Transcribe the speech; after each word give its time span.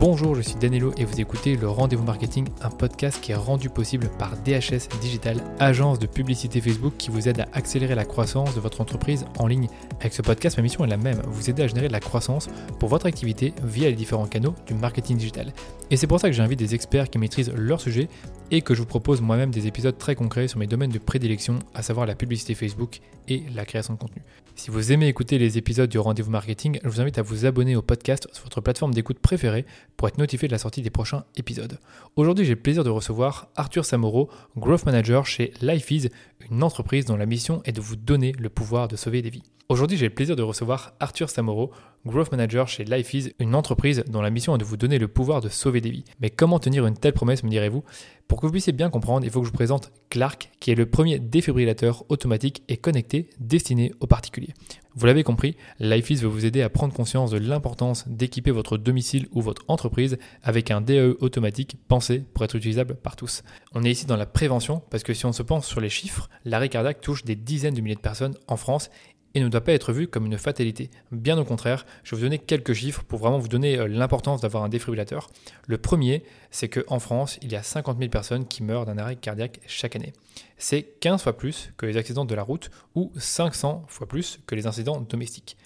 Bonjour, 0.00 0.34
je 0.34 0.40
suis 0.40 0.54
Danilo 0.54 0.94
et 0.96 1.04
vous 1.04 1.20
écoutez 1.20 1.56
le 1.56 1.68
Rendez-vous 1.68 2.04
Marketing, 2.04 2.48
un 2.62 2.70
podcast 2.70 3.20
qui 3.20 3.32
est 3.32 3.34
rendu 3.34 3.68
possible 3.68 4.08
par 4.18 4.34
DHS 4.38 4.88
Digital, 5.02 5.36
agence 5.58 5.98
de 5.98 6.06
publicité 6.06 6.62
Facebook 6.62 6.94
qui 6.96 7.10
vous 7.10 7.28
aide 7.28 7.40
à 7.40 7.48
accélérer 7.52 7.94
la 7.94 8.06
croissance 8.06 8.54
de 8.54 8.60
votre 8.60 8.80
entreprise 8.80 9.26
en 9.38 9.46
ligne. 9.46 9.68
Avec 10.00 10.14
ce 10.14 10.22
podcast, 10.22 10.56
ma 10.56 10.62
mission 10.62 10.86
est 10.86 10.88
la 10.88 10.96
même, 10.96 11.20
vous 11.26 11.50
aider 11.50 11.64
à 11.64 11.66
générer 11.66 11.88
de 11.88 11.92
la 11.92 12.00
croissance 12.00 12.48
pour 12.78 12.88
votre 12.88 13.04
activité 13.04 13.52
via 13.62 13.90
les 13.90 13.94
différents 13.94 14.26
canaux 14.26 14.54
du 14.66 14.72
marketing 14.72 15.18
digital. 15.18 15.52
Et 15.90 15.98
c'est 15.98 16.06
pour 16.06 16.18
ça 16.18 16.30
que 16.30 16.34
j'invite 16.34 16.58
des 16.58 16.74
experts 16.74 17.10
qui 17.10 17.18
maîtrisent 17.18 17.52
leur 17.54 17.78
sujet 17.78 18.08
et 18.50 18.62
que 18.62 18.74
je 18.74 18.80
vous 18.80 18.86
propose 18.86 19.20
moi-même 19.20 19.50
des 19.50 19.66
épisodes 19.66 19.98
très 19.98 20.14
concrets 20.14 20.48
sur 20.48 20.58
mes 20.58 20.66
domaines 20.66 20.90
de 20.90 20.98
prédilection, 20.98 21.58
à 21.74 21.82
savoir 21.82 22.06
la 22.06 22.14
publicité 22.14 22.54
Facebook 22.54 23.00
et 23.28 23.44
la 23.54 23.66
création 23.66 23.94
de 23.94 23.98
contenu. 23.98 24.22
Si 24.56 24.70
vous 24.70 24.92
aimez 24.92 25.08
écouter 25.08 25.38
les 25.38 25.56
épisodes 25.56 25.88
du 25.88 25.98
Rendez-vous 25.98 26.30
Marketing, 26.30 26.80
je 26.82 26.88
vous 26.88 27.00
invite 27.00 27.18
à 27.18 27.22
vous 27.22 27.46
abonner 27.46 27.76
au 27.76 27.82
podcast 27.82 28.28
sur 28.32 28.44
votre 28.44 28.60
plateforme 28.60 28.92
d'écoute 28.92 29.18
préférée 29.18 29.64
pour 30.00 30.08
être 30.08 30.16
notifié 30.16 30.48
de 30.48 30.52
la 30.52 30.58
sortie 30.58 30.80
des 30.80 30.88
prochains 30.88 31.24
épisodes. 31.36 31.78
Aujourd'hui, 32.16 32.46
j'ai 32.46 32.54
le 32.54 32.60
plaisir 32.60 32.84
de 32.84 32.88
recevoir 32.88 33.48
Arthur 33.54 33.84
Samoro, 33.84 34.30
Growth 34.56 34.86
Manager 34.86 35.26
chez 35.26 35.52
LifeEase, 35.60 36.08
une 36.50 36.62
entreprise 36.62 37.04
dont 37.04 37.18
la 37.18 37.26
mission 37.26 37.60
est 37.66 37.72
de 37.72 37.82
vous 37.82 37.96
donner 37.96 38.32
le 38.38 38.48
pouvoir 38.48 38.88
de 38.88 38.96
sauver 38.96 39.20
des 39.20 39.28
vies. 39.28 39.42
Aujourd'hui, 39.68 39.98
j'ai 39.98 40.08
le 40.08 40.14
plaisir 40.14 40.36
de 40.36 40.42
recevoir 40.42 40.94
Arthur 41.00 41.28
Samoro, 41.28 41.70
Growth 42.06 42.32
Manager 42.32 42.66
chez 42.66 42.84
LifeEase, 42.84 43.34
une 43.40 43.54
entreprise 43.54 44.02
dont 44.08 44.22
la 44.22 44.30
mission 44.30 44.54
est 44.54 44.58
de 44.58 44.64
vous 44.64 44.78
donner 44.78 44.98
le 44.98 45.06
pouvoir 45.06 45.42
de 45.42 45.50
sauver 45.50 45.82
des 45.82 45.90
vies. 45.90 46.04
Mais 46.18 46.30
comment 46.30 46.58
tenir 46.58 46.86
une 46.86 46.96
telle 46.96 47.12
promesse, 47.12 47.44
me 47.44 47.50
direz-vous? 47.50 47.84
Pour 48.26 48.40
que 48.40 48.46
vous 48.46 48.52
puissiez 48.52 48.72
bien 48.72 48.88
comprendre, 48.88 49.26
il 49.26 49.30
faut 49.30 49.40
que 49.40 49.46
je 49.46 49.50
vous 49.50 49.56
présente 49.56 49.92
Clark, 50.08 50.50
qui 50.60 50.70
est 50.70 50.76
le 50.76 50.86
premier 50.86 51.18
défibrillateur 51.18 52.06
automatique 52.08 52.62
et 52.68 52.78
connecté 52.78 53.28
destiné 53.38 53.92
aux 54.00 54.06
particuliers. 54.06 54.54
Vous 54.96 55.06
l'avez 55.06 55.22
compris, 55.22 55.56
LifeEase 55.78 56.22
veut 56.22 56.28
vous 56.28 56.46
aider 56.46 56.62
à 56.62 56.68
prendre 56.68 56.92
conscience 56.92 57.30
de 57.30 57.38
l'importance 57.38 58.08
d'équiper 58.08 58.50
votre 58.50 58.76
domicile 58.76 59.28
ou 59.30 59.40
votre 59.40 59.62
entreprise 59.68 60.18
avec 60.42 60.72
un 60.72 60.80
DAE 60.80 61.14
automatique 61.20 61.76
pensé 61.86 62.24
pour 62.34 62.44
être 62.44 62.56
utilisable 62.56 62.96
par 62.96 63.14
tous. 63.14 63.44
On 63.72 63.84
est 63.84 63.90
ici 63.90 64.06
dans 64.06 64.16
la 64.16 64.26
prévention 64.26 64.82
parce 64.90 65.04
que 65.04 65.14
si 65.14 65.26
on 65.26 65.32
se 65.32 65.44
pense 65.44 65.66
sur 65.66 65.80
les 65.80 65.90
chiffres, 65.90 66.28
l'arrêt 66.44 66.68
cardiaque 66.68 67.00
touche 67.00 67.24
des 67.24 67.36
dizaines 67.36 67.74
de 67.74 67.80
milliers 67.80 67.94
de 67.94 68.00
personnes 68.00 68.36
en 68.48 68.56
France 68.56 68.90
et 69.34 69.40
ne 69.40 69.48
doit 69.48 69.60
pas 69.60 69.72
être 69.72 69.92
vu 69.92 70.08
comme 70.08 70.26
une 70.26 70.38
fatalité. 70.38 70.90
Bien 71.12 71.38
au 71.38 71.44
contraire, 71.44 71.86
je 72.02 72.10
vais 72.10 72.18
vous 72.18 72.26
donner 72.26 72.38
quelques 72.38 72.72
chiffres 72.72 73.02
pour 73.04 73.18
vraiment 73.18 73.38
vous 73.38 73.48
donner 73.48 73.78
euh, 73.78 73.86
l'importance 73.86 74.40
d'avoir 74.40 74.64
un 74.64 74.68
défibrillateur. 74.68 75.30
Le 75.66 75.78
premier, 75.78 76.24
c'est 76.50 76.68
qu'en 76.68 76.98
France, 76.98 77.38
il 77.42 77.52
y 77.52 77.56
a 77.56 77.62
50 77.62 77.98
000 77.98 78.10
personnes 78.10 78.46
qui 78.46 78.62
meurent 78.62 78.86
d'un 78.86 78.98
arrêt 78.98 79.16
cardiaque 79.16 79.60
chaque 79.66 79.96
année. 79.96 80.12
C'est 80.58 80.82
15 81.00 81.22
fois 81.22 81.36
plus 81.36 81.72
que 81.76 81.86
les 81.86 81.96
accidents 81.96 82.24
de 82.24 82.34
la 82.34 82.42
route 82.42 82.70
ou 82.94 83.12
500 83.16 83.84
fois 83.88 84.08
plus 84.08 84.40
que 84.46 84.54
les 84.54 84.66
incidents 84.66 85.00
domestiques. 85.00 85.56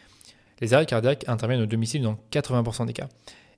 Les 0.61 0.75
arrêts 0.75 0.87
cardiaques 0.87 1.25
interviennent 1.27 1.63
au 1.63 1.67
domicile 1.67 2.03
dans 2.03 2.19
80% 2.33 2.87
des 2.87 2.93
cas. 2.93 3.09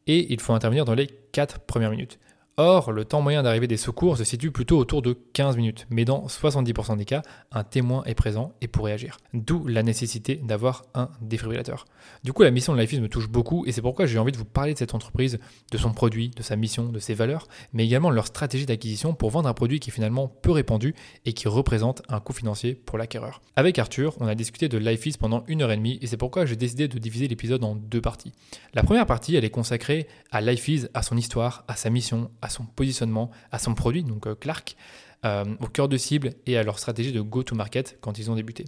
Et 0.06 0.32
il 0.32 0.40
faut 0.40 0.52
intervenir 0.52 0.84
dans 0.84 0.94
les 0.94 1.08
4 1.32 1.60
premières 1.60 1.90
minutes. 1.90 2.18
Or, 2.58 2.90
le 2.90 3.04
temps 3.04 3.20
moyen 3.20 3.42
d'arrivée 3.42 3.66
des 3.66 3.76
secours 3.76 4.16
se 4.16 4.24
situe 4.24 4.50
plutôt 4.50 4.78
autour 4.78 5.02
de 5.02 5.12
15 5.34 5.58
minutes, 5.58 5.86
mais 5.90 6.06
dans 6.06 6.24
70% 6.24 6.96
des 6.96 7.04
cas, 7.04 7.20
un 7.52 7.64
témoin 7.64 8.02
est 8.04 8.14
présent 8.14 8.54
et 8.62 8.66
pour 8.66 8.86
réagir. 8.86 9.18
D'où 9.34 9.66
la 9.66 9.82
nécessité 9.82 10.36
d'avoir 10.36 10.86
un 10.94 11.10
défibrillateur. 11.20 11.84
Du 12.24 12.32
coup, 12.32 12.44
la 12.44 12.50
mission 12.50 12.74
de 12.74 12.80
LifeEase 12.80 13.00
me 13.00 13.10
touche 13.10 13.28
beaucoup 13.28 13.66
et 13.66 13.72
c'est 13.72 13.82
pourquoi 13.82 14.06
j'ai 14.06 14.18
envie 14.18 14.32
de 14.32 14.38
vous 14.38 14.46
parler 14.46 14.72
de 14.72 14.78
cette 14.78 14.94
entreprise, 14.94 15.38
de 15.70 15.76
son 15.76 15.92
produit, 15.92 16.30
de 16.30 16.42
sa 16.42 16.56
mission, 16.56 16.88
de 16.88 16.98
ses 16.98 17.12
valeurs, 17.12 17.46
mais 17.74 17.84
également 17.84 18.08
de 18.08 18.14
leur 18.14 18.26
stratégie 18.26 18.64
d'acquisition 18.64 19.12
pour 19.12 19.28
vendre 19.28 19.50
un 19.50 19.54
produit 19.54 19.78
qui 19.78 19.90
est 19.90 19.92
finalement 19.92 20.26
peu 20.26 20.50
répandu 20.50 20.94
et 21.26 21.34
qui 21.34 21.48
représente 21.48 22.00
un 22.08 22.20
coût 22.20 22.32
financier 22.32 22.74
pour 22.74 22.96
l'acquéreur. 22.96 23.42
Avec 23.56 23.78
Arthur, 23.78 24.14
on 24.18 24.28
a 24.28 24.34
discuté 24.34 24.70
de 24.70 24.78
LifeEase 24.78 25.18
pendant 25.18 25.44
une 25.46 25.60
heure 25.60 25.72
et 25.72 25.76
demie 25.76 25.98
et 26.00 26.06
c'est 26.06 26.16
pourquoi 26.16 26.46
j'ai 26.46 26.56
décidé 26.56 26.88
de 26.88 26.98
diviser 26.98 27.28
l'épisode 27.28 27.62
en 27.64 27.74
deux 27.74 28.00
parties. 28.00 28.32
La 28.72 28.82
première 28.82 29.04
partie, 29.04 29.36
elle 29.36 29.44
est 29.44 29.50
consacrée 29.50 30.08
à 30.30 30.40
LifeEase, 30.40 30.88
à 30.94 31.02
son 31.02 31.18
histoire, 31.18 31.64
à 31.68 31.76
sa 31.76 31.90
mission, 31.90 32.30
à 32.40 32.45
son 32.48 32.64
positionnement, 32.64 33.30
à 33.50 33.58
son 33.58 33.74
produit, 33.74 34.02
donc 34.02 34.26
euh, 34.26 34.34
Clark, 34.34 34.76
euh, 35.24 35.44
au 35.60 35.66
cœur 35.66 35.88
de 35.88 35.96
cible 35.96 36.30
et 36.46 36.56
à 36.56 36.62
leur 36.62 36.78
stratégie 36.78 37.12
de 37.12 37.20
go-to-market 37.20 37.98
quand 38.00 38.18
ils 38.18 38.30
ont 38.30 38.34
débuté. 38.34 38.64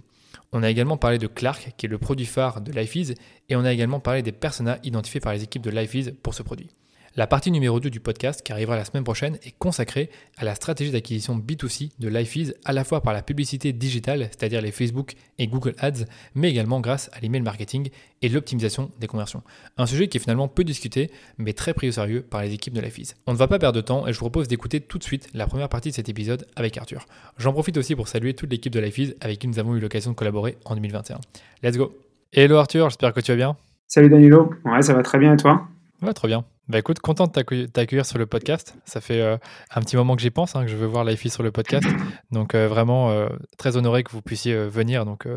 On 0.51 0.63
a 0.63 0.69
également 0.69 0.97
parlé 0.97 1.17
de 1.17 1.27
Clark, 1.27 1.73
qui 1.77 1.85
est 1.85 1.89
le 1.89 1.97
produit 1.97 2.25
phare 2.25 2.61
de 2.61 2.71
LifeEase, 2.71 3.13
et 3.49 3.55
on 3.55 3.63
a 3.63 3.71
également 3.71 3.99
parlé 3.99 4.21
des 4.21 4.31
personas 4.31 4.77
identifiés 4.83 5.19
par 5.19 5.33
les 5.33 5.43
équipes 5.43 5.61
de 5.61 5.69
LifeEase 5.69 6.15
pour 6.23 6.33
ce 6.33 6.43
produit. 6.43 6.69
La 7.15 7.25
partie 7.25 7.49
numéro 7.49 7.79
2 7.79 7.89
du 7.89 7.99
podcast, 7.99 8.43
qui 8.43 8.51
arrivera 8.51 8.75
la 8.75 8.85
semaine 8.85 9.03
prochaine, 9.03 9.37
est 9.43 9.55
consacrée 9.57 10.09
à 10.37 10.45
la 10.45 10.53
stratégie 10.53 10.91
d'acquisition 10.91 11.37
B2C 11.37 11.91
de 11.97 12.07
LifeEase, 12.07 12.55
à 12.65 12.73
la 12.73 12.83
fois 12.83 13.01
par 13.01 13.13
la 13.13 13.23
publicité 13.23 13.73
digitale, 13.73 14.29
c'est-à-dire 14.31 14.61
les 14.61 14.71
Facebook 14.71 15.13
et 15.39 15.47
Google 15.47 15.73
Ads, 15.79 16.05
mais 16.35 16.51
également 16.51 16.79
grâce 16.79 17.09
à 17.13 17.19
l'email 17.19 17.41
marketing 17.41 17.89
et 18.21 18.29
l'optimisation 18.29 18.91
des 18.99 19.07
conversions. 19.07 19.41
Un 19.77 19.85
sujet 19.85 20.07
qui 20.07 20.17
est 20.17 20.21
finalement 20.21 20.47
peu 20.47 20.63
discuté, 20.63 21.09
mais 21.37 21.53
très 21.53 21.73
pris 21.73 21.89
au 21.89 21.91
sérieux 21.91 22.21
par 22.21 22.41
les 22.41 22.53
équipes 22.53 22.73
de 22.73 22.81
LifeEase. 22.81 23.15
On 23.25 23.33
ne 23.33 23.37
va 23.37 23.47
pas 23.47 23.57
perdre 23.57 23.75
de 23.77 23.81
temps 23.81 24.07
et 24.07 24.13
je 24.13 24.19
vous 24.19 24.25
propose 24.25 24.47
d'écouter 24.47 24.79
tout 24.79 24.99
de 24.99 25.03
suite 25.03 25.29
la 25.33 25.47
première 25.47 25.69
partie 25.69 25.89
de 25.89 25.95
cet 25.95 26.09
épisode 26.09 26.45
avec 26.55 26.77
Arthur. 26.77 27.07
J'en 27.37 27.53
profite 27.53 27.77
aussi 27.77 27.95
pour 27.95 28.07
saluer 28.07 28.33
toute 28.33 28.51
l'équipe 28.51 28.73
de 28.73 28.79
LifeEase 28.79 29.15
avec 29.21 29.39
qui 29.39 29.47
nous 29.47 29.57
avons 29.57 29.75
eu 29.75 29.79
l'occasion 29.79 30.11
de 30.11 30.15
collaborer 30.15 30.57
en 30.65 30.75
2021. 30.75 31.19
Let's 31.63 31.77
go 31.77 31.91
Hello 32.31 32.57
Arthur, 32.57 32.89
j'espère 32.89 33.13
que 33.13 33.21
tu 33.21 33.31
vas 33.31 33.37
bien. 33.37 33.57
Salut 33.87 34.09
Danilo, 34.09 34.53
ouais 34.65 34.83
ça 34.83 34.93
va 34.93 35.01
très 35.01 35.17
bien 35.17 35.33
et 35.33 35.37
toi? 35.37 35.67
Ouais, 36.01 36.13
très 36.13 36.27
bien. 36.27 36.45
Bah 36.69 36.77
écoute, 36.77 36.99
content 36.99 37.25
de 37.25 37.65
t'accueillir 37.65 38.05
sur 38.05 38.19
le 38.19 38.27
podcast. 38.27 38.75
Ça 38.85 39.01
fait 39.01 39.21
euh, 39.21 39.37
un 39.73 39.81
petit 39.81 39.95
moment 39.95 40.15
que 40.15 40.21
j'y 40.21 40.29
pense, 40.29 40.55
hein, 40.55 40.65
que 40.65 40.69
je 40.69 40.75
veux 40.75 40.85
voir 40.85 41.03
Lifey 41.03 41.29
sur 41.29 41.41
le 41.41 41.51
podcast. 41.51 41.87
Donc 42.31 42.53
euh, 42.53 42.67
vraiment 42.67 43.09
euh, 43.09 43.27
très 43.57 43.75
honoré 43.75 44.03
que 44.03 44.11
vous 44.11 44.21
puissiez 44.21 44.55
venir. 44.67 45.03
Donc 45.03 45.27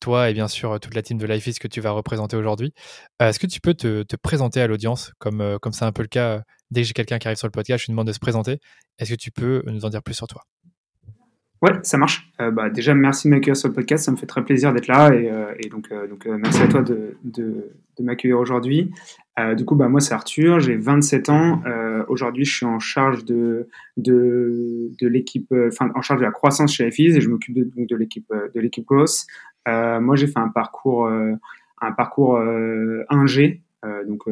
toi 0.00 0.28
et 0.28 0.34
bien 0.34 0.48
sûr 0.48 0.78
toute 0.78 0.94
la 0.94 1.00
team 1.00 1.16
de 1.16 1.26
Lifey 1.26 1.52
que 1.54 1.66
tu 1.66 1.80
vas 1.80 1.92
représenter 1.92 2.36
aujourd'hui. 2.36 2.74
Est-ce 3.20 3.38
que 3.38 3.46
tu 3.46 3.58
peux 3.62 3.72
te, 3.72 4.16
présenter 4.16 4.60
à 4.60 4.66
l'audience, 4.66 5.12
comme 5.18 5.58
comme 5.62 5.72
c'est 5.72 5.86
un 5.86 5.92
peu 5.92 6.02
le 6.02 6.08
cas 6.08 6.42
dès 6.70 6.82
que 6.82 6.88
j'ai 6.88 6.92
quelqu'un 6.92 7.18
qui 7.18 7.26
arrive 7.26 7.38
sur 7.38 7.48
le 7.48 7.52
podcast, 7.52 7.80
je 7.80 7.86
lui 7.86 7.92
demande 7.92 8.08
de 8.08 8.12
se 8.12 8.18
présenter. 8.18 8.60
Est-ce 8.98 9.10
que 9.12 9.16
tu 9.18 9.30
peux 9.30 9.62
nous 9.66 9.86
en 9.86 9.88
dire 9.88 10.02
plus 10.02 10.14
sur 10.14 10.26
toi? 10.26 10.42
Ouais, 11.62 11.72
ça 11.82 11.96
marche. 11.98 12.30
bah, 12.38 12.68
déjà, 12.70 12.94
merci 12.94 13.28
de 13.28 13.34
m'accueillir 13.34 13.56
sur 13.56 13.68
le 13.68 13.74
podcast. 13.74 14.04
Ça 14.04 14.12
me 14.12 14.16
fait 14.16 14.26
très 14.26 14.44
plaisir 14.44 14.72
d'être 14.72 14.88
là. 14.88 15.10
Et, 15.58 15.68
donc, 15.68 15.88
donc 16.08 16.26
merci 16.26 16.62
à 16.62 16.68
toi 16.68 16.82
de, 16.82 17.16
de, 17.24 17.72
de 17.98 18.04
m'accueillir 18.04 18.38
aujourd'hui. 18.38 18.92
Euh, 19.38 19.54
du 19.54 19.64
coup, 19.64 19.74
bah, 19.74 19.88
moi, 19.88 20.00
c'est 20.00 20.14
Arthur, 20.14 20.60
j'ai 20.60 20.76
27 20.76 21.28
ans. 21.28 21.62
Euh, 21.66 22.04
aujourd'hui, 22.08 22.44
je 22.44 22.56
suis 22.56 22.66
en 22.66 22.78
charge 22.78 23.24
de, 23.24 23.68
de, 23.96 24.90
de 24.98 25.08
l'équipe, 25.08 25.52
euh, 25.52 25.68
enfin, 25.68 25.90
en 25.94 26.00
charge 26.00 26.20
de 26.20 26.24
la 26.24 26.30
croissance 26.30 26.72
chez 26.72 26.90
FIS 26.90 27.16
et 27.16 27.20
je 27.20 27.28
m'occupe 27.28 27.54
de, 27.54 27.64
donc 27.64 27.86
de 27.86 27.96
l'équipe, 27.96 28.30
euh, 28.32 28.48
de 28.54 28.60
l'équipe 28.60 28.86
Growth. 28.86 29.26
Euh, 29.68 30.00
moi, 30.00 30.16
j'ai 30.16 30.26
fait 30.26 30.38
un 30.38 30.48
parcours, 30.48 31.08
un 31.08 31.92
parcours 31.92 32.38
ingé, 33.10 33.62
donc 34.06 34.22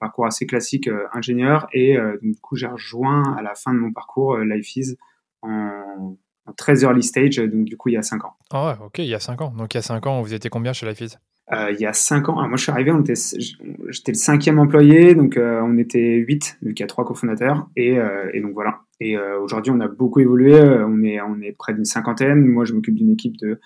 parcours 0.00 0.26
assez 0.26 0.46
classique 0.46 0.90
ingénieur 1.12 1.68
et 1.72 1.96
donc, 1.96 2.20
du 2.34 2.40
coup, 2.40 2.56
j'ai 2.56 2.66
rejoint 2.66 3.36
à 3.36 3.42
la 3.42 3.54
fin 3.54 3.72
de 3.72 3.78
mon 3.78 3.92
parcours 3.92 4.36
LifeEase 4.38 4.96
en, 5.42 5.48
en 5.48 6.16
très 6.56 6.82
early 6.82 7.02
stage, 7.02 7.36
donc 7.36 7.64
du 7.64 7.76
coup, 7.76 7.88
il 7.88 7.94
y 7.94 7.98
a 7.98 8.02
5 8.02 8.24
ans. 8.24 8.34
Ah 8.50 8.66
ouais, 8.66 8.86
ok, 8.86 8.98
il 8.98 9.06
y 9.06 9.14
a 9.14 9.20
5 9.20 9.40
ans. 9.40 9.52
Donc, 9.56 9.74
il 9.74 9.78
y 9.78 9.80
a 9.80 9.82
5 9.82 10.06
ans, 10.06 10.22
vous 10.22 10.34
étiez 10.34 10.50
combien 10.50 10.72
chez 10.72 10.86
LifeEase 10.86 11.18
euh, 11.52 11.70
il 11.72 11.80
y 11.80 11.86
a 11.86 11.92
cinq 11.92 12.28
ans. 12.28 12.36
moi, 12.48 12.56
je 12.56 12.62
suis 12.62 12.72
arrivé, 12.72 12.90
j'étais 13.04 14.12
le 14.12 14.16
cinquième 14.16 14.58
employé, 14.58 15.14
donc 15.14 15.36
euh, 15.36 15.60
on 15.62 15.76
était 15.76 16.16
huit, 16.16 16.56
vu 16.62 16.72
qu'il 16.72 16.82
y 16.82 16.84
a 16.84 16.86
trois 16.86 17.04
cofondateurs, 17.04 17.68
et, 17.76 17.98
euh, 17.98 18.30
et 18.32 18.40
donc 18.40 18.54
voilà. 18.54 18.80
Et 19.00 19.18
aujourd'hui, 19.18 19.72
on 19.74 19.80
a 19.80 19.88
beaucoup 19.88 20.20
évolué. 20.20 20.58
On 20.58 21.02
est, 21.02 21.20
on 21.20 21.40
est 21.42 21.52
près 21.52 21.74
d'une 21.74 21.84
cinquantaine. 21.84 22.46
Moi, 22.46 22.64
je 22.64 22.72
m'occupe 22.72 22.94
d'une 22.94 23.10
équipe 23.10 23.36
de 23.36 23.60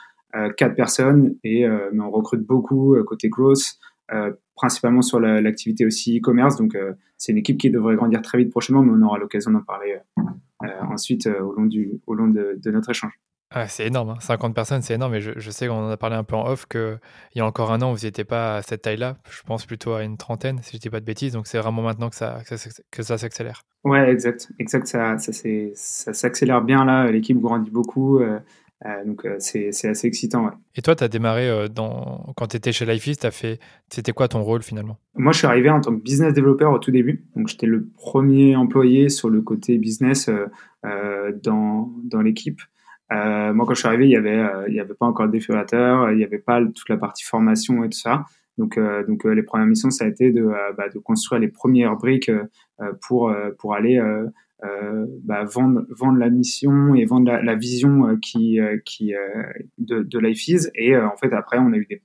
quatre 0.56 0.74
personnes, 0.74 1.36
et 1.44 1.64
mais 1.92 2.00
on 2.00 2.10
recrute 2.10 2.40
beaucoup 2.40 2.96
côté 3.06 3.28
growth, 3.28 3.78
principalement 4.56 5.02
sur 5.02 5.20
l'activité 5.20 5.86
aussi 5.86 6.18
e-commerce. 6.18 6.56
Donc, 6.56 6.76
c'est 7.18 7.30
une 7.30 7.38
équipe 7.38 7.58
qui 7.58 7.70
devrait 7.70 7.94
grandir 7.94 8.22
très 8.22 8.38
vite 8.38 8.50
prochainement, 8.50 8.82
mais 8.82 8.90
on 8.92 9.06
aura 9.06 9.18
l'occasion 9.18 9.52
d'en 9.52 9.60
parler 9.60 9.98
ensuite 10.90 11.26
au 11.26 11.52
long 11.52 11.66
du, 11.66 12.00
au 12.06 12.14
long 12.14 12.28
de, 12.28 12.58
de 12.62 12.70
notre 12.70 12.90
échange 12.90 13.18
c'est 13.68 13.86
énorme, 13.86 14.16
50 14.20 14.50
hein. 14.50 14.52
personnes, 14.52 14.82
c'est 14.82 14.94
énorme. 14.94 15.14
Et 15.14 15.20
je, 15.20 15.50
sais 15.50 15.68
qu'on 15.68 15.86
en 15.86 15.90
a 15.90 15.96
parlé 15.96 16.16
un 16.16 16.24
peu 16.24 16.36
en 16.36 16.46
off 16.46 16.66
qu'il 16.66 16.98
y 17.34 17.40
a 17.40 17.46
encore 17.46 17.72
un 17.72 17.80
an, 17.80 17.92
vous 17.92 18.04
n'étiez 18.04 18.24
pas 18.24 18.56
à 18.56 18.62
cette 18.62 18.82
taille-là. 18.82 19.16
Je 19.30 19.42
pense 19.42 19.64
plutôt 19.64 19.94
à 19.94 20.02
une 20.02 20.16
trentaine, 20.16 20.58
si 20.62 20.72
je 20.72 20.76
ne 20.76 20.80
dis 20.80 20.90
pas 20.90 21.00
de 21.00 21.04
bêtises. 21.04 21.32
Donc 21.32 21.46
c'est 21.46 21.58
vraiment 21.58 21.82
maintenant 21.82 22.10
que 22.10 22.16
ça, 22.16 22.40
que 22.90 23.02
ça, 23.02 23.18
s'accélère. 23.18 23.62
Ouais, 23.84 24.10
exact. 24.10 24.50
exact 24.58 24.86
ça, 24.86 25.16
ça, 25.18 25.32
ça 25.32 26.12
s'accélère 26.12 26.62
bien 26.62 26.84
là. 26.84 27.10
L'équipe 27.10 27.38
grandit 27.40 27.70
beaucoup. 27.70 28.18
Euh, 28.20 28.38
euh, 28.86 29.04
donc 29.04 29.24
euh, 29.24 29.36
c'est 29.38 29.68
assez 29.68 30.06
excitant. 30.06 30.50
Et 30.74 30.82
toi, 30.82 30.94
tu 30.94 31.04
as 31.04 31.08
démarré 31.08 31.68
dans... 31.68 32.32
quand 32.36 32.48
tu 32.48 32.56
étais 32.56 32.72
chez 32.72 32.86
Lifeist, 32.86 33.28
fait... 33.30 33.58
c'était 33.88 34.12
quoi 34.12 34.28
ton 34.28 34.42
rôle 34.42 34.62
finalement? 34.62 34.98
Moi, 35.14 35.32
je 35.32 35.38
suis 35.38 35.46
arrivé 35.46 35.70
en 35.70 35.80
tant 35.80 35.94
que 35.94 36.02
business 36.02 36.32
developer 36.34 36.66
au 36.66 36.78
tout 36.78 36.90
début. 36.90 37.24
Donc 37.34 37.48
j'étais 37.48 37.66
le 37.66 37.88
premier 37.96 38.56
employé 38.56 39.08
sur 39.08 39.30
le 39.30 39.42
côté 39.42 39.78
business 39.78 40.30
dans, 41.42 41.92
dans 42.04 42.20
l'équipe. 42.22 42.60
Euh, 43.10 43.54
moi, 43.54 43.64
quand 43.66 43.74
je 43.74 43.80
suis 43.80 43.88
arrivé, 43.88 44.04
il 44.04 44.10
y 44.10 44.16
avait, 44.16 44.38
euh, 44.38 44.68
il 44.68 44.74
y 44.74 44.80
avait 44.80 44.94
pas 44.94 45.06
encore 45.06 45.26
de 45.26 45.32
défibrillateur, 45.32 46.12
il 46.12 46.18
y 46.18 46.24
avait 46.24 46.38
pas 46.38 46.60
toute 46.60 46.88
la 46.88 46.98
partie 46.98 47.24
formation 47.24 47.82
et 47.84 47.88
tout 47.88 47.98
ça. 47.98 48.26
Donc, 48.58 48.76
euh, 48.76 49.06
donc 49.06 49.24
les 49.24 49.42
premières 49.42 49.66
missions, 49.66 49.90
ça 49.90 50.04
a 50.04 50.08
été 50.08 50.30
de, 50.30 50.46
bah, 50.76 50.88
de 50.92 50.98
construire 50.98 51.40
les 51.40 51.48
premières 51.48 51.96
briques 51.96 52.30
pour 53.00 53.34
pour 53.58 53.74
aller 53.74 54.00
bah, 54.60 55.44
vendre 55.44 55.86
vendre 55.90 56.18
la 56.18 56.30
mission 56.30 56.94
et 56.94 57.04
vendre 57.04 57.30
la, 57.30 57.54
vision 57.54 58.16
qui 58.20 58.58
qui 58.84 59.12
de, 59.78 60.02
de 60.02 60.18
LifeEase. 60.18 60.70
Et 60.74 60.96
en 60.96 61.16
fait, 61.16 61.32
après, 61.32 61.58
on 61.58 61.72
a 61.72 61.76
eu 61.76 61.86
des 61.86 62.02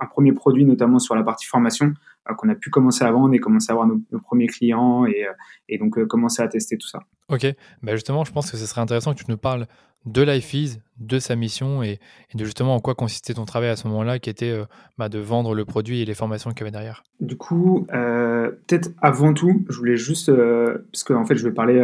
un 0.00 0.06
premier 0.06 0.32
produit, 0.32 0.64
notamment 0.64 0.98
sur 0.98 1.14
la 1.14 1.22
partie 1.22 1.46
formation, 1.46 1.92
qu'on 2.36 2.48
a 2.48 2.54
pu 2.54 2.70
commencer 2.70 3.04
à 3.04 3.10
vendre 3.10 3.34
et 3.34 3.38
commencer 3.38 3.70
à 3.70 3.72
avoir 3.72 3.86
nos, 3.86 4.00
premiers 4.20 4.46
clients 4.46 5.06
et, 5.06 5.26
et 5.68 5.78
donc 5.78 6.04
commencer 6.06 6.42
à 6.42 6.48
tester 6.48 6.76
tout 6.76 6.88
ça. 6.88 7.00
Ok, 7.30 7.46
bah 7.82 7.92
justement, 7.92 8.24
je 8.24 8.32
pense 8.32 8.50
que 8.50 8.56
ce 8.56 8.66
serait 8.66 8.80
intéressant 8.80 9.12
que 9.12 9.18
tu 9.18 9.30
nous 9.30 9.36
parles 9.36 9.66
de 10.06 10.22
LifeEase, 10.22 10.80
de 10.98 11.18
sa 11.18 11.36
mission 11.36 11.82
et, 11.82 11.98
de 12.34 12.44
justement 12.44 12.74
en 12.74 12.80
quoi 12.80 12.94
consistait 12.94 13.34
ton 13.34 13.44
travail 13.44 13.68
à 13.68 13.76
ce 13.76 13.86
moment-là, 13.88 14.18
qui 14.18 14.30
était 14.30 14.50
euh, 14.50 14.64
bah, 14.96 15.08
de 15.08 15.18
vendre 15.18 15.54
le 15.54 15.64
produit 15.64 16.00
et 16.00 16.04
les 16.04 16.14
formations 16.14 16.50
qu'il 16.50 16.60
y 16.60 16.62
avait 16.62 16.70
derrière. 16.70 17.02
Du 17.20 17.36
coup, 17.36 17.86
euh, 17.92 18.50
peut-être 18.66 18.90
avant 19.02 19.34
tout, 19.34 19.64
je 19.68 19.76
voulais 19.76 19.96
juste, 19.96 20.28
euh, 20.28 20.78
parce 20.92 21.04
qu'en 21.04 21.24
fait, 21.24 21.36
je 21.36 21.44
vais, 21.44 21.52
parler, 21.52 21.74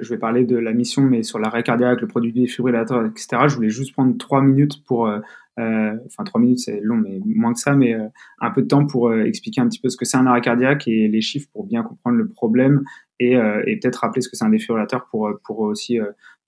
je 0.00 0.08
vais 0.08 0.18
parler 0.18 0.44
de 0.44 0.56
la 0.56 0.72
mission, 0.72 1.02
mais 1.02 1.22
sur 1.22 1.38
l'arrêt 1.38 1.62
cardiaque, 1.62 2.00
le 2.00 2.06
produit 2.06 2.32
défibrillateur, 2.32 3.04
etc. 3.04 3.42
Je 3.48 3.56
voulais 3.56 3.70
juste 3.70 3.92
prendre 3.92 4.16
trois 4.16 4.40
minutes 4.40 4.84
pour, 4.84 5.10
enfin 5.56 6.24
trois 6.24 6.40
minutes 6.40 6.58
c'est 6.58 6.80
long, 6.80 6.96
mais 6.96 7.20
moins 7.24 7.52
que 7.52 7.60
ça, 7.60 7.74
mais 7.74 7.94
un 8.40 8.50
peu 8.50 8.62
de 8.62 8.66
temps 8.66 8.86
pour 8.86 9.14
expliquer 9.14 9.60
un 9.60 9.68
petit 9.68 9.80
peu 9.80 9.88
ce 9.88 9.96
que 9.96 10.04
c'est 10.04 10.16
un 10.16 10.26
arrêt 10.26 10.40
cardiaque 10.40 10.88
et 10.88 11.08
les 11.08 11.20
chiffres 11.20 11.48
pour 11.52 11.64
bien 11.64 11.82
comprendre 11.82 12.16
le 12.16 12.28
problème 12.28 12.82
et, 13.20 13.34
et 13.34 13.78
peut-être 13.78 13.96
rappeler 13.96 14.22
ce 14.22 14.28
que 14.28 14.36
c'est 14.36 14.44
un 14.44 14.50
défibrillateur 14.50 15.06
pour, 15.10 15.30
pour 15.44 15.60
aussi 15.60 16.00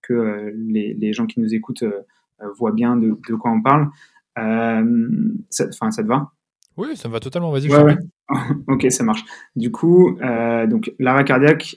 que 0.06 0.14
euh, 0.14 0.53
les, 0.55 1.12
gens 1.12 1.26
qui 1.26 1.41
nous 1.41 1.55
écoutent 1.55 1.82
euh, 1.82 2.03
euh, 2.43 2.49
voient 2.56 2.73
bien 2.73 2.97
de, 2.97 3.12
quoi 3.35 3.50
on 3.50 3.62
parle. 3.62 3.88
Enfin, 4.37 4.85
ça, 5.50 6.02
te 6.02 6.09
va? 6.09 6.32
Oui, 6.76 6.97
ça 6.97 7.09
me 7.09 7.12
va 7.14 7.20
totalement. 7.20 7.50
Vas-y. 7.50 7.69
ok, 8.69 8.90
ça 8.90 9.05
marche. 9.05 9.25
Du 9.55 9.70
coup, 9.70 10.19
donc 10.69 10.93
l'arrêt 10.99 11.25
cardiaque, 11.25 11.76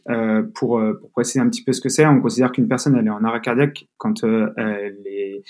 pour, 0.55 0.81
pour 0.99 1.11
préciser 1.11 1.39
un 1.39 1.49
petit 1.49 1.63
peu 1.63 1.73
ce 1.73 1.81
que 1.81 1.89
c'est, 1.89 2.05
on 2.07 2.21
considère 2.21 2.51
qu'une 2.51 2.67
personne 2.67 2.95
elle 2.95 3.05
est 3.05 3.11
en 3.11 3.23
arrêt 3.23 3.41
cardiaque 3.41 3.87
quand 3.97 4.23
elle 4.23 4.97
est 5.05 5.43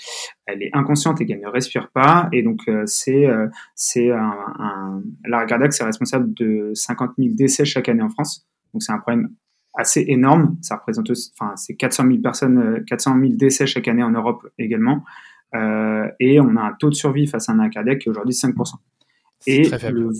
elle 0.46 0.62
est 0.62 0.70
inconsciente 0.74 1.20
et 1.20 1.26
qu'elle 1.26 1.40
ne 1.40 1.48
respire 1.48 1.90
pas, 1.90 2.28
et 2.32 2.42
donc 2.42 2.60
c'est 2.84 3.26
c'est 3.74 4.10
un, 4.10 5.02
l'arrêt 5.24 5.46
cardiaque, 5.46 5.72
c'est 5.72 5.84
responsable 5.84 6.34
de 6.34 6.72
50 6.74 7.12
000 7.16 7.30
décès 7.34 7.64
chaque 7.64 7.88
année 7.88 8.02
en 8.02 8.10
France. 8.10 8.46
Donc 8.74 8.82
c'est 8.82 8.92
un 8.92 8.98
problème 8.98 9.30
assez 9.74 10.04
énorme. 10.08 10.56
Ça 10.62 10.76
représente 10.76 11.10
enfin, 11.38 11.54
c'est 11.56 11.74
400 11.74 12.06
000 12.06 12.18
personnes, 12.18 12.84
400 12.86 13.16
euh, 13.16 13.20
000 13.22 13.34
décès 13.36 13.66
chaque 13.66 13.88
année 13.88 14.02
en 14.02 14.10
Europe 14.10 14.46
également. 14.58 15.04
Euh, 15.54 16.08
et 16.20 16.40
on 16.40 16.56
a 16.56 16.62
un 16.62 16.72
taux 16.78 16.90
de 16.90 16.94
survie 16.94 17.26
face 17.26 17.48
à 17.48 17.52
un 17.52 17.58
arrêt 17.58 17.70
cardiaque 17.70 18.00
qui 18.00 18.08
est 18.08 18.10
aujourd'hui 18.10 18.34
5%. 18.34 18.74
Et 19.46 19.62
très 19.62 19.78
faible. 19.78 20.10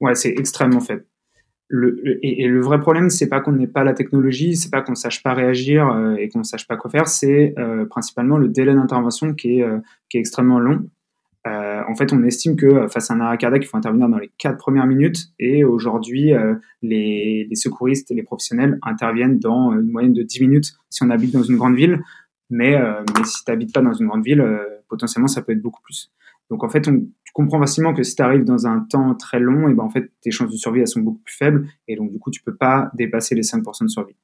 Ouais, 0.00 0.14
c'est 0.14 0.30
extrêmement 0.30 0.80
faible. 0.80 1.04
Le, 1.68 2.00
et, 2.22 2.46
le 2.46 2.60
vrai 2.60 2.78
problème, 2.78 3.10
c'est 3.10 3.28
pas 3.28 3.40
qu'on 3.40 3.52
n'ait 3.52 3.66
pas 3.66 3.82
la 3.82 3.92
technologie, 3.92 4.56
c'est 4.56 4.70
pas 4.70 4.82
qu'on 4.82 4.94
sache 4.94 5.22
pas 5.22 5.34
réagir 5.34 5.88
euh, 5.88 6.14
et 6.14 6.28
qu'on 6.28 6.44
sache 6.44 6.66
pas 6.68 6.76
quoi 6.76 6.90
faire, 6.90 7.08
c'est 7.08 7.54
principalement 7.90 8.38
le 8.38 8.48
délai 8.48 8.74
d'intervention 8.74 9.34
qui 9.34 9.60
est, 9.60 9.66
qui 10.08 10.18
est 10.18 10.20
extrêmement 10.20 10.60
long. 10.60 10.88
Euh, 11.46 11.82
en 11.88 11.94
fait, 11.94 12.12
on 12.12 12.22
estime 12.24 12.56
que 12.56 12.66
euh, 12.66 12.88
face 12.88 13.10
à 13.10 13.14
un 13.14 13.20
arrêt 13.20 13.38
cardiaque, 13.38 13.64
il 13.64 13.68
faut 13.68 13.76
intervenir 13.76 14.08
dans 14.08 14.18
les 14.18 14.30
quatre 14.38 14.58
premières 14.58 14.86
minutes. 14.86 15.28
Et 15.38 15.64
aujourd'hui, 15.64 16.32
euh, 16.34 16.54
les, 16.82 17.48
secouristes 17.54 18.10
et 18.10 18.14
les 18.14 18.22
professionnels 18.22 18.78
interviennent 18.82 19.38
dans 19.38 19.72
une 19.72 19.90
moyenne 19.90 20.12
de 20.12 20.22
10 20.22 20.40
minutes 20.40 20.72
si 20.90 21.02
on 21.04 21.10
habite 21.10 21.32
dans 21.32 21.42
une 21.42 21.56
grande 21.56 21.76
ville. 21.76 22.02
Mais, 22.50 22.80
si 23.24 23.44
tu 23.44 23.50
n'habites 23.50 23.74
pas 23.74 23.80
dans 23.80 23.92
une 23.92 24.06
grande 24.06 24.24
ville, 24.24 24.44
potentiellement, 24.88 25.26
ça 25.26 25.42
peut 25.42 25.50
être 25.50 25.60
beaucoup 25.60 25.82
plus. 25.82 26.12
Donc, 26.50 26.62
en 26.62 26.68
fait, 26.68 26.86
on, 26.88 27.00
tu 27.24 27.32
comprends 27.32 27.58
facilement 27.58 27.92
que 27.92 28.02
si 28.02 28.14
tu 28.14 28.22
arrives 28.22 28.44
dans 28.44 28.66
un 28.66 28.80
temps 28.80 29.14
très 29.14 29.40
long, 29.40 29.68
et 29.68 29.74
ben, 29.74 29.84
en 29.84 29.90
fait, 29.90 30.10
tes 30.20 30.30
chances 30.30 30.50
de 30.50 30.56
survie, 30.56 30.80
elles 30.80 30.88
sont 30.88 31.00
beaucoup 31.00 31.22
plus 31.24 31.34
faibles. 31.34 31.68
Et 31.88 31.96
donc, 31.96 32.10
du 32.10 32.18
coup, 32.18 32.30
tu 32.30 32.42
peux 32.42 32.54
pas 32.54 32.90
dépasser 32.94 33.34
les 33.34 33.42
5% 33.42 33.84
de 33.84 33.88
survie. 33.88 34.14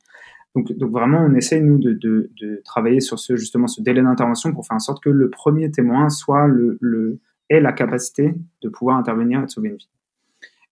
Donc, 0.55 0.71
donc 0.73 0.91
vraiment, 0.93 1.19
on 1.21 1.35
essaie, 1.35 1.61
nous, 1.61 1.79
de, 1.79 2.63
travailler 2.65 3.01
sur 3.01 3.19
ce, 3.19 3.37
justement, 3.37 3.67
ce 3.67 3.81
délai 3.81 4.03
d'intervention 4.03 4.53
pour 4.53 4.67
faire 4.67 4.77
en 4.77 4.81
sorte 4.81 5.03
que 5.03 5.11
le 5.11 5.31
premier 5.31 5.71
témoin 5.71 6.11
soit 6.11 6.47
le, 6.47 6.79
le, 6.81 7.19
ait 7.49 7.61
la 7.61 7.73
capacité 7.73 8.35
de 8.63 8.69
pouvoir 8.69 8.99
intervenir 8.99 9.41
et 9.41 9.47
de 9.47 9.51
sauver 9.51 9.71
une 9.71 9.77
vie. 9.77 9.89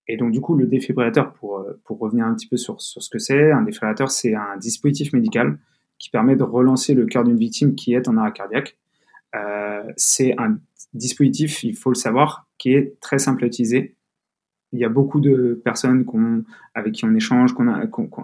Et 0.06 0.16
donc, 0.16 0.32
du 0.32 0.40
coup, 0.40 0.56
le 0.56 0.66
défibrillateur, 0.66 1.32
pour, 1.34 1.64
pour 1.84 1.98
revenir 1.98 2.26
un 2.26 2.34
petit 2.34 2.48
peu 2.48 2.56
sur, 2.56 2.80
sur 2.80 3.02
ce 3.02 3.10
que 3.10 3.18
c'est, 3.18 3.50
un 3.50 3.62
défibrillateur, 3.62 4.10
c'est 4.10 4.34
un 4.34 4.56
dispositif 4.58 5.12
médical 5.12 5.58
qui 5.98 6.10
permet 6.10 6.34
de 6.34 6.42
relancer 6.42 6.94
le 6.94 7.06
cœur 7.06 7.24
d'une 7.24 7.36
victime 7.36 7.74
qui 7.74 7.94
est 7.94 8.08
en 8.08 8.16
arrêt 8.16 8.32
cardiaque. 8.32 8.76
Euh, 9.34 9.82
c'est 9.96 10.34
un 10.38 10.58
dispositif, 10.92 11.62
il 11.62 11.76
faut 11.76 11.90
le 11.90 11.96
savoir, 11.96 12.48
qui 12.58 12.72
est 12.72 12.98
très 13.00 13.18
simple 13.18 13.44
à 13.44 13.46
utiliser. 13.46 13.96
Il 14.72 14.78
y 14.78 14.84
a 14.84 14.88
beaucoup 14.88 15.20
de 15.20 15.60
personnes 15.64 16.04
avec 16.74 16.92
qui 16.94 17.04
on 17.04 17.14
échange, 17.14 17.54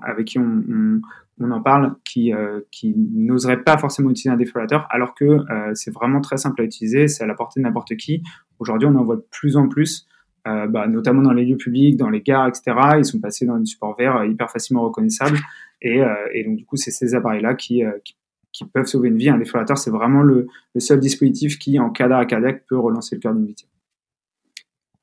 avec 0.04 0.26
qui 0.28 0.38
on, 0.38 1.00
on 1.40 1.50
en 1.50 1.60
parle, 1.60 1.94
qui, 2.04 2.32
euh, 2.32 2.60
qui 2.70 2.94
n'oseraient 2.96 3.62
pas 3.62 3.76
forcément 3.78 4.10
utiliser 4.10 4.30
un 4.30 4.36
défibrillateur, 4.36 4.86
alors 4.90 5.14
que 5.14 5.24
euh, 5.24 5.72
c'est 5.74 5.92
vraiment 5.92 6.20
très 6.20 6.36
simple 6.36 6.62
à 6.62 6.64
utiliser, 6.64 7.08
c'est 7.08 7.24
à 7.24 7.26
la 7.26 7.34
portée 7.34 7.60
de 7.60 7.64
n'importe 7.64 7.96
qui. 7.96 8.22
Aujourd'hui, 8.58 8.88
on 8.88 8.94
en 8.94 9.04
voit 9.04 9.16
de 9.16 9.26
plus 9.30 9.56
en 9.56 9.68
plus, 9.68 10.06
euh, 10.46 10.66
bah, 10.66 10.86
notamment 10.86 11.22
dans 11.22 11.32
les 11.32 11.44
lieux 11.44 11.56
publics, 11.56 11.96
dans 11.96 12.10
les 12.10 12.22
gares, 12.22 12.48
etc. 12.48 12.76
Ils 12.98 13.04
sont 13.04 13.20
passés 13.20 13.44
dans 13.44 13.58
des 13.58 13.66
supports 13.66 13.96
verts 13.96 14.24
hyper 14.24 14.50
facilement 14.50 14.82
reconnaissables. 14.82 15.38
Et, 15.82 16.00
et 16.32 16.44
donc, 16.44 16.56
du 16.56 16.64
coup, 16.64 16.76
c'est 16.76 16.90
ces 16.90 17.14
appareils-là 17.14 17.54
qui, 17.54 17.82
qui, 18.02 18.16
peuvent 18.64 18.86
sauver 18.86 19.08
une 19.08 19.18
vie. 19.18 19.28
Un 19.28 19.38
défibrillateur, 19.38 19.78
c'est 19.78 19.90
vraiment 19.90 20.22
le, 20.22 20.46
le, 20.74 20.80
seul 20.80 21.00
dispositif 21.00 21.58
qui, 21.58 21.78
en 21.78 21.90
cas 21.90 22.08
d'arrêt 22.08 22.26
cardiaque, 22.26 22.64
peut 22.68 22.78
relancer 22.78 23.16
le 23.16 23.20
cœur 23.20 23.34
d'une 23.34 23.46
victime. 23.46 23.68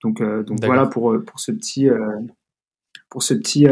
Donc, 0.03 0.21
donc 0.21 0.59
voilà 0.65 0.85
pour, 0.85 1.15
pour 1.25 1.39
ce 1.39 1.53
petit, 1.53 1.87
pour 3.09 3.23
ce 3.23 3.33
petit 3.33 3.67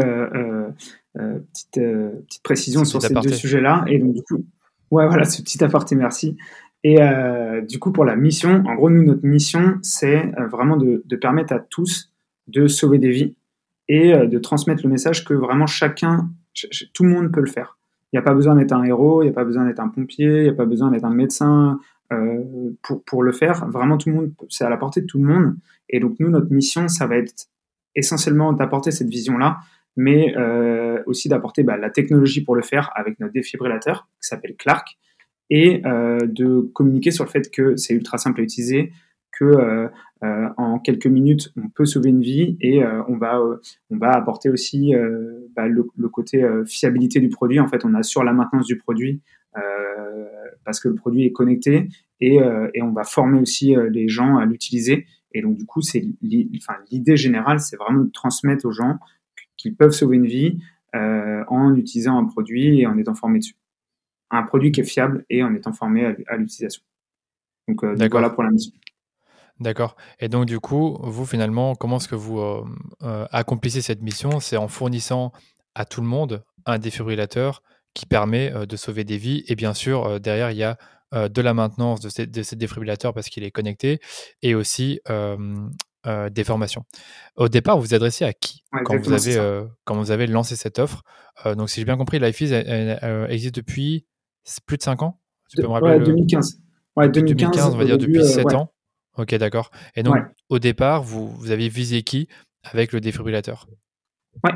euh, 1.18 1.42
petite, 1.52 1.78
euh, 1.78 2.10
petite 2.26 2.42
précision 2.42 2.84
sur 2.84 3.02
ces 3.02 3.12
deux 3.12 3.32
sujets-là. 3.32 3.84
Et 3.86 3.98
donc, 3.98 4.14
du 4.14 4.22
coup, 4.22 4.44
ouais, 4.90 5.06
voilà, 5.06 5.24
ce 5.24 5.42
petit 5.42 5.62
aparté, 5.62 5.94
merci. 5.94 6.36
Et 6.84 7.02
euh, 7.02 7.60
du 7.60 7.78
coup, 7.78 7.92
pour 7.92 8.04
la 8.04 8.16
mission, 8.16 8.62
en 8.66 8.74
gros, 8.74 8.88
nous, 8.88 9.04
notre 9.04 9.24
mission, 9.24 9.78
c'est 9.82 10.32
vraiment 10.50 10.76
de, 10.76 11.02
de, 11.04 11.16
permettre 11.16 11.52
à 11.52 11.58
tous 11.58 12.12
de 12.48 12.66
sauver 12.66 12.98
des 12.98 13.10
vies 13.10 13.36
et 13.88 14.12
de 14.12 14.38
transmettre 14.38 14.82
le 14.84 14.90
message 14.90 15.24
que 15.24 15.34
vraiment 15.34 15.66
chacun, 15.66 16.30
tout 16.94 17.04
le 17.04 17.10
monde 17.10 17.30
peut 17.30 17.40
le 17.40 17.46
faire. 17.46 17.78
Il 18.12 18.16
n'y 18.16 18.18
a 18.18 18.22
pas 18.22 18.34
besoin 18.34 18.54
d'être 18.56 18.72
un 18.72 18.84
héros, 18.84 19.22
il 19.22 19.26
n'y 19.26 19.30
a 19.30 19.34
pas 19.34 19.44
besoin 19.44 19.64
d'être 19.64 19.80
un 19.80 19.88
pompier, 19.88 20.38
il 20.38 20.42
n'y 20.42 20.48
a 20.48 20.54
pas 20.54 20.66
besoin 20.66 20.90
d'être 20.90 21.04
un 21.04 21.14
médecin 21.14 21.80
euh, 22.12 22.42
pour, 22.82 23.02
pour 23.04 23.22
le 23.22 23.32
faire. 23.32 23.66
Vraiment, 23.70 23.96
tout 23.96 24.10
le 24.10 24.14
monde, 24.14 24.32
c'est 24.50 24.64
à 24.64 24.70
la 24.70 24.76
portée 24.76 25.00
de 25.00 25.06
tout 25.06 25.18
le 25.18 25.24
monde. 25.24 25.54
Et 25.88 25.98
donc, 26.00 26.16
nous, 26.20 26.28
notre 26.28 26.52
mission, 26.52 26.88
ça 26.88 27.06
va 27.06 27.16
être 27.16 27.46
essentiellement 27.94 28.52
d'apporter 28.52 28.90
cette 28.90 29.08
vision-là 29.08 29.58
mais 29.96 30.34
euh, 30.36 31.02
aussi 31.06 31.28
d'apporter 31.28 31.62
bah, 31.62 31.76
la 31.76 31.90
technologie 31.90 32.42
pour 32.42 32.56
le 32.56 32.62
faire 32.62 32.90
avec 32.94 33.20
notre 33.20 33.32
défibrillateur 33.32 34.08
qui 34.20 34.28
s'appelle 34.28 34.56
Clark 34.56 34.96
et 35.50 35.82
euh, 35.84 36.18
de 36.22 36.60
communiquer 36.72 37.10
sur 37.10 37.24
le 37.24 37.30
fait 37.30 37.50
que 37.50 37.76
c'est 37.76 37.94
ultra 37.94 38.16
simple 38.16 38.40
à 38.40 38.44
utiliser, 38.44 38.92
que 39.38 39.88
euh, 40.22 40.26
euh 40.26 40.48
en 40.56 40.78
quelques 40.78 41.06
minutes 41.06 41.52
on 41.56 41.68
peut 41.68 41.84
sauver 41.84 42.10
une 42.10 42.20
vie 42.20 42.56
et 42.60 42.82
euh, 42.82 43.02
on 43.08 43.16
va 43.16 43.40
on 43.90 43.96
va 43.96 44.12
apporter 44.12 44.50
aussi 44.50 44.92
bah, 45.56 45.66
le, 45.66 45.86
le, 45.96 46.08
côté 46.08 46.44
fiabilité 46.66 47.20
du 47.20 47.28
produit. 47.28 47.60
En 47.60 47.68
fait, 47.68 47.84
on 47.84 47.94
assure 47.94 48.24
la 48.24 48.32
maintenance 48.32 48.66
du 48.66 48.76
produit 48.76 49.20
parce 50.64 50.80
que 50.80 50.88
le 50.88 50.94
produit 50.94 51.24
est 51.26 51.32
connecté 51.32 51.88
et, 52.20 52.38
et 52.74 52.82
on 52.82 52.92
va 52.92 53.04
former 53.04 53.40
aussi 53.40 53.74
les 53.90 54.08
gens 54.08 54.36
à 54.38 54.46
l'utiliser. 54.46 55.06
Et 55.34 55.42
donc 55.42 55.56
du 55.56 55.66
coup, 55.66 55.80
c'est 55.80 56.04
l'idée 56.22 57.16
générale, 57.16 57.60
c'est 57.60 57.76
vraiment 57.76 58.04
de 58.04 58.10
transmettre 58.10 58.66
aux 58.66 58.72
gens 58.72 58.98
qu'ils 59.56 59.76
peuvent 59.76 59.92
sauver 59.92 60.16
une 60.16 60.26
vie 60.26 60.58
euh, 60.94 61.42
en 61.48 61.74
utilisant 61.74 62.18
un 62.18 62.26
produit 62.26 62.80
et 62.80 62.86
en 62.86 62.98
étant 62.98 63.14
formé 63.14 63.38
dessus. 63.38 63.56
Un 64.30 64.42
produit 64.42 64.72
qui 64.72 64.80
est 64.80 64.84
fiable 64.84 65.24
et 65.30 65.42
en 65.42 65.54
étant 65.54 65.72
formé 65.72 66.04
à, 66.26 66.36
l'utilisation. 66.36 66.82
Donc, 67.68 67.82
euh, 67.84 67.96
voilà 68.10 68.30
pour 68.30 68.42
la 68.42 68.50
mission. 68.50 68.72
D'accord. 69.60 69.96
Et 70.18 70.28
donc, 70.28 70.46
du 70.46 70.58
coup, 70.60 70.98
vous, 71.02 71.26
finalement, 71.26 71.74
comment 71.74 71.98
est-ce 71.98 72.08
que 72.08 72.14
vous 72.14 72.40
euh, 72.40 73.26
accomplissez 73.30 73.80
cette 73.80 74.02
mission? 74.02 74.40
C'est 74.40 74.56
en 74.56 74.68
fournissant 74.68 75.32
à 75.74 75.84
tout 75.84 76.00
le 76.00 76.06
monde 76.06 76.44
un 76.66 76.78
défibrillateur 76.78 77.62
qui 77.94 78.06
permet 78.06 78.50
de 78.66 78.76
sauver 78.76 79.04
des 79.04 79.18
vies. 79.18 79.44
Et 79.48 79.54
bien 79.54 79.74
sûr, 79.74 80.20
derrière, 80.20 80.50
il 80.50 80.56
y 80.56 80.64
a 80.64 80.78
de 81.12 81.42
la 81.42 81.52
maintenance 81.52 82.00
de 82.00 82.08
ces, 82.08 82.26
de 82.26 82.42
défibrillateurs 82.54 83.12
parce 83.12 83.28
qu'il 83.28 83.44
est 83.44 83.50
connecté 83.50 84.00
et 84.40 84.54
aussi 84.54 85.00
euh, 86.04 86.30
des 86.30 86.42
formations. 86.42 86.84
Au 87.36 87.48
départ, 87.48 87.76
vous 87.76 87.84
vous 87.84 87.94
adressez 87.94 88.24
à 88.24 88.32
qui? 88.32 88.64
Quand, 88.84 88.96
vous 88.96 89.12
avez, 89.12 89.36
euh, 89.36 89.64
quand 89.84 89.94
vous 89.94 90.10
avez 90.10 90.26
lancé 90.26 90.56
cette 90.56 90.80
offre 90.80 91.04
euh, 91.46 91.54
Donc, 91.54 91.70
si 91.70 91.78
j'ai 91.78 91.84
bien 91.84 91.96
compris, 91.96 92.18
LifeEase 92.18 92.52
existe 93.28 93.54
depuis 93.54 94.04
plus 94.66 94.78
de 94.78 94.82
5 94.82 95.02
ans? 95.02 95.20
Tu 95.48 95.58
peux 95.58 95.68
me 95.68 95.68
rappeler 95.68 96.00
2015. 96.00 96.58
Ouais, 96.96 97.08
2015. 97.08 97.74
on 97.74 97.76
va 97.76 97.84
dire 97.84 97.98
depuis 97.98 98.24
7 98.24 98.52
ans. 98.52 98.72
Ok, 99.18 99.34
d'accord. 99.34 99.70
Et 99.94 100.02
donc, 100.02 100.16
au 100.48 100.58
départ, 100.58 101.02
vous, 101.02 101.28
vous 101.28 101.50
aviez 101.50 101.68
visé 101.68 102.02
qui 102.02 102.28
avec 102.64 102.92
le 102.92 103.00
défibrillateur? 103.00 103.66
Ouais. 104.44 104.52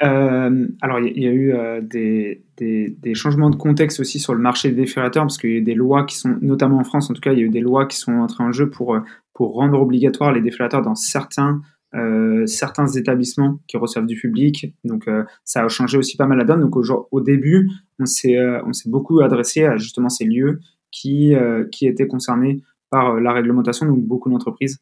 alors, 0.00 0.98
il 0.98 1.22
y, 1.22 1.28
a 1.28 1.32
eu 1.32 1.54
des, 1.82 2.42
des, 2.56 3.14
changements 3.14 3.50
de 3.50 3.56
contexte 3.56 4.00
aussi 4.00 4.18
sur 4.18 4.34
le 4.34 4.40
marché 4.40 4.70
des 4.70 4.74
défibrillateurs, 4.74 5.22
parce 5.22 5.38
qu'il 5.38 5.50
y 5.50 5.54
a 5.54 5.58
eu 5.58 5.62
des 5.62 5.76
lois 5.76 6.04
qui 6.04 6.16
sont, 6.16 6.36
notamment 6.40 6.78
en 6.78 6.84
France 6.84 7.08
en 7.08 7.14
tout 7.14 7.20
cas, 7.20 7.32
il 7.32 7.38
y 7.38 7.42
a 7.42 7.44
eu 7.44 7.50
des 7.50 7.60
lois 7.60 7.86
qui 7.86 7.96
sont 7.96 8.14
entrées 8.14 8.42
en 8.42 8.50
jeu 8.50 8.68
pour 8.68 8.98
pour 9.32 9.54
rendre 9.54 9.80
obligatoire 9.80 10.32
les 10.32 10.40
défibrillateurs 10.40 10.82
dans 10.82 10.94
certains 10.94 11.62
euh, 11.94 12.46
certains 12.46 12.86
établissements 12.86 13.58
qui 13.66 13.76
reçoivent 13.76 14.06
du 14.06 14.16
public. 14.16 14.74
Donc 14.82 15.08
euh, 15.08 15.24
ça 15.44 15.62
a 15.62 15.68
changé 15.68 15.98
aussi 15.98 16.16
pas 16.16 16.26
mal 16.26 16.38
la 16.38 16.44
donne. 16.44 16.60
Donc 16.60 16.76
au, 16.76 17.08
au 17.10 17.20
début, 17.20 17.68
on 17.98 18.06
s'est 18.06 18.38
euh, 18.38 18.62
on 18.64 18.72
s'est 18.72 18.88
beaucoup 18.88 19.20
adressé 19.20 19.64
à 19.64 19.76
justement 19.76 20.08
ces 20.08 20.24
lieux 20.24 20.60
qui 20.90 21.34
qui 21.70 21.86
étaient 21.86 22.06
concernés 22.06 22.60
par 22.92 23.14
la 23.20 23.32
réglementation. 23.32 23.86
Donc 23.86 24.04
beaucoup 24.04 24.30
d'entreprises 24.30 24.78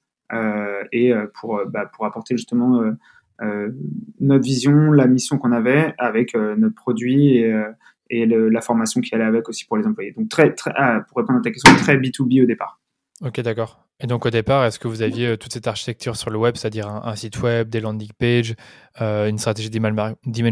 et 0.93 1.13
pour, 1.41 1.61
bah, 1.67 1.87
pour 1.87 2.05
apporter 2.05 2.37
justement 2.37 2.83
notre 4.21 4.45
vision, 4.45 4.93
la 4.93 5.07
mission 5.07 5.39
qu'on 5.39 5.53
avait 5.53 5.95
avec 5.97 6.35
notre 6.35 6.75
produit 6.75 7.39
et, 7.39 7.65
et 8.11 8.27
la 8.27 8.61
formation 8.61 9.01
qui 9.01 9.15
allait 9.15 9.25
avec 9.25 9.49
aussi 9.49 9.65
pour 9.65 9.77
les 9.77 9.87
employés. 9.87 10.13
Donc, 10.13 10.29
très, 10.29 10.53
très, 10.55 10.73
ah, 10.77 11.01
pour 11.09 11.19
répondre 11.19 11.39
à 11.39 11.43
ta 11.43 11.51
question, 11.51 11.75
très 11.77 11.97
B2B 11.97 12.43
au 12.43 12.47
départ. 12.47 12.81
Ok, 13.23 13.41
d'accord. 13.41 13.90
Et 14.03 14.07
donc 14.07 14.25
au 14.25 14.31
départ, 14.31 14.65
est-ce 14.65 14.79
que 14.79 14.89
vous 14.89 15.03
aviez 15.03 15.27
euh, 15.27 15.37
toute 15.37 15.53
cette 15.53 15.67
architecture 15.67 16.17
sur 16.17 16.31
le 16.31 16.39
web, 16.39 16.57
c'est-à-dire 16.57 16.89
un, 16.89 17.15
site 17.17 17.39
web, 17.43 17.69
des 17.69 17.81
landing 17.81 18.11
pages, 18.19 18.55
euh, 19.03 19.29
une 19.29 19.37
stratégie 19.37 19.69
d'email 19.69 19.93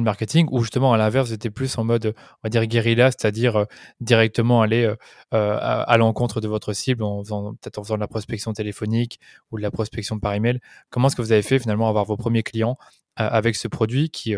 marketing, 0.01 0.47
ou 0.51 0.61
justement 0.61 0.93
à 0.93 0.99
l'inverse, 0.99 1.29
vous 1.29 1.35
étiez 1.35 1.51
plus 1.51 1.79
en 1.79 1.85
mode, 1.85 2.15
on 2.17 2.41
va 2.45 2.51
dire 2.51 2.67
guérilla, 2.67 3.11
c'est-à-dire 3.11 3.57
euh, 3.57 3.65
directement 4.01 4.61
aller 4.61 4.93
à, 5.31 5.97
l'encontre 5.99 6.41
de 6.43 6.49
votre 6.49 6.75
cible 6.75 7.03
en 7.03 7.23
faisant 7.25 7.55
peut-être 7.55 7.79
en 7.79 7.85
faisant 7.85 7.95
de 7.95 8.01
la 8.01 8.09
prospection 8.09 8.53
téléphonique 8.53 9.19
ou 9.51 9.57
de 9.57 9.63
la 9.63 9.71
prospection 9.71 10.19
par 10.19 10.35
email? 10.35 10.61
Comment 10.91 11.09
est-ce 11.09 11.17
que 11.17 11.23
vous 11.23 11.33
avez 11.33 11.43
fait 11.43 11.59
finalement 11.59 11.89
avoir 11.89 12.05
vos 12.05 12.17
premiers 12.17 12.43
clients 12.43 12.77
avec 13.17 13.57
ce 13.57 13.67
produit 13.67 14.11
qui, 14.11 14.35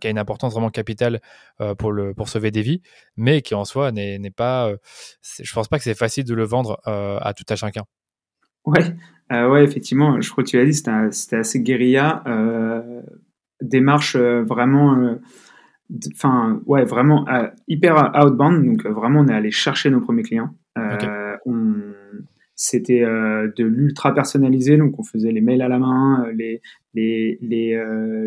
qui, 0.00 0.06
a 0.06 0.10
une 0.10 0.18
importance 0.18 0.52
vraiment 0.52 0.70
capitale 0.70 1.20
pour, 1.78 1.92
le, 1.92 2.14
pour 2.14 2.28
sauver 2.28 2.50
des 2.50 2.62
vies, 2.62 2.82
mais 3.16 3.42
qui 3.42 3.54
en 3.54 3.64
soi 3.64 3.92
n'est 3.92 4.18
pas. 4.30 4.72
je 5.40 5.52
pense 5.52 5.68
pas 5.68 5.78
que 5.78 5.84
c'est 5.84 5.94
facile 5.94 6.24
de 6.24 6.34
le 6.34 6.44
vendre 6.44 6.80
à 6.86 7.32
tout 7.34 7.44
à 7.48 7.56
chacun? 7.56 7.84
Ouais, 8.66 8.94
euh, 9.32 9.48
ouais, 9.48 9.64
effectivement, 9.64 10.20
je 10.20 10.30
crois 10.30 10.44
que 10.44 10.50
tu 10.50 10.56
l'as 10.56 10.64
dit, 10.64 10.74
c'était 10.74 11.36
assez 11.36 11.60
guérilla. 11.60 12.22
Euh, 12.26 13.00
démarche 13.62 14.16
euh, 14.16 14.42
vraiment, 14.42 15.16
enfin, 16.14 16.60
ouais, 16.66 16.84
vraiment 16.84 17.24
hyper 17.68 18.12
outbound. 18.14 18.64
Donc, 18.64 18.86
vraiment, 18.86 19.20
on 19.20 19.28
est 19.28 19.34
allé 19.34 19.50
chercher 19.50 19.90
nos 19.90 20.00
premiers 20.00 20.24
clients. 20.24 20.50
C'était 22.58 23.02
de 23.02 23.64
l'ultra 23.64 24.14
personnalisé, 24.14 24.78
donc 24.78 24.98
on 24.98 25.02
faisait 25.02 25.30
les 25.30 25.42
mails 25.42 25.60
à 25.60 25.68
la 25.68 25.78
main, 25.78 26.26
les, 26.34 26.62
les, 26.94 27.38
les, 27.42 27.78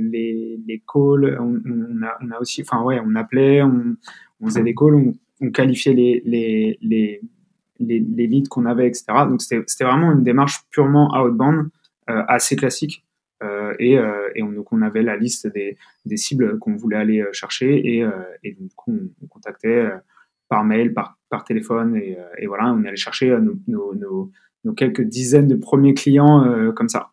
les, 0.01 0.59
les 0.67 0.83
calls. 0.91 1.37
On, 1.39 1.59
on, 1.65 2.03
a, 2.05 2.17
on, 2.21 2.31
a, 2.31 2.39
aussi, 2.39 2.61
enfin, 2.61 2.83
ouais, 2.83 3.01
on 3.03 3.15
appelait, 3.15 3.63
on, 3.63 3.95
on 4.39 4.45
faisait 4.45 4.63
des 4.63 4.75
calls, 4.75 4.95
on, 4.95 5.15
on 5.41 5.49
qualifiait 5.49 5.93
les, 5.93 6.21
les, 6.25 6.77
les 6.81 7.21
les, 7.79 8.27
leads 8.27 8.49
qu'on 8.49 8.65
avait, 8.65 8.87
etc. 8.87 9.05
Donc 9.27 9.41
c'était 9.41 9.83
vraiment 9.83 10.11
une 10.11 10.23
démarche 10.23 10.61
purement 10.71 11.11
outbound, 11.19 11.69
euh, 12.09 12.23
assez 12.27 12.55
classique. 12.55 13.05
Euh, 13.41 13.73
et, 13.79 13.97
euh, 13.97 14.29
et 14.35 14.43
on, 14.43 14.51
donc 14.51 14.73
on 14.73 14.81
avait 14.81 15.01
la 15.01 15.15
liste 15.15 15.47
des, 15.47 15.77
des 16.05 16.17
cibles 16.17 16.59
qu'on 16.59 16.75
voulait 16.75 16.97
aller 16.97 17.23
chercher 17.31 17.73
et, 17.77 18.05
et 18.43 18.51
donc 18.53 18.71
on, 18.87 19.27
contactait 19.29 19.89
par 20.49 20.65
mail, 20.65 20.93
par, 20.93 21.17
par 21.29 21.45
téléphone 21.45 21.95
et, 21.95 22.17
et, 22.37 22.47
voilà, 22.47 22.73
on 22.73 22.83
allait 22.83 22.97
chercher 22.97 23.37
nos, 23.67 23.95
nos, 23.95 24.73
quelques 24.73 25.03
dizaines 25.03 25.47
de 25.47 25.55
premiers 25.55 25.93
clients 25.93 26.73
comme 26.75 26.89
ça. 26.89 27.11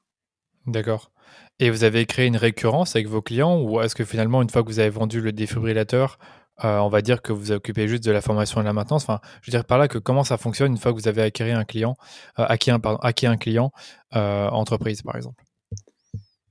D'accord. 0.67 1.13
Et 1.61 1.71
vous 1.71 1.85
avez 1.85 2.07
créé 2.07 2.27
une 2.27 2.37
récurrence 2.37 2.97
avec 2.97 3.07
vos 3.07 3.23
clients 3.23 3.63
ou 3.63 3.81
est-ce 3.81 3.95
que 3.95 4.05
finalement, 4.05 4.43
une 4.43 4.51
fois 4.51 4.63
que 4.63 4.69
vous 4.69 4.81
avez 4.81 4.91
vendu 4.91 5.21
le 5.21 5.33
défibrillateur, 5.33 6.19
euh, 6.65 6.79
on 6.79 6.89
va 6.89 7.03
dire 7.03 7.23
que 7.23 7.33
vous 7.33 7.53
occupez 7.53 7.87
juste 7.89 8.05
de 8.05 8.13
la 8.13 8.21
formation 8.21 8.61
et 8.61 8.65
de 8.65 8.67
la 8.67 8.73
maintenance. 8.73 9.05
Enfin, 9.05 9.21
je 9.43 9.51
veux 9.51 9.57
dire 9.57 9.65
par 9.65 9.79
là 9.79 9.89
que 9.89 9.99
comment 9.99 10.25
ça 10.25 10.37
fonctionne 10.37 10.73
une 10.73 10.79
fois 10.79 10.93
que 10.93 10.99
vous 10.99 11.09
avez 11.09 11.23
acquis 11.23 11.43
un 11.45 11.65
client, 11.65 11.97
euh, 12.39 12.45
acquis 12.49 12.71
un, 12.71 12.81
pardon, 12.81 12.99
acquis 13.03 13.27
un 13.27 13.37
client 13.37 13.73
euh, 14.15 14.49
entreprise, 14.49 15.03
par 15.03 15.17
exemple? 15.17 15.43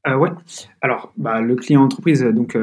ouais. 0.07 0.29
Alors, 0.81 1.11
bah, 1.17 1.41
le 1.41 1.55
client 1.55 1.81
entreprise, 1.81 2.21
donc, 2.23 2.55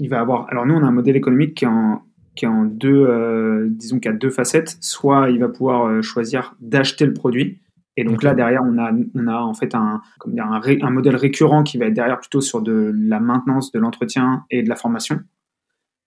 il 0.00 0.08
va 0.08 0.20
avoir. 0.20 0.48
Alors, 0.50 0.66
nous, 0.66 0.74
on 0.74 0.82
a 0.82 0.86
un 0.86 0.92
modèle 0.92 1.14
économique 1.14 1.54
qui 1.54 1.64
est 1.64 1.68
en, 1.68 2.02
qui 2.34 2.46
est 2.46 2.48
en 2.48 2.64
deux, 2.64 3.68
disons 3.70 4.00
qu'il 4.00 4.10
a 4.10 4.14
deux 4.14 4.30
facettes. 4.30 4.76
Soit 4.80 5.30
il 5.30 5.38
va 5.38 5.48
pouvoir 5.48 6.02
choisir 6.02 6.56
d'acheter 6.60 7.06
le 7.06 7.14
produit. 7.14 7.60
Et 7.96 8.04
donc 8.04 8.22
là, 8.22 8.32
derrière, 8.34 8.62
on 8.64 8.78
a, 8.78 8.92
on 9.14 9.26
a 9.26 9.40
en 9.40 9.54
fait 9.54 9.74
un, 9.74 10.00
dire, 10.26 10.46
un, 10.46 10.60
un 10.82 10.90
modèle 10.90 11.16
récurrent 11.16 11.64
qui 11.64 11.78
va 11.78 11.86
être 11.86 11.94
derrière 11.94 12.20
plutôt 12.20 12.40
sur 12.40 12.62
de 12.62 12.92
la 12.96 13.18
maintenance, 13.18 13.72
de 13.72 13.78
l'entretien 13.80 14.44
et 14.50 14.62
de 14.62 14.68
la 14.68 14.76
formation. 14.76 15.20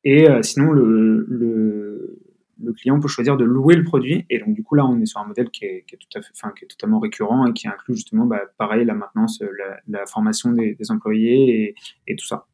Et 0.04 0.28
euh, 0.28 0.42
sinon, 0.42 0.72
le, 0.72 1.26
le, 1.28 2.20
le, 2.62 2.74
client 2.74 3.00
peut 3.00 3.08
choisir 3.08 3.38
de 3.38 3.44
louer 3.44 3.76
le 3.76 3.84
produit. 3.84 4.26
Et 4.30 4.40
donc, 4.40 4.54
du 4.56 4.64
coup, 4.64 4.76
là, 4.76 4.86
on 4.86 5.00
est 5.00 5.06
sur 5.06 5.20
un 5.20 5.26
modèle 5.26 5.50
qui 5.50 5.66
est, 5.66 5.84
qui 5.88 5.96
est 5.96 5.98
tout 5.98 6.18
à 6.18 6.22
fait, 6.22 6.32
enfin, 6.36 6.54
qui 6.58 6.66
est 6.66 6.68
totalement 6.68 7.00
récurrent 7.00 7.46
et 7.46 7.54
qui 7.54 7.68
inclut 7.68 7.96
justement, 7.96 8.26
bah, 8.26 8.42
pareil, 8.58 8.86
la 8.86 8.96
maintenance, 8.96 9.42
la, 9.42 9.78
la 9.88 10.06
formation 10.06 10.52
des, 10.52 10.74
des 10.74 10.92
employés 10.92 11.64
et, 11.64 11.76
et, 12.08 12.16
tout 12.16 12.26
ça. 12.26 12.48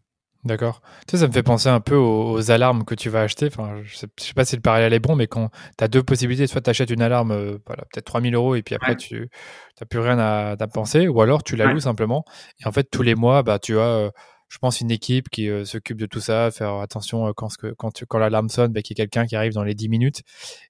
D'accord. 0.43 0.81
Tu 1.07 1.11
sais, 1.11 1.17
ça 1.17 1.27
me 1.27 1.33
fait 1.33 1.43
penser 1.43 1.67
un 1.67 1.79
peu 1.79 1.95
aux, 1.95 2.51
alarmes 2.51 2.83
que 2.85 2.95
tu 2.95 3.09
vas 3.09 3.21
acheter. 3.21 3.47
Enfin, 3.47 3.81
je 3.83 3.95
sais, 3.95 4.07
sais 4.17 4.33
pas 4.33 4.45
si 4.45 4.55
le 4.55 4.61
parallèle 4.61 4.93
est 4.93 4.99
bon, 4.99 5.15
mais 5.15 5.27
quand 5.27 5.49
tu 5.77 5.83
as 5.83 5.87
deux 5.87 6.03
possibilités, 6.03 6.47
soit 6.47 6.61
tu 6.61 6.69
achètes 6.69 6.89
une 6.89 7.01
alarme, 7.01 7.31
euh, 7.31 7.57
voilà, 7.65 7.83
peut-être 7.91 8.05
3000 8.05 8.35
euros, 8.35 8.55
et 8.55 8.61
puis 8.61 8.75
après, 8.75 8.95
tu 8.95 9.29
n'as 9.79 9.87
plus 9.87 9.99
rien 9.99 10.19
à, 10.19 10.55
à, 10.59 10.67
penser, 10.67 11.07
ou 11.07 11.21
alors 11.21 11.43
tu 11.43 11.55
la 11.55 11.71
loues 11.71 11.79
simplement. 11.79 12.23
Et 12.61 12.67
en 12.67 12.71
fait, 12.71 12.89
tous 12.89 13.03
les 13.03 13.15
mois, 13.15 13.43
bah, 13.43 13.59
tu 13.59 13.77
as 13.77 13.81
euh, 13.81 14.09
je 14.49 14.57
pense, 14.59 14.81
une 14.81 14.91
équipe 14.91 15.29
qui 15.29 15.49
euh, 15.49 15.65
s'occupe 15.65 15.97
de 15.97 16.05
tout 16.05 16.19
ça, 16.19 16.51
faire 16.51 16.75
attention 16.75 17.27
euh, 17.27 17.31
quand, 17.35 17.49
quand, 17.77 18.05
quand 18.05 18.17
l'alarme 18.17 18.49
sonne, 18.49 18.71
bah, 18.71 18.81
qu'il 18.81 18.97
y 18.97 19.01
ait 19.01 19.05
quelqu'un 19.05 19.25
qui 19.25 19.35
arrive 19.35 19.53
dans 19.53 19.63
les 19.63 19.75
10 19.75 19.89
minutes. 19.89 20.21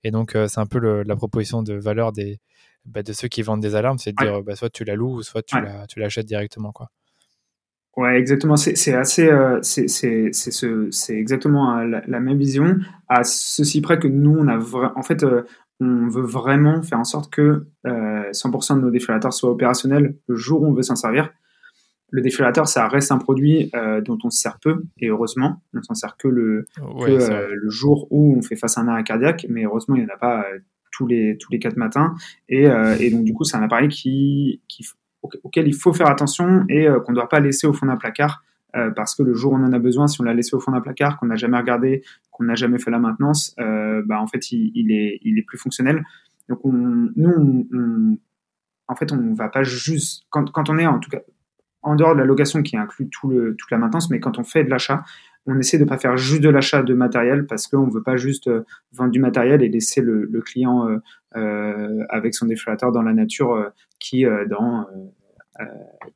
Et 0.04 0.12
donc, 0.12 0.36
euh, 0.36 0.48
c'est 0.48 0.60
un 0.60 0.66
peu 0.66 0.80
la 0.80 1.16
proposition 1.16 1.62
de 1.62 1.74
valeur 1.74 2.12
des, 2.12 2.40
bah, 2.86 3.04
de 3.04 3.14
ceux 3.14 3.28
qui 3.28 3.42
vendent 3.44 3.62
des 3.62 3.76
alarmes, 3.76 3.98
c'est 3.98 4.12
de 4.12 4.24
dire 4.24 4.42
bah, 4.44 4.56
soit 4.56 4.70
tu 4.70 4.84
la 4.84 4.96
loues, 4.96 5.22
soit 5.22 5.44
tu 5.44 5.56
tu 5.90 6.00
l'achètes 6.00 6.26
directement. 6.26 6.72
Quoi. 6.72 6.90
Ouais, 7.96 8.18
exactement. 8.18 8.58
C'est 8.58 8.94
assez, 8.94 9.30
c'est 9.62 11.16
exactement 11.16 11.82
la, 11.84 12.20
même 12.20 12.38
vision. 12.38 12.78
À 13.10 13.24
ceci 13.24 13.82
près 13.82 14.00
que 14.00 14.08
nous, 14.08 14.38
on 14.38 14.48
a 14.48 14.58
en 14.96 15.02
fait, 15.02 15.26
on 15.80 16.08
veut 16.08 16.24
vraiment 16.24 16.82
faire 16.84 17.00
en 17.00 17.04
sorte 17.04 17.32
que 17.32 17.68
100% 17.86 18.76
de 18.76 18.82
nos 18.82 18.92
défibrillateur 18.92 19.34
soient 19.34 19.52
opérationnels 19.52 20.16
le 20.28 20.36
jour 20.36 20.62
où 20.62 20.68
on 20.68 20.74
veut 20.74 20.84
s'en 20.84 20.96
servir 20.96 21.32
le 22.10 22.22
défibrillateur, 22.22 22.68
ça 22.68 22.88
reste 22.88 23.12
un 23.12 23.18
produit 23.18 23.70
euh, 23.76 24.00
dont 24.02 24.18
on 24.24 24.30
se 24.30 24.40
sert 24.40 24.60
peu, 24.60 24.84
et 25.00 25.08
heureusement, 25.08 25.62
on 25.74 25.82
s'en 25.82 25.94
sert 25.94 26.16
que, 26.18 26.28
le, 26.28 26.66
euh, 26.80 27.50
le 27.54 27.70
jour 27.70 28.08
où 28.12 28.36
on 28.38 28.42
fait 28.42 28.56
face 28.56 28.78
à 28.78 28.82
un 28.82 28.88
arrêt 28.88 29.04
cardiaque, 29.04 29.46
mais 29.50 29.66
heureusement, 29.66 29.96
il 29.96 30.04
n'y 30.04 30.10
en 30.10 30.14
a 30.14 30.18
pas 30.18 30.42
euh, 30.42 30.60
tous 30.92 31.06
les 31.06 31.38
tous 31.38 31.52
les 31.52 31.60
quatre 31.60 31.78
matins, 31.78 32.16
et, 32.50 32.64
et 33.00 33.12
donc 33.12 33.24
du 33.24 33.34
coup, 33.34 33.44
c'est 33.44 33.58
un 33.58 33.62
appareil 33.62 33.90
qui, 33.90 34.62
qui, 34.68 34.88
auquel 35.22 35.68
il 35.68 35.76
faut 35.76 35.94
faire 35.94 36.08
attention 36.08 36.66
et 36.70 36.88
qu'on 37.06 37.12
ne 37.12 37.18
doit 37.18 37.30
pas 37.30 37.40
laisser 37.40 37.68
au 37.68 37.74
fond 37.74 37.86
d'un 37.86 37.98
placard, 37.98 38.44
parce 38.96 39.14
que 39.14 39.22
le 39.22 39.36
jour 39.36 39.52
où 39.52 39.56
on 39.58 39.64
en 39.64 39.74
a 39.74 39.80
besoin, 39.80 40.08
si 40.08 40.22
on 40.22 40.24
l'a 40.24 40.34
laissé 40.34 40.56
au 40.56 40.60
fond 40.60 40.72
d'un 40.72 40.82
placard, 40.82 41.20
qu'on 41.20 41.28
n'a 41.28 41.36
jamais 41.36 41.58
regardé, 41.58 42.04
qu'on 42.32 42.46
n'a 42.46 42.56
jamais 42.56 42.80
fait 42.80 42.90
la 42.90 42.98
maintenance, 42.98 43.54
bah 43.58 44.20
en 44.20 44.26
fait, 44.26 44.52
il, 44.52 44.72
il, 44.74 44.92
est 44.92 45.20
il 45.22 45.38
est 45.38 45.44
plus 45.44 45.60
fonctionnel. 45.60 46.04
Donc 46.50 46.66
on, 46.66 46.72
nous, 46.72 47.68
on, 47.74 48.18
en 48.88 48.96
fait, 48.96 49.12
on 49.12 49.34
va 49.34 49.50
pas 49.50 49.64
juste 49.64 50.24
quand, 50.30 50.52
quand 50.52 50.70
on 50.70 50.80
est 50.80 50.88
en 50.88 50.98
tout 50.98 51.12
cas 51.12 51.20
en 51.88 51.96
dehors 51.96 52.14
de 52.14 52.20
la 52.20 52.26
location 52.26 52.64
qui 52.64 52.78
inclut 52.78 53.10
toute 53.10 53.72
la 53.72 53.78
maintenance, 53.78 54.10
mais 54.10 54.20
quand 54.20 54.38
on 54.38 54.44
fait 54.44 54.64
de 54.64 54.70
l'achat, 54.70 55.04
on 55.46 55.58
essaie 55.58 55.78
de 55.78 55.86
ne 55.86 55.90
pas 55.90 55.98
faire 55.98 56.18
juste 56.18 56.42
de 56.42 56.50
l'achat 56.50 56.84
de 56.84 56.94
matériel 56.94 57.46
parce 57.48 57.68
qu'on 57.68 57.88
ne 57.88 57.92
veut 57.92 58.04
pas 58.04 58.18
juste 58.18 58.48
euh, 58.48 58.66
vendre 58.92 59.12
du 59.12 59.20
matériel 59.20 59.64
et 59.64 59.70
laisser 59.70 60.02
le, 60.02 60.28
client 60.42 60.88
euh, 60.90 60.98
euh, 61.38 62.04
avec 62.10 62.36
son 62.36 62.46
défibrillateur 62.46 62.92
dans 62.92 63.02
la 63.02 63.14
nature 63.14 63.72
qui, 64.00 64.26
dans 64.50 64.86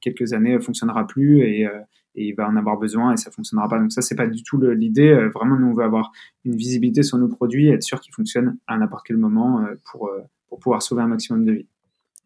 quelques 0.02 0.34
années, 0.34 0.60
fonctionnera 0.60 1.08
plus 1.08 1.42
et, 1.42 1.68
il 2.14 2.34
va 2.36 2.46
en 2.46 2.58
avoir 2.58 2.78
besoin 2.78 3.14
et 3.14 3.18
ça 3.18 3.32
fonctionnera 3.32 3.70
pas. 3.70 3.80
Donc 3.80 3.94
ça, 3.94 4.02
c'est 4.02 4.16
pas 4.16 4.28
du 4.28 4.44
tout 4.44 4.60
l'idée. 4.60 5.14
Vraiment, 5.34 5.58
nous, 5.58 5.68
on 5.68 5.74
veut 5.74 5.86
avoir 5.86 6.12
une 6.44 6.58
visibilité 6.58 7.04
sur 7.04 7.18
nos 7.18 7.30
produits 7.30 7.70
et 7.70 7.72
être 7.72 7.84
sûr 7.84 8.02
qu'ils 8.02 8.14
fonctionnent 8.14 8.58
à 8.68 8.78
n'importe 8.78 9.06
quel 9.08 9.16
moment 9.16 9.66
pour, 9.90 10.12
pour 10.50 10.60
pouvoir 10.60 10.82
sauver 10.82 11.04
un 11.04 11.08
maximum 11.08 11.46
de 11.46 11.54
vie. 11.54 11.68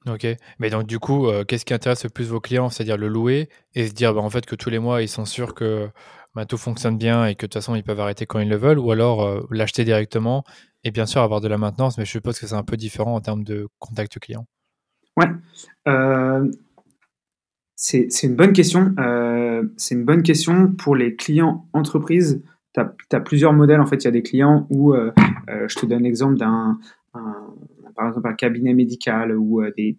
Ok, 0.07 0.27
mais 0.59 0.69
donc 0.69 0.85
du 0.85 0.99
coup, 0.99 1.27
euh, 1.27 1.43
qu'est-ce 1.43 1.65
qui 1.65 1.73
intéresse 1.73 2.03
le 2.03 2.11
plus 2.11 2.25
vos 2.29 2.39
clients? 2.39 2.69
C'est-à-dire 2.69 2.97
le 2.97 3.07
louer 3.07 3.49
et 3.73 3.87
se 3.87 3.93
dire 3.93 4.13
bah, 4.13 4.21
en 4.21 4.29
fait 4.29 4.45
que 4.45 4.55
tous 4.55 4.69
les 4.69 4.77
mois 4.77 5.01
ils 5.01 5.07
sont 5.07 5.25
sûrs 5.25 5.55
que 5.55 5.89
bah, 6.35 6.45
tout 6.45 6.57
fonctionne 6.57 6.97
bien 6.97 7.25
et 7.25 7.33
que 7.33 7.41
de 7.41 7.47
toute 7.47 7.55
façon 7.55 7.73
ils 7.75 7.83
peuvent 7.83 7.99
arrêter 7.99 8.27
quand 8.27 8.39
ils 8.39 8.49
le 8.49 8.55
veulent, 8.55 8.77
ou 8.77 8.91
alors 8.91 9.23
euh, 9.23 9.41
l'acheter 9.49 9.83
directement 9.83 10.43
et 10.83 10.91
bien 10.91 11.07
sûr 11.07 11.21
avoir 11.21 11.41
de 11.41 11.47
la 11.47 11.57
maintenance, 11.57 11.97
mais 11.97 12.05
je 12.05 12.11
suppose 12.11 12.39
que 12.39 12.45
c'est 12.45 12.55
un 12.55 12.63
peu 12.63 12.77
différent 12.77 13.15
en 13.15 13.21
termes 13.21 13.43
de 13.43 13.67
contact 13.79 14.19
client. 14.19 14.45
Ouais, 15.17 15.29
euh, 15.87 16.51
c'est 17.75 18.07
une 18.21 18.35
bonne 18.35 18.53
question. 18.53 18.93
c'est 19.77 19.95
une 19.95 20.05
bonne 20.05 20.21
question 20.21 20.71
pour 20.71 20.95
les 20.95 21.15
clients 21.15 21.67
entreprises. 21.73 22.43
Tu 22.75 22.81
as, 23.15 23.19
plusieurs 23.21 23.53
modèles 23.53 23.81
en 23.81 23.87
fait. 23.87 24.03
Il 24.03 24.05
y 24.05 24.07
a 24.07 24.11
des 24.11 24.21
clients 24.21 24.67
où, 24.69 24.93
je 24.93 25.75
te 25.75 25.85
donne 25.87 26.03
l'exemple 26.03 26.37
d'un 26.37 26.77
par 27.95 28.07
exemple 28.07 28.27
un 28.27 28.33
cabinet 28.33 28.73
médical 28.73 29.37
ou 29.37 29.61
euh, 29.61 29.71
des, 29.75 29.97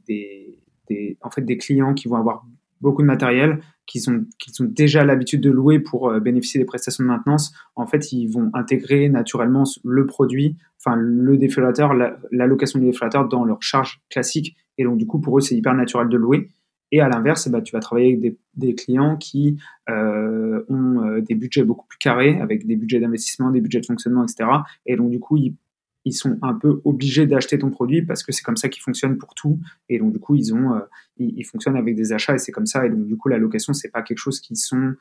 en 1.21 1.31
fait, 1.31 1.43
des 1.43 1.57
clients 1.57 1.95
qui 1.95 2.09
vont 2.09 2.17
avoir 2.17 2.45
beaucoup 2.81 3.03
de 3.03 3.07
matériel, 3.07 3.61
qui 3.87 4.01
sont, 4.01 4.25
qui 4.39 4.51
sont 4.51 4.65
déjà 4.65 5.05
l'habitude 5.05 5.41
de 5.41 5.51
louer 5.51 5.81
pour 5.81 6.11
euh, 6.11 6.21
bénéficier 6.21 6.61
des 6.61 6.67
prestations 6.67 7.05
de 7.05 7.09
maintenance, 7.09 7.53
en 7.75 7.87
fait, 7.87 8.13
ils 8.13 8.27
vont 8.29 8.51
intégrer 8.55 9.09
naturellement 9.09 9.65
le 9.85 10.07
produit, 10.07 10.57
enfin 10.79 10.97
le 10.97 11.39
défibrillateur, 11.39 11.95
l'allocation 12.31 12.79
du 12.79 12.87
défibrillateur 12.87 13.29
dans 13.29 13.45
leur 13.45 13.63
charge 13.63 14.01
classique. 14.11 14.57
Et 14.79 14.85
donc, 14.85 14.99
du 14.99 15.07
coup, 15.07 15.21
pour 15.21 15.39
eux, 15.39 15.41
c'est 15.41 15.57
hyper 15.57 15.75
naturel 15.75 16.09
de 16.09 16.17
louer. 16.17 16.51
Et 16.93 17.01
à 17.01 17.09
l'inverse, 17.09 17.49
bah, 17.49 17.63
tu 17.63 17.73
vas 17.73 17.81
travailler 17.81 18.09
avec 18.09 18.21
des, 18.21 18.39
des 18.55 18.75
clients 18.75 19.17
qui 19.17 19.59
euh, 19.89 20.63
ont 20.69 21.19
des 21.19 21.35
budgets 21.35 21.65
beaucoup 21.65 21.87
plus 21.87 21.99
carrés, 21.99 22.39
avec 22.41 22.67
des 22.67 22.77
budgets 22.77 23.01
d'investissement, 23.01 23.51
des 23.51 23.61
budgets 23.61 23.81
de 23.81 23.87
fonctionnement, 23.87 24.23
etc. 24.23 24.49
Et 24.85 24.95
donc, 24.97 25.11
du 25.11 25.19
coup, 25.19 25.37
ils 25.37 25.57
ils 26.07 26.13
sont 26.13 26.39
un 26.41 26.55
peu 26.55 26.81
obligés 26.85 27.27
d'acheter 27.27 27.59
ton 27.59 27.71
produit 27.71 28.01
parce 28.01 28.23
que 28.23 28.31
c'est 28.31 28.43
comme 28.43 28.57
ça 28.57 28.69
qu'ils 28.69 28.83
fonctionnent 28.83 29.19
pour 29.19 29.35
tout. 29.35 29.59
Et 29.89 29.99
donc, 29.99 30.13
du 30.13 30.21
coup, 30.21 30.37
ils, 30.37 30.55
ont, 30.55 30.81
ils, 31.19 31.45
fonctionnent 31.45 31.77
avec 31.77 31.97
des 31.97 32.13
achats 32.13 32.37
et 32.37 32.39
c'est 32.39 32.53
comme 32.53 32.65
ça. 32.65 32.87
Et 32.87 32.91
donc, 32.91 33.07
du 33.07 33.17
coup, 33.17 33.29
la 33.29 33.39
location, 33.39 33.73
c'est 33.73 33.91
pas 33.91 34.03
quelque 34.03 34.19
chose 34.19 34.41
qui 34.41 34.55
sont 34.55 34.95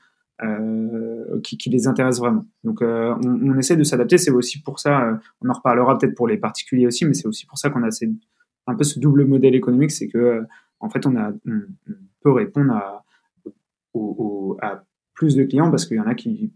qui, 1.43 1.69
les 1.69 1.88
intéresse 1.88 2.17
vraiment. 2.17 2.47
Donc, 2.63 2.81
on, 2.81 3.19
on, 3.24 3.57
essaie 3.59 3.77
de 3.77 3.83
s'adapter. 3.83 4.17
C'est 4.17 4.31
aussi 4.31 4.63
pour 4.63 4.79
ça, 4.79 5.19
on 5.41 5.50
en 5.50 5.53
reparlera 5.53 5.95
peut-être 5.95 6.15
pour 6.15 6.27
les 6.27 6.38
particuliers 6.38 6.88
aussi, 6.88 7.05
mais 7.05 7.13
c'est 7.13 7.27
aussi 7.27 7.45
pour 7.45 7.59
ça 7.59 7.69
qu'on 7.69 7.83
a 7.83 7.89
un 8.67 8.75
peu 8.75 8.83
ce 8.83 9.00
double 9.00 9.25
modèle 9.25 9.53
économique, 9.53 9.91
c'est 9.91 10.07
que 10.07 10.43
en 10.79 10.89
fait, 10.89 11.05
on, 11.05 11.13
peut 12.21 12.31
répondre 12.31 12.74
à, 12.74 13.05
à 14.62 14.83
plus 15.13 15.35
de 15.35 15.43
clients 15.43 15.69
parce 15.69 15.85
qu'il 15.85 15.97
y 15.97 16.00
en 16.00 16.07
a 16.07 16.15
qui 16.15 16.51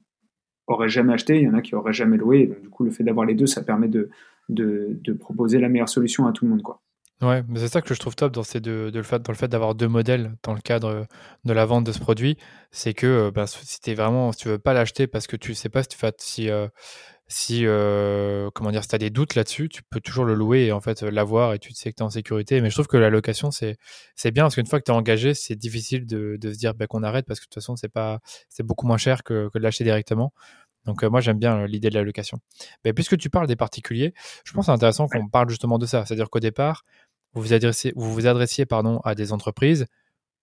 auraient 0.68 0.90
jamais 0.90 1.14
acheté, 1.14 1.38
il 1.38 1.44
y 1.44 1.48
en 1.48 1.54
a 1.54 1.62
qui 1.62 1.76
auraient 1.76 1.94
jamais 1.94 2.18
loué. 2.18 2.42
Et 2.42 2.48
donc, 2.48 2.62
du 2.62 2.70
coup, 2.70 2.84
le 2.84 2.92
fait 2.92 3.04
d'avoir 3.04 3.26
les 3.26 3.36
deux, 3.36 3.48
ça 3.48 3.62
permet 3.62 3.88
de, 3.88 4.10
de, 4.50 5.14
proposer 5.20 5.60
la 5.60 5.70
meilleure 5.70 5.90
solution 5.90 6.28
à 6.28 6.32
tout 6.32 6.46
le 6.46 6.52
monde. 6.52 6.62
Quoi. 6.62 6.82
Ouais, 7.22 7.44
mais 7.50 7.60
c'est 7.60 7.68
ça 7.68 7.82
que 7.82 7.94
je 7.94 8.00
trouve 8.00 8.16
top 8.16 8.32
dans, 8.32 8.44
ces 8.44 8.62
de 8.62 8.92
le 8.94 9.04
fait, 9.04 9.22
dans 9.22 9.34
le 9.34 9.38
fait 9.38 9.50
d'avoir 9.50 9.76
deux 9.76 9.90
modèles 9.90 10.36
dans 10.44 10.54
le 10.54 10.62
cadre 10.62 11.06
de 11.44 11.54
la 11.54 11.66
vente 11.66 11.84
de 11.84 11.92
ce 11.92 12.00
produit. 12.00 12.38
C'est 12.72 12.94
que 12.94 13.30
ben, 13.30 13.46
si, 13.46 13.80
es 13.88 13.94
vraiment, 13.94 14.32
si 14.32 14.40
tu 14.40 14.48
veux 14.48 14.60
pas 14.60 14.74
l'acheter 14.74 15.08
parce 15.08 15.28
que 15.28 15.36
tu 15.36 15.54
sais 15.54 15.70
pas 15.70 15.84
si 15.84 15.90
tu 15.90 15.98
si, 16.18 16.50
euh, 16.50 16.68
euh, 17.68 18.50
comment 18.54 18.72
dire, 18.72 18.82
si 18.84 18.90
tu 18.90 18.96
as 18.96 18.98
des 18.98 19.10
doutes 19.12 19.36
là-dessus, 19.36 19.70
tu 19.70 19.84
peux 19.84 20.00
toujours 20.00 20.26
le 20.26 20.34
louer 20.34 20.66
et 20.66 20.72
en 20.72 20.82
fait 20.82 21.04
l'avoir 21.04 21.54
et 21.54 21.60
tu 21.60 21.74
sais 21.74 21.92
que 21.92 21.98
tu 21.98 22.02
es 22.02 22.06
en 22.06 22.10
sécurité. 22.10 22.60
Mais 22.62 22.70
je 22.70 22.76
trouve 22.76 22.88
que 22.88 22.98
la 22.98 23.10
location, 23.10 23.52
c'est, 23.52 23.78
c'est 24.16 24.32
bien 24.32 24.44
parce 24.44 24.56
qu'une 24.56 24.66
fois 24.66 24.80
que 24.80 24.86
tu 24.86 24.92
es 24.92 24.96
engagé, 24.96 25.34
c'est 25.34 25.56
difficile 25.56 26.08
de, 26.08 26.38
de, 26.40 26.52
se 26.52 26.58
dire 26.58 26.74
bah, 26.74 26.88
qu'on 26.88 27.04
arrête 27.04 27.26
parce 27.28 27.40
que 27.40 27.46
de 27.46 27.50
toute 27.50 27.56
façon, 27.56 27.76
c'est, 27.76 27.90
pas, 27.90 28.20
c'est 28.50 28.64
beaucoup 28.64 28.88
moins 28.88 28.98
cher 28.98 29.24
que 29.24 29.50
de 29.54 29.60
l'acheter 29.60 29.84
directement. 29.84 30.34
Donc 30.86 31.04
euh, 31.04 31.10
moi, 31.10 31.22
j'aime 31.22 31.40
bien 31.40 31.66
l'idée 31.68 31.90
de 31.90 31.96
la 31.96 32.04
location. 32.04 32.40
Mais 32.86 32.94
puisque 32.94 33.18
tu 33.18 33.30
parles 33.30 33.48
des 33.48 33.56
particuliers, 33.56 34.14
je 34.46 34.54
pense 34.54 34.66
que 34.66 34.66
c'est 34.68 34.76
intéressant 34.76 35.08
qu'on 35.08 35.28
parle 35.28 35.50
justement 35.50 35.78
de 35.78 35.86
ça. 35.86 36.06
C'est-à-dire 36.06 36.30
qu'au 36.30 36.40
départ, 36.40 36.84
vous 37.34 37.42
vous, 37.42 37.54
adressez, 37.54 37.94
vous 37.96 38.14
vous 38.14 38.28
adressiez 38.28 38.66
pardon, 38.66 39.00
à 39.04 39.16
des 39.16 39.34
entreprises 39.34 39.86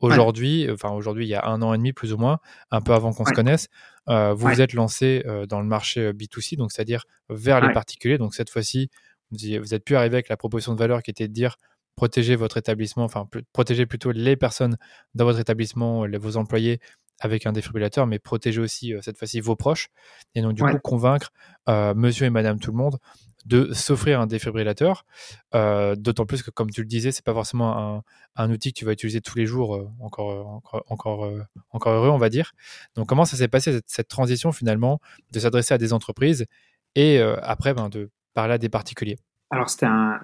Aujourd'hui, 0.01 0.71
enfin 0.71 0.91
aujourd'hui, 0.91 1.25
il 1.25 1.29
y 1.31 1.35
a 1.35 1.47
un 1.47 1.63
an 1.63 1.73
et 1.73 1.79
demi 1.79 1.95
plus 1.95 2.13
ou 2.13 2.19
moins, 2.19 2.39
un 2.71 2.83
peu 2.83 2.93
avant 2.93 3.15
qu'on 3.15 3.25
se 3.25 3.33
connaisse, 3.33 3.69
euh, 4.09 4.35
vous 4.35 4.49
vous 4.49 4.61
êtes 4.61 4.75
lancé 4.75 5.23
euh, 5.27 5.47
dans 5.47 5.61
le 5.61 5.67
marché 5.67 6.01
euh, 6.01 6.13
B2C, 6.13 6.57
donc 6.57 6.71
c'est-à-dire 6.71 7.05
vers 7.31 7.67
les 7.67 7.73
particuliers. 7.73 8.19
Donc 8.19 8.35
cette 8.35 8.51
fois-ci, 8.51 8.91
vous, 9.31 9.75
êtes 9.75 9.85
pu 9.85 9.97
arriver 9.97 10.17
avec 10.17 10.29
la 10.29 10.37
proposition 10.37 10.75
de 10.75 10.79
valeur 10.79 11.03
qui 11.03 11.11
était 11.11 11.29
de 11.29 11.33
dire 11.33 11.57
protéger 11.97 12.37
votre 12.37 12.59
établissement, 12.59 13.05
enfin 13.05 13.27
protéger 13.55 13.87
plutôt 13.87 14.13
les 14.13 14.37
personnes 14.37 14.77
dans 15.15 15.25
votre 15.25 15.41
établissement, 15.41 16.05
les, 16.05 16.19
vos 16.19 16.37
employés 16.37 16.79
avec 17.21 17.47
un 17.47 17.53
défibrillateur, 17.53 18.07
mais 18.07 18.19
protéger 18.19 18.61
aussi 18.61 18.93
cette 19.01 19.19
fois-ci 19.19 19.41
vos 19.41 19.57
proches. 19.57 19.89
Et 20.35 20.43
donc 20.43 20.55
du 20.55 20.63
coup 20.63 20.79
convaincre 20.83 21.33
monsieur 21.67 22.27
et 22.27 22.31
madame 22.31 22.59
tout 22.59 22.71
le 22.71 22.77
monde 22.77 22.99
de 23.47 23.73
s'offrir 23.73 24.21
un 24.21 24.27
défibrillateur. 24.27 25.07
Euh, 25.55 25.95
d'autant 25.95 26.27
plus 26.27 26.43
que, 26.43 26.51
comme 26.51 26.71
tu 26.71 26.83
le 26.83 26.87
disais, 26.87 27.13
c'est 27.13 27.25
pas 27.25 27.33
forcément 27.33 28.03
un, 28.35 28.51
outil 28.51 28.73
que 28.73 28.79
tu 28.79 28.85
vas 28.85 28.93
utiliser 28.93 29.21
tous 29.21 29.39
les 29.39 29.47
jours, 29.47 29.77
euh, 29.77 29.89
encore, 30.01 30.47
encore, 30.47 30.85
encore, 30.89 31.25
euh, 31.25 31.43
encore 31.71 31.93
heureux, 31.93 32.11
on 32.11 32.19
va 32.19 32.29
dire. 32.29 32.53
Donc, 32.97 33.09
comment 33.09 33.25
ça 33.25 33.37
s'est 33.37 33.49
passé 33.49 33.81
cette, 33.87 34.09
transition 34.09 34.53
finalement 34.53 35.01
de 35.33 35.39
s'adresser 35.39 35.75
à 35.75 35.79
des 35.79 35.93
entreprises 35.93 36.47
et 36.95 37.21
après 37.21 37.75
ben, 37.75 37.89
de 37.89 38.11
parler 38.35 38.55
à 38.55 38.59
des 38.59 38.69
particuliers? 38.69 39.19
Alors, 39.51 39.71
c'était 39.71 39.87
un, 39.87 40.21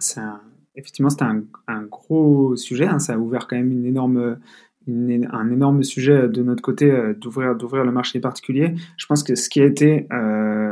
effectivement, 0.74 1.10
c'était 1.10 1.24
un, 1.24 1.82
gros 1.82 2.56
sujet. 2.56 2.86
Hein. 2.86 2.98
ça 2.98 3.14
a 3.14 3.16
ouvert 3.18 3.46
quand 3.46 3.56
même 3.56 3.70
une 3.70 3.84
énorme, 3.84 4.38
un 4.88 5.50
énorme 5.50 5.82
sujet 5.82 6.28
de 6.28 6.42
notre 6.42 6.62
côté 6.62 6.90
d'ouvrir 7.20 7.54
d'ouvrir 7.54 7.84
le 7.84 7.92
marché 7.92 8.20
particulier. 8.20 8.74
Je 8.96 9.06
pense 9.06 9.22
que 9.22 9.34
ce 9.34 9.48
qui 9.48 9.60
a 9.60 9.64
été 9.64 10.06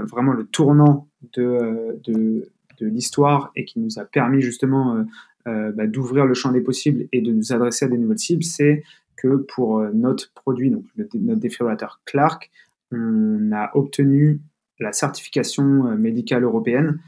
vraiment 0.07 0.33
le 0.33 0.45
tournant 0.45 1.09
de, 1.35 2.01
de, 2.05 2.49
l'histoire 2.81 3.53
et 3.57 3.67
qui 3.67 3.79
nous 3.79 3.99
a 3.99 4.05
permis 4.07 4.41
justement 4.41 4.97
euh, 4.97 5.03
euh, 5.47 5.73
bah, 5.73 5.87
d'ouvrir 5.87 6.25
le 6.25 6.33
champ 6.33 6.51
des 6.51 6.63
possibles 6.63 7.07
et 7.13 7.21
de 7.21 7.31
nous 7.31 7.53
adresser 7.53 7.85
à 7.85 7.89
des 7.89 7.99
nouvelles 7.99 8.19
cibles, 8.19 8.43
c'est 8.43 8.83
que 9.17 9.37
pour 9.37 9.81
euh, 9.81 9.91
notre 9.93 10.33
produit, 10.33 10.71
donc 10.71 10.85
notre 10.97 11.41
défibrillateur 11.41 12.01
Clark, 12.07 12.51
on 12.91 13.53
a 13.53 13.71
obtenu 13.75 14.41
la 14.79 14.95
certification 14.95 15.95
médicale 15.99 16.43
européenne, 16.43 17.01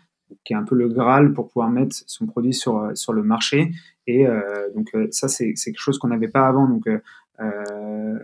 qui 0.44 0.52
est 0.52 0.56
un 0.56 0.64
peu 0.64 0.74
le 0.74 0.88
Graal 0.88 1.32
pour 1.32 1.48
pouvoir 1.48 1.70
mettre 1.70 1.94
son 2.06 2.26
produit 2.26 2.54
sur, 2.54 2.90
sur 2.94 3.12
le 3.12 3.22
marché. 3.22 3.72
Et 4.06 4.26
donc 4.74 4.90
ça, 5.10 5.28
c'est 5.28 5.54
quelque 5.54 5.78
chose 5.78 5.98
qu'on 5.98 6.08
n'avait 6.08 6.28
pas 6.28 6.46
avant. 6.46 6.66
Donc 6.66 6.88
on, 7.38 8.18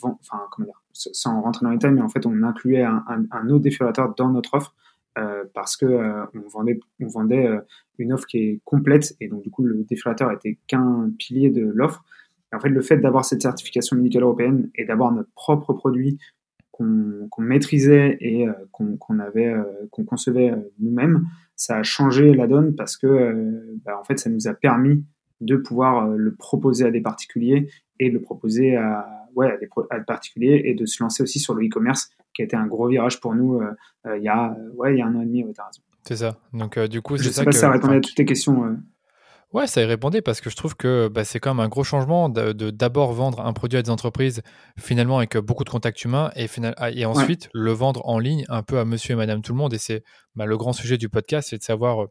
vend, 0.00 0.18
enfin 0.20 0.42
comment 0.50 0.66
dire, 0.66 0.80
sans 0.92 1.40
rentrer 1.40 1.64
dans 1.64 1.70
les 1.70 1.76
détails, 1.76 1.94
mais 1.94 2.02
en 2.02 2.08
fait 2.08 2.26
on 2.26 2.42
incluait 2.42 2.82
un, 2.82 3.04
un 3.30 3.48
autre 3.48 3.62
défibrillateur 3.62 4.14
dans 4.14 4.30
notre 4.30 4.54
offre 4.54 4.74
euh, 5.18 5.44
parce 5.52 5.76
que 5.76 5.84
euh, 5.84 6.24
on 6.34 6.48
vendait, 6.48 6.80
on 7.00 7.06
vendait 7.06 7.46
euh, 7.46 7.60
une 7.98 8.14
offre 8.14 8.26
qui 8.26 8.38
est 8.38 8.60
complète 8.64 9.14
et 9.20 9.28
donc 9.28 9.42
du 9.42 9.50
coup 9.50 9.62
le 9.62 9.84
défibrillateur 9.84 10.32
était 10.32 10.58
qu'un 10.66 11.10
pilier 11.18 11.50
de 11.50 11.70
l'offre. 11.74 12.02
En 12.54 12.60
fait, 12.60 12.70
le 12.70 12.80
fait 12.82 12.98
d'avoir 12.98 13.24
cette 13.24 13.42
certification 13.42 13.96
médicale 13.96 14.22
européenne 14.22 14.70
et 14.74 14.84
d'avoir 14.84 15.12
notre 15.12 15.30
propre 15.34 15.72
produit 15.72 16.18
qu'on 17.30 17.42
maîtrisait 17.42 18.16
et 18.20 18.46
qu'on 18.70 19.18
avait, 19.18 19.54
qu'on 19.90 20.04
concevait 20.04 20.54
nous-mêmes, 20.80 21.26
ça 21.56 21.78
a 21.78 21.82
changé 21.82 22.34
la 22.34 22.46
donne 22.46 22.74
parce 22.74 22.96
que, 22.96 23.76
bah, 23.84 23.98
en 24.00 24.04
fait, 24.04 24.18
ça 24.18 24.30
nous 24.30 24.48
a 24.48 24.54
permis 24.54 25.04
de 25.40 25.56
pouvoir 25.56 26.08
le 26.08 26.34
proposer 26.34 26.84
à 26.84 26.90
des 26.90 27.00
particuliers 27.00 27.68
et 27.98 28.08
de 28.08 28.14
le 28.14 28.20
proposer 28.20 28.76
à, 28.76 29.06
ouais, 29.34 29.50
à, 29.50 29.56
des, 29.56 29.68
à 29.90 29.98
des 29.98 30.04
particuliers 30.04 30.62
et 30.64 30.74
de 30.74 30.86
se 30.86 31.02
lancer 31.02 31.22
aussi 31.22 31.38
sur 31.38 31.54
le 31.54 31.66
e-commerce 31.66 32.10
qui 32.34 32.42
a 32.42 32.44
été 32.44 32.56
un 32.56 32.66
gros 32.66 32.88
virage 32.88 33.20
pour 33.20 33.34
nous 33.34 33.60
euh, 33.60 33.70
euh, 34.06 34.18
il, 34.18 34.24
y 34.24 34.28
a, 34.28 34.56
ouais, 34.74 34.94
il 34.94 34.98
y 34.98 35.02
a 35.02 35.06
un 35.06 35.14
an 35.14 35.20
et 35.20 35.26
demi. 35.26 35.44
Ouais. 35.44 35.52
C'est 36.02 36.16
ça. 36.16 36.38
Donc, 36.52 36.76
euh, 36.76 36.88
du 36.88 37.02
coup, 37.02 37.16
c'est 37.16 37.24
ça. 37.24 37.40
sais 37.40 37.44
pas 37.44 37.52
si 37.52 37.58
ça 37.58 37.70
répondait 37.70 37.96
à 37.96 38.00
toutes 38.00 38.14
tes 38.14 38.24
questions. 38.24 38.76
Ouais, 39.52 39.66
ça 39.66 39.82
y 39.82 39.84
répondait 39.84 40.22
parce 40.22 40.40
que 40.40 40.48
je 40.48 40.56
trouve 40.56 40.74
que 40.74 41.08
bah, 41.08 41.24
c'est 41.24 41.38
quand 41.38 41.52
même 41.52 41.64
un 41.64 41.68
gros 41.68 41.84
changement 41.84 42.30
de 42.30 42.52
d'abord 42.70 43.12
vendre 43.12 43.40
un 43.40 43.52
produit 43.52 43.78
à 43.78 43.82
des 43.82 43.90
entreprises 43.90 44.42
finalement 44.78 45.18
avec 45.18 45.36
beaucoup 45.36 45.64
de 45.64 45.68
contacts 45.68 46.02
humains 46.04 46.30
et, 46.36 46.48
final, 46.48 46.74
ah, 46.78 46.90
et 46.90 47.04
ensuite 47.04 47.50
le 47.52 47.72
vendre 47.72 48.00
en 48.08 48.18
ligne 48.18 48.46
un 48.48 48.62
peu 48.62 48.78
à 48.78 48.86
monsieur 48.86 49.12
et 49.12 49.16
madame 49.16 49.42
tout 49.42 49.52
le 49.52 49.58
monde. 49.58 49.74
Et 49.74 49.78
c'est 49.78 50.04
bah, 50.36 50.46
le 50.46 50.56
grand 50.56 50.72
sujet 50.72 50.96
du 50.96 51.10
podcast, 51.10 51.48
c'est 51.50 51.58
de 51.58 51.62
savoir 51.62 52.06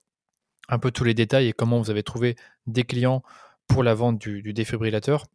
un 0.69 0.77
peu 0.77 0.91
tous 0.91 1.03
les 1.03 1.15
détails 1.15 1.47
et 1.47 1.53
comment 1.53 1.79
vous 1.79 1.89
avez 1.89 2.03
trouvé 2.03 2.35
des 2.67 2.83
clients 2.83 3.23
pour 3.67 3.81
la 3.81 3.95
vente 3.95 4.19
du, 4.19 4.43
du 4.43 4.53
défibrillateur. 4.53 5.25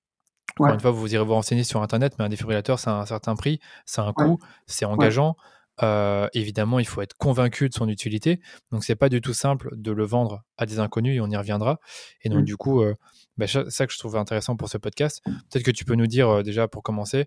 Encore 0.59 0.75
une 0.75 0.81
fois, 0.81 0.91
vous 0.93 1.13
irez 1.13 1.25
vous 1.25 1.35
renseigner 1.35 1.65
sur 1.65 1.83
Internet, 1.83 2.15
mais 2.19 2.25
un 2.25 2.29
défibrillateur, 2.29 2.79
c'est 2.79 2.89
un 2.89 3.05
certain 3.05 3.35
prix, 3.35 3.61
c'est 3.85 4.01
un 4.01 4.13
coût, 4.13 4.39
c'est 4.67 4.87
engageant. 4.87 5.37
Euh, 5.83 6.29
évidemment, 6.33 6.79
il 6.79 6.87
faut 6.87 7.03
être 7.03 7.15
convaincu 7.17 7.69
de 7.69 7.75
son 7.75 7.89
utilité. 7.89 8.41
Donc, 8.73 8.85
c'est 8.85 8.97
pas 8.97 9.09
du 9.09 9.21
tout 9.21 9.35
simple 9.35 9.71
de 9.73 9.93
le 9.93 10.05
vendre 10.05 10.43
à 10.57 10.67
des 10.67 10.79
inconnus 10.79 11.17
et 11.17 11.21
on 11.21 11.29
y 11.29 11.37
reviendra. 11.37 11.79
Et 12.23 12.29
donc, 12.29 12.43
mmh. 12.43 12.45
du 12.45 12.57
coup, 12.57 12.83
euh, 12.83 12.95
bah, 13.37 13.47
ça 13.47 13.87
que 13.87 13.93
je 13.93 13.99
trouve 13.99 14.17
intéressant 14.17 14.57
pour 14.57 14.69
ce 14.69 14.79
podcast. 14.79 15.23
Peut-être 15.25 15.65
que 15.65 15.71
tu 15.71 15.85
peux 15.85 15.95
nous 15.95 16.07
dire 16.07 16.29
euh, 16.29 16.43
déjà 16.43 16.69
pour 16.69 16.83
commencer 16.83 17.27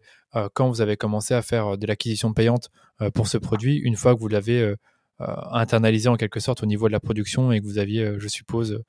quand 0.53 0.69
vous 0.69 0.81
avez 0.81 0.95
commencé 0.95 1.33
à 1.33 1.41
faire 1.41 1.77
de 1.77 1.87
l'acquisition 1.87 2.33
payante 2.33 2.69
pour 3.15 3.27
ce 3.27 3.39
produit, 3.39 3.77
une 3.77 3.95
fois 3.95 4.13
que 4.13 4.19
vous 4.19 4.27
l'avez 4.27 4.75
internalisé 5.17 6.07
en 6.07 6.17
quelque 6.17 6.39
sorte 6.39 6.61
au 6.61 6.67
niveau 6.67 6.87
de 6.87 6.91
la 6.91 6.99
production 6.99 7.51
et 7.51 7.59
que 7.59 7.65
vous 7.65 7.79
aviez, 7.79 8.19
je 8.19 8.27
suppose, 8.27 8.83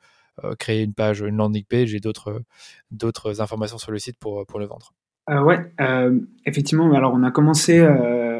euh, 0.45 0.55
créer 0.55 0.83
une 0.83 0.95
page, 0.95 1.21
une 1.21 1.37
landing 1.37 1.65
page 1.65 1.95
et 1.95 2.01
d'autres, 2.01 2.43
d'autres 2.91 3.41
informations 3.41 3.79
sur 3.79 3.93
le 3.93 3.99
site 3.99 4.19
pour, 4.19 4.47
pour 4.47 4.59
le 4.59 4.67
vendre. 4.67 4.93
Euh, 5.29 5.43
ouais, 5.43 5.73
euh, 5.81 6.19
effectivement. 6.47 6.93
Alors, 6.93 7.13
on 7.15 7.23
a 7.23 7.31
commencé, 7.31 7.79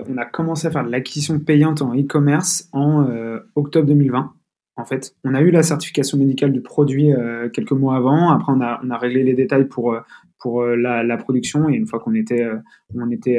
on 0.09 0.17
a 0.17 0.25
commencé 0.25 0.67
à 0.67 0.71
faire 0.71 0.85
de 0.85 0.91
l'acquisition 0.91 1.39
payante 1.39 1.83
en 1.83 1.95
e-commerce 1.95 2.69
en 2.73 3.07
octobre 3.55 3.87
2020. 3.87 4.33
En 4.77 4.85
fait, 4.85 5.15
on 5.25 5.35
a 5.35 5.43
eu 5.43 5.51
la 5.51 5.63
certification 5.63 6.17
médicale 6.17 6.53
du 6.53 6.63
produit 6.63 7.13
quelques 7.53 7.73
mois 7.73 7.97
avant. 7.97 8.31
Après, 8.31 8.53
on 8.53 8.61
a, 8.61 8.99
réglé 8.99 9.23
les 9.25 9.35
détails 9.35 9.67
pour 9.67 9.97
pour 10.39 10.65
la, 10.65 11.17
production 11.17 11.69
et 11.69 11.75
une 11.75 11.87
fois 11.87 12.01
qu'on 12.01 12.15
était 12.15 12.47
on 12.95 13.11
était 13.11 13.39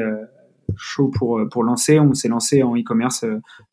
chaud 0.78 1.10
pour, 1.10 1.40
euh, 1.40 1.50
pour 1.50 1.64
lancer. 1.64 2.00
On 2.00 2.14
s'est 2.14 2.28
lancé 2.28 2.64
en 2.64 2.76
e-commerce 2.76 3.26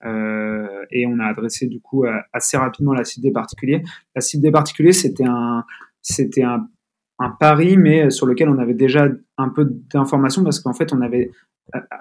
euh, 0.05 0.85
et 0.91 1.07
on 1.07 1.19
a 1.19 1.27
adressé 1.27 1.67
du 1.67 1.81
coup 1.81 2.05
assez 2.33 2.57
rapidement 2.57 2.93
la 2.93 3.05
cible 3.05 3.25
des 3.25 3.33
particuliers. 3.33 3.83
La 4.15 4.21
cible 4.21 4.43
des 4.43 4.51
particuliers, 4.51 4.93
c'était 4.93 5.27
un, 5.27 5.65
c'était 6.03 6.43
un, 6.43 6.69
un 7.19 7.31
pari, 7.31 7.77
mais 7.77 8.11
sur 8.11 8.27
lequel 8.27 8.49
on 8.49 8.59
avait 8.59 8.75
déjà 8.75 9.09
un 9.37 9.49
peu 9.49 9.65
d'informations 9.93 10.45
parce 10.45 10.61
qu'en 10.61 10.73
fait, 10.73 10.93
on 10.93 11.01
avait 11.01 11.31
euh, 11.31 11.33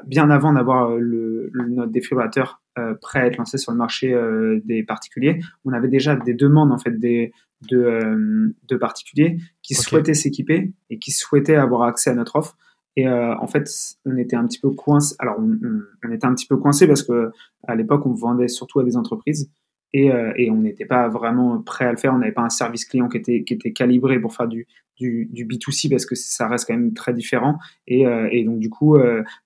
bien 0.06 0.30
avant 0.30 0.54
d'avoir 0.54 0.96
le, 0.96 1.52
notre 1.54 1.92
défibrillateur 1.92 2.62
prêt 3.02 3.20
à 3.20 3.26
être 3.28 3.38
lancé 3.38 3.58
sur 3.58 3.72
le 3.72 3.78
marché 3.78 4.16
des 4.64 4.84
particuliers, 4.84 5.40
on 5.66 5.74
avait 5.74 5.88
déjà 5.88 6.16
des 6.16 6.34
demandes 6.34 6.72
en 6.72 6.78
fait 6.78 6.98
des, 6.98 7.32
de, 7.70 8.54
de 8.68 8.78
particuliers 8.78 9.38
qui 9.62 9.74
souhaitaient 9.74 10.14
s'équiper 10.14 10.74
et 10.90 11.00
qui 11.00 11.12
souhaitaient 11.12 11.56
avoir 11.56 11.84
accès 11.84 12.10
à 12.10 12.16
notre 12.16 12.36
offre. 12.36 12.58
Et 12.96 13.08
euh, 13.08 13.36
en 13.38 13.48
fait, 13.48 13.70
on 14.06 14.18
était 14.18 14.36
un 14.36 14.46
petit 14.48 14.60
peu 14.60 14.72
coincé. 14.72 15.16
Alors, 15.20 15.38
on, 15.40 16.12
était 16.12 16.26
un 16.26 16.34
petit 16.34 16.48
peu 16.48 16.58
coincé 16.58 16.88
parce 16.88 17.04
que 17.04 17.32
à 17.68 17.76
l'époque, 17.76 18.06
on 18.06 18.14
vendait 18.14 18.48
surtout 18.48 18.80
à 18.80 18.84
des 18.84 18.98
entreprises 18.98 19.52
et, 19.94 20.12
euh, 20.12 20.34
et 20.36 20.52
on 20.52 20.58
n'était 20.58 20.86
pas 20.86 21.08
vraiment 21.08 21.62
prêt 21.62 21.86
à 21.86 21.92
le 21.92 21.98
faire. 21.98 22.14
On 22.14 22.20
n'avait 22.20 22.32
pas 22.32 22.44
un 22.44 22.50
service 22.50 22.86
client 22.86 23.08
qui 23.08 23.18
était 23.18 23.44
qui 23.44 23.54
était 23.54 23.74
calibré 23.74 24.20
pour 24.20 24.34
faire 24.34 24.48
du 24.48 24.68
du, 25.00 25.30
du 25.32 25.46
B2C 25.46 25.90
parce 25.90 26.06
que 26.06 26.16
ça 26.16 26.48
reste 26.48 26.68
quand 26.68 26.74
même 26.74 26.94
très 26.94 27.14
différent. 27.14 27.58
Et, 27.86 28.08
euh, 28.08 28.30
donc 28.46 28.60
du 28.60 28.70
coup, 28.70 28.98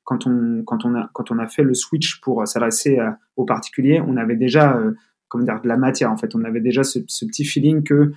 quand 0.04 0.27
on 0.27 0.63
quand 0.65 0.86
on 0.86 0.95
a 0.95 1.10
quand 1.13 1.32
on 1.32 1.39
a 1.39 1.47
fait 1.47 1.63
le 1.63 1.73
switch 1.73 2.21
pour 2.21 2.47
s'adresser 2.47 2.99
aux 3.36 3.45
particuliers, 3.45 4.01
on 4.06 4.17
avait 4.17 4.36
déjà 4.36 4.80
comment 5.32 5.45
dire, 5.45 5.62
de 5.62 5.67
la 5.67 5.77
matière. 5.77 6.12
En 6.12 6.17
fait, 6.17 6.36
on 6.36 6.43
avait 6.43 6.60
déjà 6.60 6.84
ce, 6.84 6.99
petit 6.99 7.45
feeling 7.45 7.84
que 7.84 8.12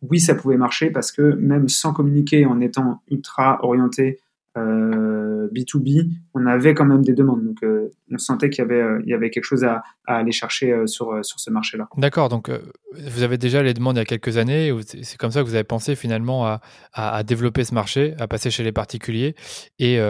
oui, 0.00 0.20
ça 0.20 0.36
pouvait 0.36 0.56
marcher 0.56 0.90
parce 0.90 1.10
que 1.10 1.34
même 1.34 1.68
sans 1.68 1.92
communiquer, 1.92 2.46
en 2.46 2.60
étant 2.60 3.02
ultra 3.10 3.58
orienté 3.64 4.12
euh, 4.12 4.27
B2B, 4.58 6.10
on 6.34 6.46
avait 6.46 6.74
quand 6.74 6.84
même 6.84 7.02
des 7.02 7.12
demandes. 7.12 7.44
Donc, 7.44 7.62
euh, 7.62 7.90
on 8.10 8.18
sentait 8.18 8.50
qu'il 8.50 8.62
y 8.62 8.64
avait, 8.64 8.80
euh, 8.80 9.00
il 9.04 9.10
y 9.10 9.14
avait 9.14 9.30
quelque 9.30 9.44
chose 9.44 9.64
à, 9.64 9.82
aller 10.06 10.32
chercher 10.32 10.86
sur, 10.86 11.24
sur 11.24 11.40
ce 11.40 11.50
marché-là. 11.50 11.88
D'accord. 11.96 12.28
Donc, 12.28 12.50
vous 12.92 13.22
avez 13.22 13.38
déjà 13.38 13.62
les 13.62 13.74
demandes 13.74 13.96
il 13.96 14.00
y 14.00 14.02
a 14.02 14.06
quelques 14.06 14.36
années. 14.36 14.74
C'est 15.02 15.18
comme 15.18 15.30
ça 15.30 15.42
que 15.42 15.46
vous 15.46 15.54
avez 15.54 15.64
pensé 15.64 15.94
finalement 15.94 16.46
à, 16.46 16.60
à, 16.92 17.22
développer 17.22 17.64
ce 17.64 17.74
marché, 17.74 18.14
à 18.18 18.26
passer 18.26 18.50
chez 18.50 18.64
les 18.64 18.72
particuliers 18.72 19.34
et, 19.78 20.00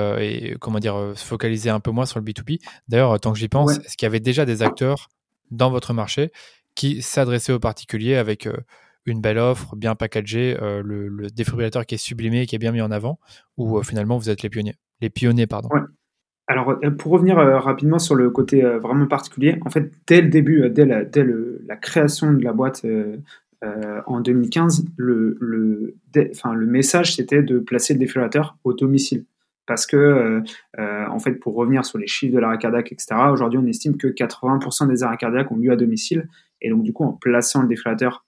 comment 0.61 0.79
dire, 0.79 1.13
se 1.15 1.25
focaliser 1.25 1.71
un 1.71 1.81
peu 1.81 1.91
moins 1.91 2.07
sur 2.07 2.21
le 2.21 2.25
B2B. 2.25 2.59
D'ailleurs, 2.89 3.19
tant 3.21 3.33
que 3.33 3.39
j'y 3.39 3.49
pense, 3.49 3.79
est-ce 3.79 3.97
qu'il 3.97 4.07
y 4.07 4.11
avait 4.11 4.21
déjà 4.21 4.45
des 4.45 4.63
acteurs 4.63 5.09
dans 5.51 5.71
votre 5.71 5.93
marché 5.95 6.31
qui 6.75 7.03
s'adressaient 7.03 7.53
aux 7.53 7.59
particuliers 7.59 8.17
avec 8.17 8.49
une 9.09 9.21
belle 9.21 9.39
offre, 9.39 9.75
bien 9.77 9.95
packagée, 9.95 10.57
euh, 10.61 10.83
le, 10.85 11.29
défibrillateur 11.31 11.87
qui 11.87 11.95
est 11.95 11.99
sublimé, 11.99 12.47
qui 12.47 12.55
est 12.55 12.59
bien 12.59 12.73
mis 12.73 12.81
en 12.81 12.91
avant, 12.91 13.19
ou 13.57 13.79
euh, 13.79 13.83
finalement 13.83 14.19
vous 14.19 14.31
êtes 14.31 14.43
les 14.43 14.51
pionniers 14.51 14.77
Les 15.01 15.11
pionniers, 15.11 15.47
pardon. 15.47 15.69
Alors, 16.47 16.79
euh, 16.83 16.91
pour 16.91 17.13
revenir 17.13 17.37
rapidement 17.37 17.99
sur 17.99 18.15
le 18.15 18.31
côté 18.31 18.63
vraiment 18.63 19.07
particulier, 19.07 19.59
en 19.65 19.71
fait, 19.71 19.91
dès 20.07 20.21
le 20.21 20.29
début, 20.29 20.69
dès 20.71 20.87
la, 20.87 21.77
création 21.77 22.33
de 22.33 22.43
la 22.43 22.53
boîte 22.53 22.87
en 23.63 24.21
2015, 24.21 24.87
le, 24.97 25.37
le, 25.41 25.95
le 26.15 26.67
message 26.67 27.17
c'était 27.17 27.43
de 27.43 27.59
placer 27.59 27.95
le 27.95 27.99
défibrillateur 27.99 28.57
au 28.65 28.73
domicile. 28.73 29.25
Parce 29.67 29.85
que, 29.85 30.43
en 30.79 31.19
fait, 31.19 31.35
pour 31.35 31.55
revenir 31.55 31.85
sur 31.85 31.99
les 31.99 32.07
chiffres 32.07 32.35
de 32.35 32.39
l'arrêt 32.39 32.57
cardiaque, 32.57 32.93
etc., 32.93 33.17
aujourd'hui, 33.31 33.59
on 33.63 33.67
estime 33.67 33.99
que 33.99 34.07
80% 34.07 34.89
des 34.89 35.03
arrêts 35.03 35.19
cardiaques 35.19 35.53
ont 35.53 35.57
lieu 35.57 35.71
à 35.71 35.77
domicile. 35.77 36.29
Et 36.63 36.71
donc, 36.71 36.83
du 36.83 36.95
coup, 36.95 37.05
en 37.05 37.13
plaçant 37.13 37.61
le 37.61 37.69
défibrillateur 37.69 38.25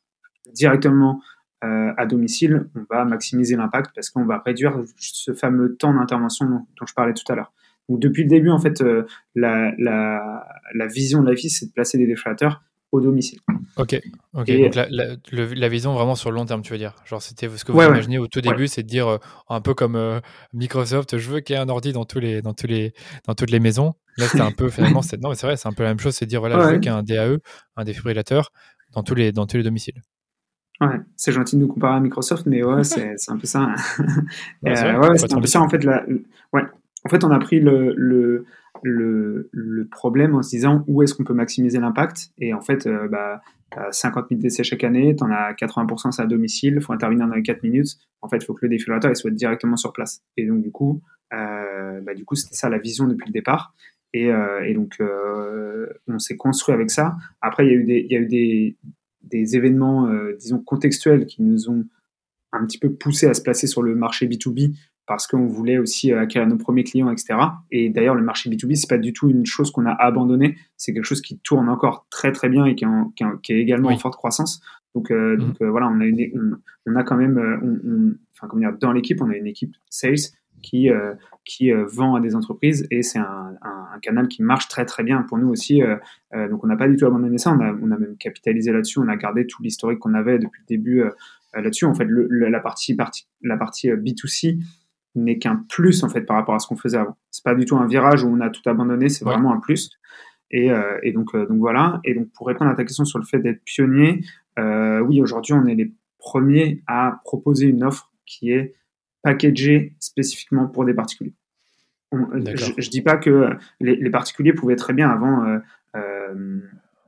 directement 0.54 1.20
euh, 1.62 1.92
à 1.98 2.06
domicile, 2.06 2.70
on 2.74 2.86
va 2.88 3.04
maximiser 3.04 3.54
l'impact 3.54 3.90
parce 3.94 4.08
qu'on 4.08 4.24
va 4.24 4.42
réduire 4.44 4.80
ce 4.96 5.34
fameux 5.34 5.76
temps 5.76 5.92
d'intervention 5.92 6.46
dont, 6.46 6.86
je 6.86 6.94
parlais 6.94 7.12
tout 7.12 7.30
à 7.30 7.36
l'heure. 7.36 7.52
Donc 7.90 8.00
depuis 8.00 8.22
le 8.22 8.30
début, 8.30 8.48
en 8.48 8.58
fait, 8.58 8.80
euh, 8.80 9.04
la, 9.34 9.72
la, 9.78 10.46
la, 10.74 10.86
vision 10.86 11.20
de 11.20 11.28
la 11.28 11.34
vie, 11.34 11.50
c'est 11.50 11.66
de 11.66 11.72
placer 11.72 11.98
des 11.98 12.06
défibrillateurs 12.06 12.62
au 12.92 13.02
domicile. 13.02 13.40
Ok, 13.76 14.00
ok. 14.32 14.46
donc 14.50 14.74
la, 14.74 14.88
la, 14.90 15.68
vision 15.68 15.92
vraiment 15.92 16.14
sur 16.14 16.30
le 16.30 16.36
long 16.36 16.46
terme, 16.46 16.62
tu 16.62 16.72
veux 16.72 16.78
dire. 16.78 16.94
Genre, 17.04 17.20
c'était 17.20 17.48
ce 17.50 17.62
que 17.62 17.72
vous 17.72 17.82
imaginez 17.82 18.18
au 18.18 18.26
tout 18.26 18.40
début, 18.40 18.66
c'est 18.66 18.82
de 18.82 18.88
dire 18.88 19.08
euh, 19.08 19.18
un 19.50 19.60
peu 19.60 19.74
comme 19.74 20.20
Microsoft, 20.54 21.18
je 21.18 21.30
veux 21.30 21.40
qu'il 21.40 21.56
y 21.56 21.58
ait 21.58 21.62
un 21.62 21.68
ordi 21.68 21.92
dans 21.92 22.06
tous 22.06 22.20
les, 22.20 22.40
dans 22.40 22.54
tous 22.54 22.68
les, 22.68 22.94
dans 23.26 23.34
toutes 23.34 23.50
les 23.50 23.60
maisons. 23.60 23.92
Là, 24.16 24.28
c'était 24.28 24.40
un 24.40 24.52
peu 24.52 24.70
finalement, 24.70 25.02
non, 25.20 25.28
mais 25.28 25.34
c'est 25.34 25.46
vrai, 25.46 25.58
c'est 25.58 25.68
un 25.68 25.72
peu 25.72 25.82
la 25.82 25.90
même 25.90 26.00
chose, 26.00 26.14
c'est 26.14 26.24
de 26.24 26.30
dire 26.30 26.40
voilà, 26.40 26.58
je 26.60 26.72
veux 26.72 26.78
qu'il 26.78 26.90
y 26.90 26.94
ait 26.94 26.98
un 26.98 27.02
DAE, 27.02 27.38
un 27.76 27.84
défibrillateur 27.84 28.50
dans 28.94 29.02
tous 29.02 29.14
les, 29.14 29.30
dans 29.30 29.46
tous 29.46 29.58
les 29.58 29.62
domiciles. 29.62 30.00
Ouais, 30.80 31.00
c'est 31.16 31.32
gentil 31.32 31.56
de 31.56 31.60
nous 31.60 31.68
comparer 31.68 31.96
à 31.96 32.00
Microsoft, 32.00 32.46
mais 32.46 32.64
ouais, 32.64 32.84
c'est, 32.84 33.14
un 33.28 33.36
peu 33.36 33.46
ça. 33.46 33.74
ouais, 34.62 34.74
c'est 34.74 35.32
un 35.34 35.40
peu 35.40 35.46
ça 35.46 35.60
en 35.62 35.68
fait. 35.68 35.84
La, 35.84 36.06
ouais. 36.52 36.62
En 37.04 37.08
fait, 37.08 37.22
on 37.24 37.30
a 37.30 37.38
pris 37.38 37.60
le, 37.60 37.94
le, 37.96 38.46
le, 38.82 39.50
le 39.52 39.86
problème 39.88 40.34
en 40.34 40.42
se 40.42 40.50
disant 40.50 40.84
où 40.86 41.02
est-ce 41.02 41.14
qu'on 41.14 41.24
peut 41.24 41.34
maximiser 41.34 41.78
l'impact. 41.80 42.30
Et 42.38 42.54
en 42.54 42.60
fait, 42.60 42.86
euh, 42.86 43.08
bah, 43.08 43.40
50 43.90 44.28
000 44.30 44.40
décès 44.40 44.64
chaque 44.64 44.84
année, 44.84 45.14
tu 45.16 45.22
en 45.22 45.30
as 45.30 45.52
80% 45.52 46.12
c'est 46.12 46.22
à 46.22 46.26
domicile, 46.26 46.74
il 46.76 46.82
faut 46.82 46.92
intervenir 46.92 47.28
dans 47.28 47.34
les 47.34 47.42
4 47.42 47.62
minutes. 47.62 47.96
En 48.22 48.28
fait, 48.28 48.38
il 48.38 48.44
faut 48.44 48.54
que 48.54 48.64
le 48.64 48.70
défibrillateur 48.70 49.10
il 49.10 49.16
soit 49.16 49.30
directement 49.30 49.76
sur 49.76 49.92
place. 49.92 50.22
Et 50.36 50.46
donc, 50.46 50.62
du 50.62 50.70
coup, 50.70 51.02
euh, 51.32 52.00
bah, 52.00 52.14
du 52.14 52.24
coup 52.24 52.34
c'était 52.34 52.56
ça 52.56 52.68
la 52.68 52.78
vision 52.78 53.06
depuis 53.06 53.26
le 53.26 53.32
départ. 53.32 53.74
Et, 54.12 54.30
euh, 54.32 54.64
et 54.64 54.74
donc, 54.74 54.96
euh, 55.00 55.86
on 56.08 56.18
s'est 56.18 56.36
construit 56.36 56.74
avec 56.74 56.90
ça. 56.90 57.16
Après, 57.40 57.66
il 57.66 57.68
y 57.68 57.72
a 57.72 57.76
eu 57.76 57.84
des, 57.84 58.06
il 58.08 58.12
y 58.12 58.16
a 58.16 58.20
eu 58.20 58.26
des, 58.26 58.76
des 59.22 59.56
événements, 59.56 60.06
euh, 60.06 60.36
disons, 60.38 60.58
contextuels 60.58 61.26
qui 61.26 61.42
nous 61.42 61.68
ont 61.68 61.84
un 62.52 62.64
petit 62.64 62.78
peu 62.78 62.92
poussé 62.92 63.26
à 63.26 63.34
se 63.34 63.42
placer 63.42 63.66
sur 63.66 63.82
le 63.82 63.94
marché 63.94 64.26
B2B 64.26 64.76
parce 65.06 65.26
qu'on 65.26 65.46
voulait 65.46 65.78
aussi 65.78 66.12
euh, 66.12 66.20
acquérir 66.20 66.48
nos 66.48 66.56
premiers 66.56 66.84
clients, 66.84 67.10
etc. 67.10 67.34
Et 67.70 67.90
d'ailleurs, 67.90 68.14
le 68.14 68.22
marché 68.22 68.48
B2B, 68.50 68.76
c'est 68.76 68.88
pas 68.88 68.98
du 68.98 69.12
tout 69.12 69.28
une 69.28 69.46
chose 69.46 69.70
qu'on 69.70 69.86
a 69.86 69.92
abandonné. 69.92 70.56
C'est 70.76 70.92
quelque 70.92 71.04
chose 71.04 71.20
qui 71.20 71.38
tourne 71.38 71.68
encore 71.68 72.06
très 72.10 72.32
très 72.32 72.48
bien 72.48 72.64
et 72.64 72.74
qui, 72.74 72.84
est 72.84 73.58
également 73.58 73.90
en 73.90 73.98
forte 73.98 74.16
croissance. 74.16 74.60
Donc, 74.94 75.10
euh, 75.10 75.36
mmh. 75.36 75.38
donc 75.38 75.62
voilà, 75.62 75.88
on 75.88 76.00
a, 76.00 76.04
une, 76.04 76.58
on, 76.86 76.96
a 76.96 77.04
quand 77.04 77.16
même, 77.16 77.38
on, 77.38 78.14
enfin, 78.34 78.48
comment 78.48 78.60
dire, 78.60 78.78
dans 78.78 78.92
l'équipe, 78.92 79.20
on 79.20 79.30
a 79.30 79.36
une 79.36 79.46
équipe 79.46 79.76
sales 79.88 80.32
qui, 80.62 80.90
euh, 80.90 81.14
qui 81.44 81.72
euh, 81.72 81.84
vend 81.86 82.14
à 82.14 82.20
des 82.20 82.34
entreprises 82.34 82.86
et 82.90 83.02
c'est 83.02 83.18
un, 83.18 83.54
un, 83.62 83.98
canal 84.02 84.28
qui 84.28 84.42
marche 84.42 84.68
très 84.68 84.86
très 84.86 85.02
bien 85.02 85.22
pour 85.22 85.38
nous 85.38 85.48
aussi. 85.48 85.82
Euh, 85.82 85.96
donc 86.48 86.64
on 86.64 86.66
n'a 86.66 86.76
pas 86.76 86.88
du 86.88 86.96
tout 86.96 87.06
abandonné 87.06 87.38
ça, 87.38 87.52
on 87.52 87.60
a, 87.60 87.72
on 87.72 87.90
a 87.90 87.98
même 87.98 88.16
capitalisé 88.16 88.72
là-dessus, 88.72 88.98
on 88.98 89.08
a 89.08 89.16
gardé 89.16 89.46
tout 89.46 89.62
l'historique 89.62 89.98
qu'on 89.98 90.14
avait 90.14 90.38
depuis 90.38 90.62
le 90.62 90.66
début 90.66 91.04
là-dessus. 91.54 91.84
En 91.84 91.94
fait, 91.94 92.04
le, 92.04 92.26
la 92.48 92.60
partie, 92.60 92.94
partie, 92.94 93.26
la 93.42 93.56
partie 93.56 93.90
B2C 93.90 94.58
n'est 95.16 95.38
qu'un 95.38 95.64
plus 95.68 96.02
en 96.02 96.08
fait 96.08 96.22
par 96.22 96.36
rapport 96.36 96.54
à 96.54 96.60
ce 96.60 96.66
qu'on 96.66 96.76
faisait 96.76 96.98
avant. 96.98 97.16
C'est 97.30 97.44
pas 97.44 97.54
du 97.54 97.64
tout 97.64 97.76
un 97.76 97.86
virage 97.86 98.24
où 98.24 98.28
on 98.28 98.40
a 98.40 98.48
tout 98.48 98.62
abandonné, 98.66 99.08
c'est 99.08 99.24
vraiment 99.24 99.52
un 99.52 99.60
plus. 99.60 99.90
Et, 100.52 100.70
et 101.02 101.12
donc, 101.12 101.36
donc 101.36 101.58
voilà. 101.58 102.00
Et 102.04 102.14
donc 102.14 102.28
pour 102.32 102.46
répondre 102.46 102.70
à 102.70 102.74
ta 102.74 102.84
question 102.84 103.04
sur 103.04 103.18
le 103.18 103.24
fait 103.24 103.38
d'être 103.38 103.62
pionnier, 103.64 104.24
oui, 104.56 105.20
aujourd'hui 105.20 105.52
on 105.52 105.66
est 105.66 105.74
les 105.74 105.92
premiers 106.18 106.82
à 106.86 107.20
proposer 107.24 107.66
une 107.66 107.84
offre 107.84 108.10
qui 108.24 108.52
est 108.52 108.74
packagé 109.22 109.94
spécifiquement 109.98 110.66
pour 110.66 110.84
des 110.84 110.94
particuliers. 110.94 111.34
je, 112.12 112.18
ne 112.18 112.90
dis 112.90 113.02
pas 113.02 113.16
que 113.16 113.50
les, 113.80 114.10
particuliers 114.10 114.52
pouvaient 114.52 114.76
très 114.76 114.92
bien 114.92 115.08
avant 115.08 115.44
euh, 115.44 115.58
euh, 115.96 116.60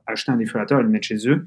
acheter 0.05 0.31
un 0.31 0.37
défibrillateur 0.37 0.79
et 0.79 0.83
le 0.83 0.89
mettre 0.89 1.07
chez 1.07 1.27
eux, 1.27 1.45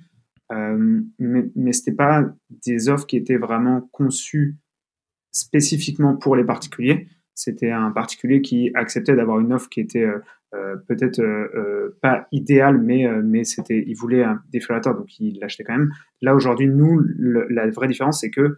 euh, 0.53 1.01
mais, 1.19 1.45
mais 1.55 1.73
ce 1.73 1.81
n'était 1.81 1.97
pas 1.97 2.25
des 2.65 2.89
offres 2.89 3.07
qui 3.07 3.17
étaient 3.17 3.37
vraiment 3.37 3.83
conçues 3.93 4.57
spécifiquement 5.33 6.17
pour 6.17 6.37
les 6.37 6.45
particuliers. 6.45 7.09
C'était 7.35 7.71
un 7.71 7.91
particulier 7.91 8.41
qui 8.41 8.71
acceptait 8.75 9.15
d'avoir 9.15 9.41
une 9.41 9.53
offre 9.53 9.69
qui 9.69 9.81
était 9.81 10.07
peut-être 10.89 11.21
pas 12.01 12.27
idéale, 12.33 12.81
mais, 12.81 13.07
mais 13.23 13.45
c'était, 13.45 13.85
il 13.87 13.93
voulait 13.93 14.25
un 14.25 14.41
défibrillateur, 14.51 14.97
donc 14.97 15.21
il 15.21 15.39
l'achetait 15.39 15.63
quand 15.63 15.77
même. 15.77 15.93
Là 16.23 16.35
aujourd'hui, 16.35 16.67
nous, 16.67 17.05
la 17.19 17.69
vraie 17.69 17.89
différence, 17.89 18.23
c'est 18.23 18.31
que 18.31 18.57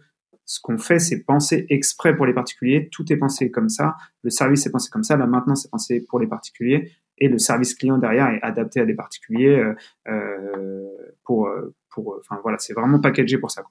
ce 0.49 0.59
qu'on 0.59 0.79
fait, 0.79 0.97
c'est 0.97 1.19
penser 1.19 1.67
exprès 1.69 2.15
pour 2.15 2.25
les 2.25 2.33
particuliers. 2.33 2.89
Tout 2.91 3.13
est 3.13 3.17
pensé 3.17 3.51
comme 3.51 3.69
ça. 3.69 3.95
Le 4.23 4.31
service 4.31 4.65
est 4.65 4.71
pensé 4.71 4.89
comme 4.89 5.03
ça. 5.03 5.15
La 5.15 5.27
maintenance 5.27 5.65
est 5.65 5.69
pensée 5.69 6.03
pour 6.09 6.19
les 6.19 6.25
particuliers. 6.25 6.91
Et 7.19 7.27
le 7.27 7.37
service 7.37 7.75
client 7.75 7.99
derrière 7.99 8.29
est 8.29 8.41
adapté 8.41 8.79
à 8.79 8.85
des 8.85 8.95
particuliers 8.95 9.59
euh, 9.59 9.75
euh 10.07 10.87
pour, 11.23 11.45
euh, 11.45 11.75
pour, 11.91 12.17
enfin 12.19 12.39
voilà, 12.41 12.57
c'est 12.57 12.73
vraiment 12.73 12.99
packagé 12.99 13.37
pour 13.37 13.51
ça. 13.51 13.61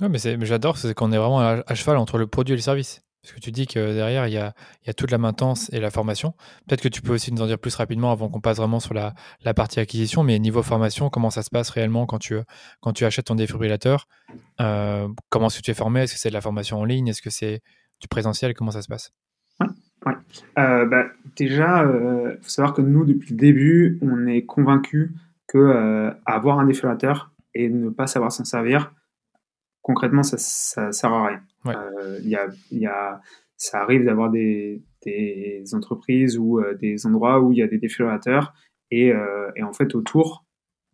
mais, 0.00 0.08
mais 0.38 0.46
j'adore, 0.46 0.78
c'est 0.78 0.94
qu'on 0.94 1.12
est 1.12 1.18
vraiment 1.18 1.40
à, 1.40 1.74
cheval 1.74 1.98
entre 1.98 2.16
le 2.16 2.26
produit 2.26 2.54
et 2.54 2.56
le 2.56 2.62
service. 2.62 3.02
Parce 3.26 3.34
que 3.34 3.40
tu 3.40 3.50
dis 3.50 3.66
que 3.66 3.92
derrière, 3.92 4.28
il 4.28 4.34
y 4.34 4.38
a, 4.38 4.54
toute 4.96 5.10
la 5.10 5.18
maintenance 5.18 5.68
et 5.72 5.80
la 5.80 5.90
formation. 5.90 6.34
Peut-être 6.68 6.80
que 6.80 6.86
tu 6.86 7.02
peux 7.02 7.12
aussi 7.12 7.32
nous 7.32 7.42
en 7.42 7.46
dire 7.46 7.58
plus 7.58 7.74
rapidement 7.74 8.12
avant 8.12 8.28
qu'on 8.28 8.40
passe 8.40 8.58
vraiment 8.58 8.78
sur 8.78 8.94
la, 8.94 9.14
partie 9.52 9.80
acquisition, 9.80 10.22
mais 10.22 10.38
niveau 10.38 10.62
formation, 10.62 11.10
comment 11.10 11.30
ça 11.30 11.42
se 11.42 11.50
passe 11.50 11.70
réellement 11.70 12.06
quand 12.06 12.18
tu, 12.18 12.36
achètes 13.04 13.24
ton 13.24 13.34
défibrillateur? 13.34 14.06
Euh, 14.60 15.08
Comment 15.28 15.48
est-ce 15.48 15.58
que 15.58 15.62
tu 15.64 15.72
es 15.72 15.74
formé? 15.74 16.02
Est-ce 16.02 16.14
que 16.14 16.20
c'est 16.20 16.28
de 16.28 16.34
la 16.34 16.40
formation 16.40 16.78
en 16.78 16.84
ligne? 16.84 17.08
Est-ce 17.08 17.20
que 17.20 17.30
c'est 17.30 17.62
du 18.00 18.06
présentiel? 18.06 18.54
Comment 18.54 18.70
ça 18.70 18.82
se 18.82 18.88
passe? 18.88 19.12
Euh, 20.56 20.86
bah, 20.86 21.06
déjà, 21.34 21.82
il 21.82 21.88
euh, 21.88 22.36
faut 22.42 22.48
savoir 22.48 22.74
que 22.74 22.80
nous, 22.80 23.04
depuis 23.04 23.32
le 23.32 23.38
début, 23.38 23.98
on 24.02 24.28
est 24.28 24.42
convaincu 24.42 25.16
que 25.48 26.12
avoir 26.26 26.60
un 26.60 26.66
défibrillateur 26.66 27.32
et 27.54 27.68
ne 27.70 27.90
pas 27.90 28.06
savoir 28.06 28.30
s'en 28.30 28.44
servir, 28.44 28.92
concrètement, 29.86 30.24
ça 30.24 30.86
ne 30.86 30.90
sert 30.90 31.12
à 31.12 31.28
rien. 31.28 31.40
Euh, 31.66 32.18
y 32.24 32.34
a, 32.34 32.48
y 32.72 32.86
a, 32.86 33.20
ça 33.56 33.80
arrive 33.80 34.04
d'avoir 34.04 34.30
des, 34.30 34.82
des, 35.04 35.62
entreprises 35.74 36.36
ou 36.38 36.58
euh, 36.58 36.74
des 36.74 37.06
endroits 37.06 37.40
où 37.40 37.52
il 37.52 37.58
y 37.58 37.62
a 37.62 37.68
des 37.68 37.78
défibrillateurs 37.78 38.52
et, 38.90 39.12
euh, 39.12 39.48
et 39.54 39.62
en 39.62 39.72
fait, 39.72 39.94
autour, 39.94 40.44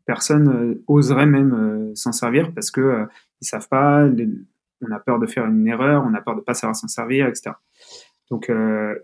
personne 0.05 0.79
oserait 0.89 1.25
même 1.25 1.93
s'en 1.95 2.13
servir 2.13 2.53
parce 2.53 2.71
que 2.71 3.07
ils 3.41 3.47
savent 3.47 3.69
pas, 3.69 4.07
on 4.83 4.91
a 4.91 4.99
peur 4.99 5.19
de 5.19 5.27
faire 5.27 5.47
une 5.47 5.67
erreur, 5.67 6.05
on 6.07 6.13
a 6.13 6.21
peur 6.21 6.37
de 6.37 6.43
pas 6.43 6.53
savoir 6.53 6.77
s'en 6.77 6.89
servir, 6.89 7.27
etc. 7.29 7.53
Donc, 8.31 8.53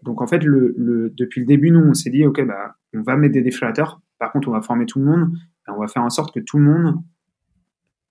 donc 0.02 0.20
en 0.20 0.26
fait, 0.26 0.42
le, 0.44 0.74
le, 0.76 1.08
depuis 1.16 1.40
le 1.40 1.46
début, 1.46 1.70
nous, 1.70 1.80
on 1.80 1.94
s'est 1.94 2.10
dit, 2.10 2.26
ok, 2.26 2.44
bah, 2.44 2.74
on 2.94 3.00
va 3.02 3.16
mettre 3.16 3.32
des 3.32 3.42
défibrillateurs. 3.42 4.02
Par 4.18 4.32
contre, 4.32 4.48
on 4.48 4.52
va 4.52 4.60
former 4.60 4.84
tout 4.84 4.98
le 4.98 5.06
monde 5.06 5.30
et 5.66 5.70
on 5.70 5.78
va 5.78 5.86
faire 5.86 6.02
en 6.02 6.10
sorte 6.10 6.34
que 6.34 6.40
tout 6.40 6.58
le 6.58 6.64
monde 6.64 6.96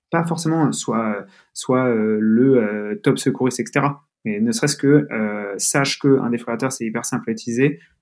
pas 0.09 0.23
forcément 0.25 0.71
soit, 0.71 1.25
soit 1.53 1.85
euh, 1.87 2.17
le 2.19 2.57
euh, 2.57 2.95
top 2.95 3.19
secouriste, 3.19 3.59
etc. 3.59 3.85
Mais 4.25 4.39
ne 4.39 4.51
serait-ce 4.51 4.77
que 4.77 5.07
euh, 5.11 5.53
sache 5.57 5.99
qu'un 5.99 6.29
défibrillateur, 6.29 6.71
c'est 6.71 6.85
hyper 6.85 7.05
simple. 7.05 7.33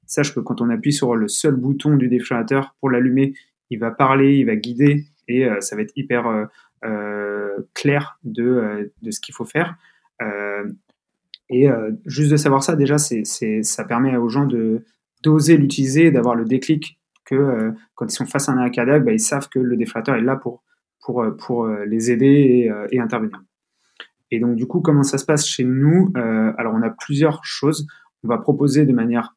Sache 0.08 0.36
que 0.36 0.39
quand 0.39 0.62
on 0.62 0.70
appuie 0.70 0.94
sur 0.94 1.15
le 1.15 1.28
seul 1.28 1.56
bouton 1.56 1.96
du 1.96 2.08
défibrillateur 2.08 2.76
pour 2.80 2.89
l'allumer, 2.89 3.34
il 3.70 3.80
va 3.80 3.91
parler, 3.91 4.38
il 4.38 4.46
va 4.46 4.56
guider 4.56 5.06
et 5.28 5.48
ça 5.60 5.76
va 5.76 5.82
être 5.82 5.94
hyper 5.96 6.48
clair 7.74 8.20
de, 8.24 8.94
de 9.02 9.12
ce 9.12 9.20
qu'il 9.20 9.34
faut 9.34 9.46
faire. 9.46 9.76
et 11.50 11.68
juste 12.06 12.32
de 12.32 12.38
savoir 12.38 12.62
ça, 12.62 12.76
déjà, 12.76 12.98
ça 13.00 13.84
permet 13.86 14.15
aux 14.15 14.30
gens 14.30 14.46
de 14.46 14.84
d'oser 15.24 15.58
l'utiliser, 15.58 16.12
d'avoir 16.12 16.36
le 16.36 16.46
déclic 16.46 17.00
que 17.26 17.74
quand 17.96 18.06
ils 18.06 18.15
sont 18.15 18.28
face 18.28 18.48
à 18.48 18.52
un 18.52 18.70
cardiaque, 18.70 19.04
bah, 19.04 19.12
ils 19.12 19.20
savent 19.20 19.50
que 19.50 19.58
le 19.58 19.76
défibrillateur 19.76 20.18
est 20.18 20.22
là 20.22 20.36
pour, 20.36 20.62
pour, 21.06 21.26
pour 21.38 21.68
les 21.68 22.12
aider 22.12 22.72
et, 22.91 23.00
intervenir. 23.00 23.41
Et 24.32 24.39
donc, 24.39 24.56
du 24.56 24.65
coup, 24.65 24.82
comment 24.82 25.04
ça 25.04 25.20
se 25.20 25.26
passe 25.26 25.46
chez 25.46 25.63
nous 25.63 26.12
Alors, 26.15 26.74
on 26.74 26.82
a 26.82 26.89
plusieurs 26.89 27.46
choses. 27.46 27.86
On 28.24 28.28
va 28.28 28.39
proposer 28.39 28.86
de 28.86 28.94
manière 28.94 29.36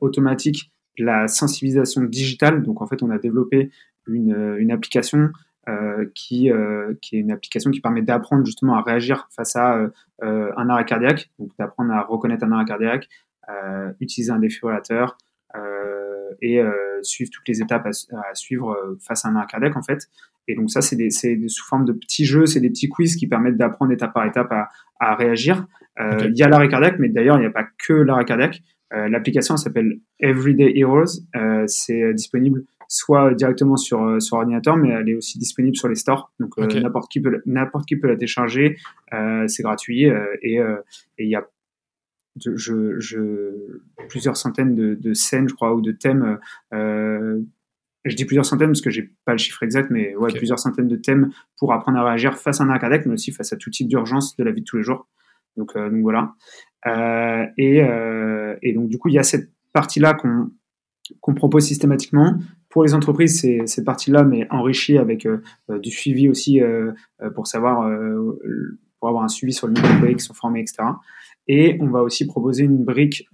automatique 0.00 0.72
la 0.98 1.28
sensibilisation 1.28 2.02
digitale. 2.02 2.62
Donc, 2.62 2.80
en 2.80 2.86
fait, 2.86 3.02
on 3.02 3.10
a 3.10 3.18
développé 3.18 3.70
une, 4.06 4.70
application 4.70 5.30
euh, 5.68 6.06
qui, 6.14 6.50
euh, 6.50 6.94
est 7.12 7.16
une 7.16 7.32
application 7.32 7.70
qui 7.70 7.80
permet 7.80 8.02
d'apprendre 8.02 8.44
justement 8.44 8.76
à 8.76 8.82
réagir 8.82 9.28
face 9.34 9.56
à 9.56 9.90
euh, 10.22 10.52
un 10.56 10.68
arrêt 10.68 10.84
cardiaque, 10.84 11.30
donc 11.38 11.50
d'apprendre 11.58 11.92
à 11.92 12.02
reconnaître 12.02 12.44
un 12.44 12.52
arrêt 12.52 12.64
cardiaque, 12.64 13.08
utiliser 14.00 14.32
un 14.32 14.38
défibrillateur 14.38 15.18
et 16.42 16.60
suivre 17.02 17.30
toutes 17.32 17.48
les 17.48 17.60
étapes 17.60 17.86
à, 17.86 18.34
suivre 18.34 18.96
face 19.00 19.24
à 19.24 19.28
un 19.28 19.36
arrêt 19.36 19.46
cardiaque 19.46 19.76
en 19.76 19.82
fait. 19.82 20.08
Et 20.46 20.54
donc 20.54 20.70
ça, 20.70 20.82
c'est 20.82 20.96
des, 20.96 21.10
sous 21.10 21.66
forme 21.66 21.84
de 21.84 21.92
petits 21.92 22.26
jeux, 22.26 22.46
c'est 22.46 22.60
des 22.60 22.68
petits 22.68 22.88
quiz 22.88 23.16
qui 23.16 23.26
permettent 23.26 23.56
d'apprendre 23.56 23.92
étape 23.92 24.12
par 24.12 24.26
étape 24.26 24.52
à, 24.52 24.68
à 25.00 25.14
réagir. 25.14 25.66
Il 25.98 26.36
y 26.36 26.42
a 26.42 26.48
l'arrêt 26.48 26.68
cardiaque, 26.68 26.96
mais 26.98 27.08
d'ailleurs, 27.08 27.36
il 27.36 27.40
n'y 27.40 27.46
a 27.46 27.50
pas 27.50 27.66
que 27.78 27.92
l'arrêt 27.92 28.24
cardiaque. 28.24 28.62
L'application 28.90 29.56
s'appelle 29.56 29.98
Everyday 30.20 30.72
Heroes. 30.76 31.22
c'est 31.66 32.14
disponible 32.14 32.64
soit 32.88 33.34
directement 33.34 33.76
sur, 33.76 34.02
euh, 34.02 34.20
sur 34.20 34.36
ordinateur, 34.36 34.76
mais 34.76 34.90
elle 34.90 35.08
est 35.08 35.14
aussi 35.14 35.38
disponible 35.38 35.76
sur 35.76 35.88
les 35.88 35.94
stores. 35.94 36.32
Donc 36.38 36.52
euh, 36.58 36.66
n'importe 36.80 37.10
qui 37.10 37.20
peut 37.20 37.42
n'importe 37.46 37.86
qui 37.86 37.96
peut 37.96 38.08
la 38.08 38.14
télécharger. 38.14 38.76
Euh, 39.12 39.46
c'est 39.48 39.62
gratuit 39.62 40.04
et 40.42 40.60
il 41.18 41.28
y 41.28 41.34
a 41.34 41.44
je, 42.36 42.98
je, 42.98 43.80
plusieurs 44.08 44.36
centaines 44.36 44.74
de, 44.74 44.94
de, 44.94 45.14
scènes, 45.14 45.48
je 45.48 45.54
crois, 45.54 45.74
ou 45.74 45.80
de 45.80 45.92
thèmes. 45.92 46.38
Euh, 46.72 47.40
je 48.04 48.16
dis 48.16 48.24
plusieurs 48.24 48.44
centaines 48.44 48.68
parce 48.68 48.82
que 48.82 48.90
j'ai 48.90 49.10
pas 49.24 49.32
le 49.32 49.38
chiffre 49.38 49.62
exact, 49.62 49.90
mais 49.90 50.14
ouais, 50.16 50.32
plusieurs 50.32 50.58
centaines 50.58 50.88
de 50.88 50.96
thèmes 50.96 51.30
pour 51.58 51.72
apprendre 51.72 51.98
à 51.98 52.04
réagir 52.04 52.36
face 52.36 52.60
à 52.60 52.64
un 52.64 52.78
cardiaque, 52.78 53.06
mais 53.06 53.14
aussi 53.14 53.32
face 53.32 53.52
à 53.52 53.56
tout 53.56 53.70
type 53.70 53.88
d'urgence 53.88 54.36
de 54.36 54.44
la 54.44 54.52
vie 54.52 54.60
de 54.60 54.66
tous 54.66 54.76
les 54.76 54.82
jours. 54.82 55.08
Donc, 55.56 55.74
donc 55.74 56.02
voilà. 56.02 56.34
Euh, 56.86 57.46
et, 57.56 57.78
et 58.62 58.72
donc 58.74 58.88
du 58.88 58.98
coup, 58.98 59.08
il 59.08 59.14
y 59.14 59.18
a 59.18 59.22
cette 59.22 59.50
partie-là 59.72 60.14
qu'on 60.14 60.50
qu'on 61.20 61.34
propose 61.34 61.66
systématiquement. 61.66 62.34
Pour 62.68 62.84
les 62.84 62.94
entreprises, 62.94 63.40
c'est 63.40 63.66
cette 63.66 63.84
partie-là, 63.84 64.24
mais 64.24 64.46
enrichie 64.50 64.98
avec 64.98 65.26
euh, 65.26 65.42
euh, 65.70 65.78
du 65.78 65.90
suivi 65.90 66.28
aussi 66.28 66.60
euh, 66.60 66.92
pour 67.34 67.46
savoir, 67.46 67.88
pour 68.98 69.08
avoir 69.08 69.24
un 69.24 69.28
suivi 69.28 69.52
sur 69.52 69.66
le 69.66 69.74
nombre 69.74 69.88
d'employés 69.88 70.16
qui 70.16 70.24
sont 70.24 70.34
formés, 70.34 70.60
etc. 70.60 70.82
Et 71.46 71.76
on 71.80 71.88
va 71.88 72.02
aussi 72.02 72.26
proposer 72.26 72.64
une 72.64 72.84
brique 72.84 73.28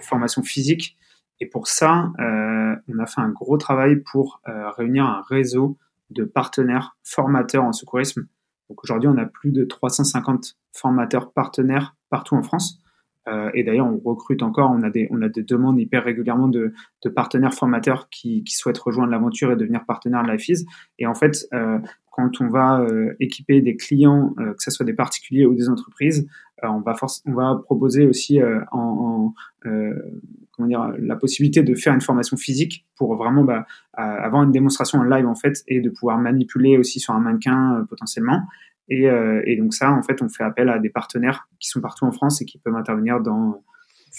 formation 0.00 0.42
physique. 0.42 0.96
Et 1.40 1.46
pour 1.46 1.68
ça, 1.68 2.12
on 2.18 2.98
a 2.98 3.06
fait 3.06 3.20
un 3.20 3.30
gros 3.30 3.56
travail 3.56 4.02
pour 4.10 4.40
réunir 4.76 5.04
un 5.04 5.22
réseau 5.28 5.78
de 6.10 6.24
partenaires 6.24 6.96
formateurs 7.04 7.64
en 7.64 7.72
secourisme. 7.72 8.26
Donc 8.68 8.84
aujourd'hui, 8.84 9.08
on 9.08 9.18
a 9.18 9.26
plus 9.26 9.52
de 9.52 9.64
350 9.64 10.56
formateurs 10.72 11.32
partenaires 11.32 11.94
partout 12.10 12.36
en 12.36 12.42
France. 12.42 12.78
Euh, 13.28 13.50
et 13.54 13.62
d'ailleurs, 13.62 13.86
on 13.86 13.98
recrute 13.98 14.42
encore, 14.42 14.70
on 14.70 14.82
a 14.82 14.90
des, 14.90 15.08
on 15.10 15.22
a 15.22 15.28
des 15.28 15.42
demandes 15.42 15.78
hyper 15.78 16.02
régulièrement 16.02 16.48
de, 16.48 16.72
de 17.04 17.08
partenaires 17.08 17.54
formateurs 17.54 18.08
qui, 18.08 18.42
qui 18.42 18.54
souhaitent 18.54 18.78
rejoindre 18.78 19.10
l'aventure 19.10 19.52
et 19.52 19.56
devenir 19.56 19.84
partenaires 19.84 20.24
de 20.24 20.30
LifeEase. 20.30 20.66
Et 20.98 21.06
en 21.06 21.14
fait, 21.14 21.46
euh, 21.52 21.78
quand 22.10 22.40
on 22.40 22.48
va 22.48 22.80
euh, 22.80 23.14
équiper 23.20 23.60
des 23.60 23.76
clients, 23.76 24.34
euh, 24.38 24.52
que 24.54 24.62
ce 24.62 24.70
soit 24.70 24.84
des 24.84 24.94
particuliers 24.94 25.46
ou 25.46 25.54
des 25.54 25.68
entreprises, 25.68 26.26
euh, 26.26 26.51
on, 26.70 26.80
va 26.80 27.56
proposer 27.64 28.06
aussi 28.06 28.38
comment 29.62 30.68
dire, 30.68 30.92
la 30.98 31.16
possibilité 31.16 31.62
de 31.62 31.74
faire 31.74 31.94
une 31.94 32.00
formation 32.00 32.36
physique 32.36 32.86
pour 32.96 33.16
vraiment 33.16 33.44
bah, 33.44 33.66
avoir 33.94 34.42
une 34.42 34.52
démonstration 34.52 34.98
en 34.98 35.04
live 35.04 35.26
en 35.26 35.34
fait 35.34 35.62
et 35.66 35.80
de 35.80 35.90
pouvoir 35.90 36.18
manipuler 36.18 36.78
aussi 36.78 37.00
sur 37.00 37.14
un 37.14 37.20
mannequin 37.20 37.84
potentiellement. 37.88 38.42
Euh, 38.90 39.42
et, 39.46 39.56
donc 39.56 39.74
ça, 39.74 39.92
en 39.92 40.02
fait, 40.02 40.22
on 40.22 40.28
fait 40.28 40.44
appel 40.44 40.68
à 40.68 40.78
des 40.78 40.90
partenaires 40.90 41.48
qui 41.60 41.68
sont 41.68 41.80
partout 41.80 42.04
en 42.04 42.12
France 42.12 42.42
et 42.42 42.44
qui 42.44 42.58
peuvent 42.58 42.74
intervenir 42.74 43.20
dans, 43.20 43.62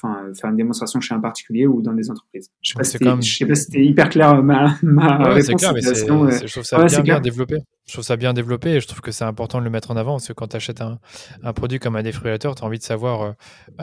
enfin, 0.03 0.33
faire 0.33 0.49
une 0.49 0.57
démonstration 0.57 0.99
chez 0.99 1.15
un 1.15 1.19
particulier 1.19 1.65
ou 1.65 1.81
dans 1.81 1.93
des 1.93 2.11
entreprises. 2.11 2.51
Je 2.61 2.77
ne 2.77 2.83
sais, 2.83 2.99
pas 2.99 3.21
si 3.21 3.45
c'était 3.55 3.83
hyper 3.83 4.09
clair 4.09 4.35
euh, 4.35 4.41
ma, 4.41 4.75
ma 4.83 5.17
réponse. 5.17 5.45
C'est 5.45 5.53
clair, 5.55 5.73
mais 5.73 5.81
je 5.81 6.51
trouve 6.51 6.63
ça 6.63 6.85
bien, 6.85 7.01
bien 7.01 7.19
développé. 7.19 7.57
Je 7.85 7.93
trouve 7.93 8.05
ça 8.05 8.15
bien 8.15 8.33
développé 8.33 8.69
et 8.71 8.79
je 8.79 8.87
trouve 8.87 9.01
que 9.01 9.11
c'est 9.11 9.25
important 9.25 9.59
de 9.59 9.63
le 9.63 9.69
mettre 9.69 9.91
en 9.91 9.97
avant 9.97 10.13
parce 10.13 10.27
que 10.27 10.33
quand 10.33 10.47
tu 10.47 10.55
achètes 10.55 10.81
un, 10.81 10.99
un, 11.41 11.53
produit 11.53 11.79
comme 11.79 11.95
un 11.95 12.03
défibrillateur, 12.03 12.55
tu 12.55 12.63
as 12.63 12.65
envie 12.65 12.77
de 12.77 12.83
savoir 12.83 13.35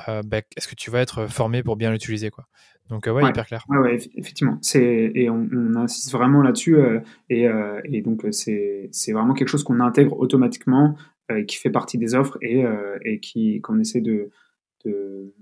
euh, 0.09 0.23
bah, 0.25 0.39
est-ce 0.57 0.69
que 0.69 0.75
tu 0.75 0.91
vas 0.91 1.01
être 1.01 1.27
formé 1.27 1.63
pour 1.63 1.77
bien 1.77 1.91
l'utiliser. 1.91 2.31
quoi. 2.31 2.47
Donc, 2.91 3.07
ouais, 3.07 3.29
hyper 3.29 3.47
clair. 3.47 3.65
Ouais, 3.69 3.79
ouais 3.79 3.99
effectivement. 4.17 4.59
Et 4.75 5.31
on, 5.31 5.49
on, 5.53 5.77
insiste 5.77 6.11
vraiment 6.11 6.43
là-dessus. 6.43 6.77
Euh, 6.77 7.01
et, 7.29 7.47
euh, 7.47 7.81
et, 7.85 8.03
donc, 8.03 8.25
euh, 8.25 8.33
c'est 8.33 9.13
vraiment 9.13 9.33
quelque 9.33 9.49
chose 9.49 9.63
qu'on 9.63 9.81
intègre 9.81 10.19
automatiquement, 10.19 10.97
qui 11.47 11.59
fait 11.59 11.71
partie 11.71 11.97
des 11.97 12.17
offres 12.17 12.39
et, 12.43 12.65
et 13.05 13.21
qui 13.21 13.61
qu'on 13.61 13.79
essaie 13.79 14.01
de, 14.01 14.31
de, 14.85 15.33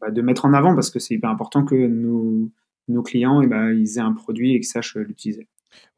bah, 0.00 0.10
de, 0.10 0.22
mettre 0.22 0.44
en 0.44 0.52
avant 0.52 0.74
parce 0.74 0.90
que 0.90 0.98
c'est 0.98 1.14
hyper 1.14 1.30
important 1.30 1.64
que 1.64 1.74
nos, 1.74 2.50
nos 2.88 3.02
clients 3.02 3.40
et 3.40 3.46
bah, 3.46 3.72
ils 3.72 3.98
aient 3.98 4.02
un 4.02 4.12
produit 4.12 4.54
et 4.54 4.60
qu'ils 4.60 4.68
sachent 4.68 4.96
l'utiliser. 4.96 5.48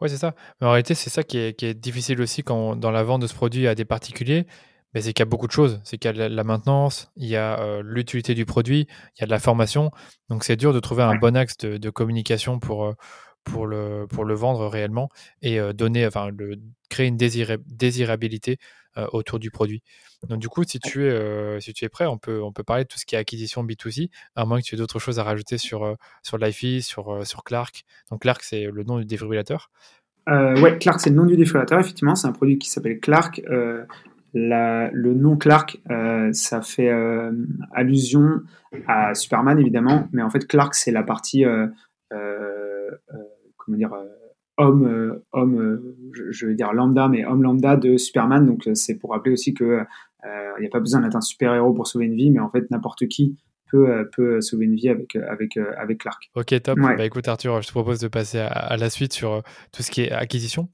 Ouais, 0.01 0.09
c'est 0.09 0.17
ça. 0.17 0.35
Mais 0.61 0.67
en 0.67 0.71
réalité, 0.71 0.95
c'est 0.95 1.11
ça 1.11 1.23
qui 1.23 1.39
est, 1.39 1.57
qui 1.57 1.67
est, 1.67 1.75
difficile 1.75 2.21
aussi 2.21 2.43
quand, 2.43 2.77
dans 2.77 2.91
la 2.91 3.03
vente 3.03 3.23
de 3.23 3.27
ce 3.27 3.35
produit 3.35 3.67
à 3.67 3.75
des 3.75 3.85
particuliers 3.85 4.47
c'est 5.01 5.13
qu'il 5.13 5.21
y 5.21 5.23
a 5.23 5.27
beaucoup 5.27 5.47
de 5.47 5.53
choses. 5.53 5.81
C'est 5.85 5.99
qu'il 5.99 6.15
y 6.17 6.21
a 6.21 6.29
la 6.29 6.45
maintenance, 6.45 7.11
il 7.17 7.29
y 7.29 7.37
a 7.37 7.61
euh, 7.61 7.83
l'utilité 7.85 8.35
du 8.35 8.45
produit, 8.47 8.87
il 9.17 9.21
y 9.21 9.25
a 9.25 9.27
de 9.27 9.31
la 9.31 9.39
formation. 9.39 9.91
Donc 10.29 10.45
c'est 10.45 10.57
dur 10.57 10.73
de 10.73 10.81
trouver 10.81 11.03
un 11.03 11.17
bon 11.17 11.37
axe 11.37 11.57
de, 11.59 11.91
communication 11.91 12.59
pour, 12.59 12.85
euh, 12.85 12.93
pour, 13.45 13.67
le, 13.67 14.07
pour 14.09 14.25
le 14.25 14.35
vendre 14.35 14.67
réellement 14.67 15.09
et 15.43 15.59
euh, 15.61 15.73
donner, 15.73 16.07
enfin, 16.07 16.31
le, 16.37 16.57
créer 16.91 17.07
une 17.09 17.17
désirabilité 17.17 18.59
autour 19.13 19.39
du 19.39 19.51
produit. 19.51 19.83
Donc 20.29 20.41
du 20.41 20.49
coup, 20.49 20.65
si 20.65 20.81
tu 20.81 21.07
es, 21.07 21.61
si 21.61 21.73
tu 21.73 21.85
es 21.85 21.89
prêt, 21.89 22.07
on 22.07 22.19
peut, 22.19 22.43
on 22.43 22.53
peut 22.53 22.65
parler 22.65 22.85
de 22.85 22.89
tout 22.89 22.99
ce 22.99 23.07
qui 23.07 23.15
est 23.15 23.19
acquisition 23.19 23.65
B2C, 23.65 24.11
à 24.35 24.45
moins 24.45 24.61
que 24.61 24.65
tu 24.65 24.75
aies 24.75 24.79
d'autres 24.79 24.99
choses 24.99 25.19
à 25.19 25.23
rajouter 25.23 25.59
sur, 25.59 25.97
sur 26.23 26.39
Lifey, 26.39 26.81
sur, 26.81 27.27
sur 27.27 27.45
Clark. 27.45 27.85
Donc 28.11 28.23
Clark, 28.23 28.43
c'est 28.43 28.65
le 28.65 28.83
nom 28.83 28.99
du 28.99 29.05
défibrillateur. 29.05 29.71
ouais, 30.27 30.79
Clark, 30.79 31.01
c'est 31.01 31.11
le 31.11 31.17
nom 31.17 31.27
du 31.27 31.37
défibrillateur, 31.37 31.79
effectivement. 31.79 32.15
C'est 32.15 32.27
un 32.27 32.33
produit 32.33 32.59
qui 32.59 32.69
s'appelle 32.69 32.99
Clark 33.01 33.41
le 34.35 35.15
nom 35.15 35.37
Clark, 35.37 35.81
euh, 35.91 36.33
ça 36.33 36.63
fait 36.63 36.91
euh, 36.91 37.33
allusion 37.73 38.43
à 38.87 39.15
Superman 39.15 39.59
évidemment, 39.59 40.09
mais 40.13 40.23
en 40.23 40.31
fait 40.31 40.47
Clark 40.47 40.75
c'est 40.75 40.91
la 40.91 41.03
partie 41.03 41.45
euh, 41.45 41.67
comment 43.57 43.79
dire 43.79 43.95
homme 44.59 45.21
homme 45.33 45.81
je, 46.31 46.47
veux 46.47 46.55
dire 46.55 46.73
lambda 46.73 47.09
mais 47.09 47.25
homme 47.25 47.43
lambda 47.43 47.77
de 47.77 47.97
Superman. 47.97 48.45
Donc 48.45 48.69
c'est 48.75 48.99
pour 48.99 49.11
rappeler 49.11 49.33
aussi 49.33 49.55
que 49.55 49.81
il 50.25 50.61
n'y 50.61 50.67
a 50.67 50.71
pas 50.71 50.81
besoin 50.81 51.01
d'être 51.01 51.17
un 51.17 51.21
super 51.21 51.55
héros 51.55 51.73
pour 51.73 51.87
sauver 51.87 52.07
une 52.07 52.17
vie 52.17 52.31
mais 52.31 52.41
en 52.41 52.51
fait 52.51 52.71
n'importe 52.71 53.07
qui 53.09 53.37
peut, 53.71 54.09
peut 54.15 54.41
sauver 54.41 54.67
une 54.67 54.75
vie 54.75 54.89
avec, 54.89 55.17
avec, 55.17 55.57
avec 55.57 55.99
Clark. 55.99 56.31
Ok, 56.35 56.61
top. 56.63 56.79
Bah, 56.79 57.05
écoute, 57.05 57.29
Arthur, 57.29 57.61
je 57.63 57.69
te 57.69 57.73
propose 57.73 58.01
de 58.01 58.09
passer 58.09 58.39
à 58.39 58.77
la 58.77 58.91
suite 58.91 59.13
sur 59.13 59.43
tout 59.73 59.83
ce 59.83 59.91
qui 59.91 60.03
est 60.03 60.11
acquisition. 60.11 60.69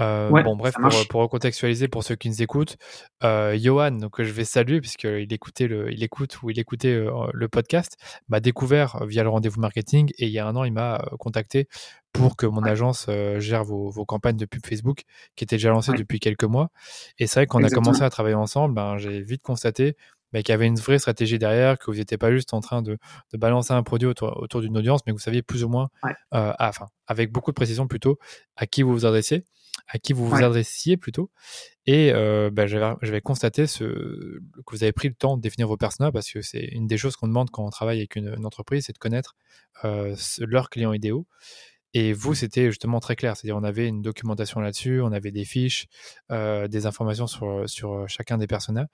Euh, 0.00 0.28
bon, 0.42 0.56
bref, 0.56 0.74
pour, 0.74 1.08
pour, 1.08 1.20
recontextualiser 1.20 1.86
pour 1.86 2.02
ceux 2.02 2.16
qui 2.16 2.28
nous 2.28 2.42
écoutent, 2.42 2.76
euh, 3.22 3.56
Johan, 3.56 3.92
donc 3.92 4.20
je 4.20 4.32
vais 4.32 4.44
saluer 4.44 4.80
puisqu'il 4.80 5.32
écoutait 5.32 5.68
le, 5.68 5.92
il 5.92 6.02
écoute 6.02 6.42
ou 6.42 6.50
il 6.50 6.58
écoutait 6.58 6.94
euh, 6.94 7.28
le 7.32 7.48
podcast, 7.48 7.96
m'a 8.28 8.40
découvert 8.40 9.04
via 9.06 9.22
le 9.22 9.28
rendez-vous 9.28 9.60
marketing 9.60 10.10
et 10.18 10.26
il 10.26 10.32
y 10.32 10.40
a 10.40 10.46
un 10.46 10.56
an, 10.56 10.64
il 10.64 10.72
m'a 10.72 11.04
contacté 11.20 11.68
pour 12.12 12.36
que 12.36 12.46
mon 12.46 12.62
agence 12.62 13.08
gère 13.38 13.64
vos, 13.64 13.90
vos, 13.90 14.04
campagnes 14.04 14.36
de 14.36 14.46
pub 14.46 14.64
Facebook 14.64 15.02
qui 15.34 15.44
étaient 15.44 15.56
déjà 15.56 15.70
lancées 15.70 15.92
depuis 15.92 16.20
quelques 16.20 16.44
mois. 16.44 16.70
Et 17.18 17.26
c'est 17.26 17.40
vrai 17.40 17.46
qu'on 17.46 17.62
a 17.64 17.70
commencé 17.70 18.02
à 18.02 18.10
travailler 18.10 18.36
ensemble, 18.36 18.74
ben, 18.74 18.98
j'ai 18.98 19.20
vite 19.20 19.42
constaté 19.42 19.96
ben, 20.34 20.42
qu'il 20.42 20.52
y 20.52 20.54
avait 20.54 20.66
une 20.66 20.76
vraie 20.76 20.98
stratégie 20.98 21.38
derrière, 21.38 21.78
que 21.78 21.90
vous 21.90 21.96
n'étiez 21.96 22.18
pas 22.18 22.30
juste 22.30 22.52
en 22.52 22.60
train 22.60 22.82
de, 22.82 22.98
de 23.32 23.38
balancer 23.38 23.72
un 23.72 23.82
produit 23.82 24.08
autour, 24.08 24.36
autour 24.42 24.60
d'une 24.60 24.76
audience, 24.76 25.00
mais 25.06 25.12
que 25.12 25.16
vous 25.16 25.22
saviez 25.22 25.42
plus 25.42 25.64
ou 25.64 25.70
moins, 25.70 25.88
enfin, 26.30 26.86
avec 27.06 27.32
beaucoup 27.32 27.52
de 27.52 27.54
précision 27.54 27.88
plutôt, 27.88 28.18
à 28.56 28.66
qui 28.66 28.82
vous 28.82 28.92
vous 28.92 29.06
adressez 29.06 29.44
à 29.88 29.98
qui 29.98 30.12
vous 30.12 30.26
vous 30.26 30.42
adressiez 30.42 30.96
plutôt. 30.96 31.30
Et 31.86 32.12
euh, 32.12 32.50
bah, 32.50 32.66
je, 32.66 32.78
vais, 33.10 33.20
constater 33.20 33.66
ce, 33.66 33.84
que 33.84 34.70
vous 34.70 34.82
avez 34.82 34.92
pris 34.92 35.08
le 35.08 35.14
temps 35.14 35.36
de 35.36 35.42
définir 35.42 35.68
vos 35.68 35.76
personas 35.76 36.12
parce 36.12 36.30
que 36.30 36.40
c'est 36.40 36.64
une 36.64 36.86
des 36.86 36.96
choses 36.96 37.16
qu'on 37.16 37.28
demande 37.28 37.50
quand 37.50 37.64
on 37.64 37.70
travaille 37.70 37.98
avec 37.98 38.16
une, 38.16 38.44
entreprise, 38.46 38.84
c'est 38.86 38.92
de 38.92 38.98
connaître 38.98 39.36
euh, 39.84 40.16
leurs 40.38 40.70
clients 40.70 40.92
idéaux. 40.92 41.26
Et 41.92 42.12
vous, 42.12 42.34
c'était 42.34 42.66
justement 42.66 42.98
très 42.98 43.14
clair. 43.14 43.36
C'est-à-dire, 43.36 43.56
on 43.56 43.62
avait 43.62 43.86
une 43.86 44.02
documentation 44.02 44.60
là-dessus, 44.60 45.00
on 45.00 45.12
avait 45.12 45.30
des 45.30 45.44
fiches, 45.44 45.86
euh, 46.32 46.66
des 46.66 46.86
informations 46.86 47.28
sur, 47.28 47.68
sur 47.68 48.08
chacun 48.08 48.36
des 48.36 48.48
personas. 48.48 48.86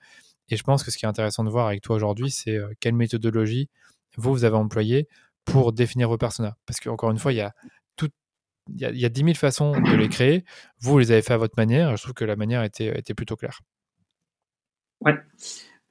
Et 0.49 0.57
je 0.57 0.63
pense 0.63 0.83
que 0.83 0.91
ce 0.91 0.97
qui 0.97 1.05
est 1.05 1.09
intéressant 1.09 1.43
de 1.43 1.49
voir 1.49 1.67
avec 1.67 1.81
toi 1.81 1.95
aujourd'hui, 1.95 2.29
c'est 2.31 2.59
quelle 2.79 2.95
méthodologie 2.95 3.69
vous, 4.17 4.31
vous 4.33 4.43
avez 4.43 4.57
employée 4.57 5.07
pour 5.45 5.73
définir 5.73 6.09
vos 6.09 6.17
personas. 6.17 6.55
Parce 6.65 6.79
qu'encore 6.79 7.11
une 7.11 7.17
fois, 7.17 7.33
il 7.33 7.37
y 7.37 7.41
a 7.41 7.53
il 8.67 8.97
y, 8.97 9.05
a, 9.05 9.09
10 9.09 9.21
000 9.21 9.33
façons 9.33 9.71
de 9.71 9.95
les 9.95 10.07
créer. 10.07 10.45
Vous, 10.79 10.97
les 10.99 11.11
avez 11.11 11.21
fait 11.21 11.33
à 11.33 11.37
votre 11.37 11.55
manière. 11.57 11.97
Je 11.97 12.03
trouve 12.03 12.13
que 12.13 12.25
la 12.25 12.35
manière 12.35 12.63
était, 12.63 12.97
était 12.97 13.13
plutôt 13.13 13.35
claire. 13.35 13.59
Ouais. 15.01 15.19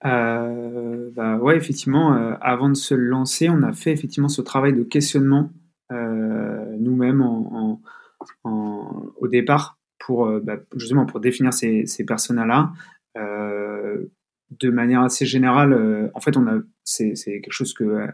Euh, 0.06 1.10
bah 1.12 1.36
ouais, 1.36 1.56
effectivement, 1.56 2.14
euh, 2.14 2.34
avant 2.40 2.68
de 2.68 2.74
se 2.74 2.94
lancer, 2.94 3.48
on 3.50 3.62
a 3.62 3.72
fait 3.72 3.92
effectivement 3.92 4.28
ce 4.28 4.40
travail 4.40 4.72
de 4.72 4.82
questionnement 4.82 5.50
nous-mêmes 6.78 7.20
au 8.44 9.28
départ 9.28 9.78
pour 9.98 10.30
bah, 10.40 10.58
justement 10.76 11.04
pour 11.04 11.18
définir 11.18 11.52
ces, 11.52 11.84
ces 11.84 12.04
personas-là 12.04 12.72
de 14.58 14.70
manière 14.70 15.02
assez 15.02 15.26
générale. 15.26 16.10
en 16.14 16.20
fait, 16.20 16.36
on 16.36 16.46
a 16.46 16.58
c'est 16.84 17.14
quelque 17.14 17.52
chose 17.52 17.74
que 17.74 18.08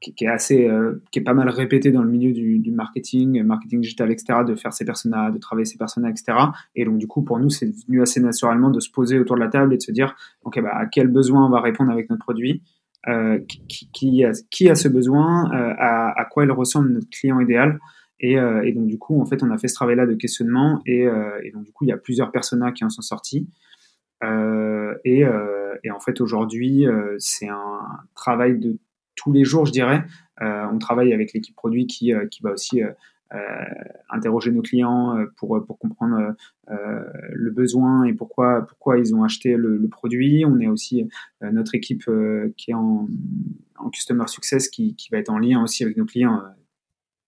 qui, 0.00 0.24
est 0.24 0.28
assez, 0.28 0.66
euh, 0.66 1.02
qui 1.12 1.18
est 1.18 1.22
pas 1.22 1.34
mal 1.34 1.48
répété 1.50 1.92
dans 1.92 2.02
le 2.02 2.10
milieu 2.10 2.32
du, 2.32 2.72
marketing, 2.72 3.42
marketing 3.42 3.80
digital, 3.80 4.10
etc., 4.10 4.40
de 4.46 4.54
faire 4.54 4.72
ces 4.72 4.84
personas, 4.84 5.30
de 5.30 5.38
travailler 5.38 5.66
ces 5.66 5.76
personas, 5.76 6.08
etc. 6.08 6.38
Et 6.74 6.84
donc, 6.84 6.98
du 6.98 7.06
coup, 7.06 7.22
pour 7.22 7.38
nous, 7.38 7.50
c'est 7.50 7.70
venu 7.86 8.00
assez 8.00 8.20
naturellement 8.20 8.70
de 8.70 8.80
se 8.80 8.90
poser 8.90 9.18
autour 9.18 9.36
de 9.36 9.40
la 9.40 9.48
table 9.48 9.74
et 9.74 9.76
de 9.76 9.82
se 9.82 9.92
dire, 9.92 10.16
OK, 10.42 10.60
bah, 10.62 10.72
à 10.74 10.86
quel 10.86 11.08
besoin 11.08 11.46
on 11.46 11.50
va 11.50 11.60
répondre 11.60 11.90
avec 11.90 12.08
notre 12.08 12.22
produit, 12.22 12.62
euh, 13.08 13.38
qui, 13.68 13.90
qui, 13.92 14.24
a, 14.24 14.74
ce 14.74 14.88
besoin, 14.88 15.52
euh, 15.52 15.74
à, 15.78 16.18
à, 16.18 16.24
quoi 16.24 16.44
il 16.44 16.50
ressemble 16.50 16.90
notre 16.90 17.10
client 17.10 17.38
idéal. 17.40 17.78
Et, 18.20 18.38
euh, 18.38 18.62
et, 18.62 18.72
donc, 18.72 18.86
du 18.86 18.98
coup, 18.98 19.20
en 19.20 19.26
fait, 19.26 19.42
on 19.42 19.50
a 19.50 19.58
fait 19.58 19.68
ce 19.68 19.74
travail-là 19.74 20.06
de 20.06 20.14
questionnement 20.14 20.80
et, 20.86 21.06
euh, 21.06 21.40
et, 21.42 21.50
donc, 21.50 21.64
du 21.64 21.72
coup, 21.72 21.84
il 21.84 21.88
y 21.88 21.92
a 21.92 21.98
plusieurs 21.98 22.30
personas 22.30 22.72
qui 22.72 22.84
en 22.84 22.90
sont 22.90 23.02
sortis. 23.02 23.48
et, 24.22 25.24
et 25.84 25.90
en 25.90 26.00
fait, 26.00 26.20
aujourd'hui, 26.20 26.86
c'est 27.18 27.48
un 27.48 27.80
travail 28.14 28.58
de 28.58 28.78
tous 29.20 29.32
les 29.32 29.44
jours, 29.44 29.66
je 29.66 29.72
dirais. 29.72 30.04
Euh, 30.40 30.66
on 30.72 30.78
travaille 30.78 31.12
avec 31.12 31.32
l'équipe 31.32 31.54
produit 31.54 31.86
qui, 31.86 32.14
euh, 32.14 32.26
qui 32.26 32.42
va 32.42 32.52
aussi 32.52 32.82
euh, 32.82 32.90
interroger 34.08 34.50
nos 34.50 34.62
clients 34.62 35.24
pour, 35.36 35.64
pour 35.64 35.78
comprendre 35.78 36.34
le 36.66 37.50
besoin 37.50 38.02
et 38.04 38.12
pourquoi, 38.12 38.66
pourquoi 38.66 38.98
ils 38.98 39.14
ont 39.14 39.22
acheté 39.22 39.54
le, 39.56 39.86
produit. 39.88 40.44
On 40.44 40.58
est 40.58 40.66
aussi 40.66 41.08
notre 41.40 41.76
équipe 41.76 42.10
qui 42.56 42.72
est 42.72 42.74
en, 42.74 43.06
en, 43.76 43.90
Customer 43.90 44.26
Success 44.26 44.68
qui, 44.68 44.96
qui, 44.96 45.10
va 45.10 45.18
être 45.18 45.30
en 45.30 45.38
lien 45.38 45.62
aussi 45.62 45.84
avec 45.84 45.96
nos 45.96 46.06
clients 46.06 46.42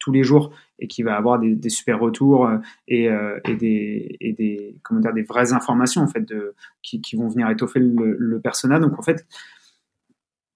tous 0.02 0.12
les 0.12 0.24
jours 0.24 0.52
et 0.78 0.88
qui 0.88 1.02
va 1.02 1.16
avoir 1.16 1.38
des, 1.38 1.68
super 1.68 2.00
retours 2.00 2.50
et, 2.88 3.04
et, 3.04 3.56
des, 3.56 4.16
et 4.20 4.32
des, 4.32 4.80
comment 4.82 5.00
dire, 5.00 5.12
des 5.12 5.22
vraies 5.22 5.52
informations 5.52 6.02
en 6.02 6.08
fait 6.08 6.32
qui, 6.82 7.16
vont 7.16 7.28
venir 7.28 7.48
étoffer 7.50 7.78
le, 7.78 8.40
persona. 8.40 8.80
Donc 8.80 8.98
en 8.98 9.02
fait, 9.02 9.24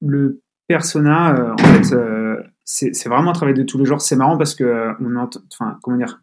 le 0.00 0.40
persona, 0.66 1.34
euh, 1.34 1.52
en 1.52 1.58
fait, 1.58 1.94
euh, 1.94 2.42
c'est 2.64 3.08
vraiment 3.08 3.30
un 3.30 3.34
travail 3.34 3.54
de 3.54 3.62
tous 3.62 3.78
les 3.78 3.84
jours. 3.84 4.00
C'est 4.00 4.16
marrant 4.16 4.36
parce 4.36 4.54
que 4.54 4.64
euh, 4.64 4.92
on 5.00 5.14
entend, 5.16 5.40
enfin, 5.52 5.78
comment 5.82 5.96
dire, 5.96 6.22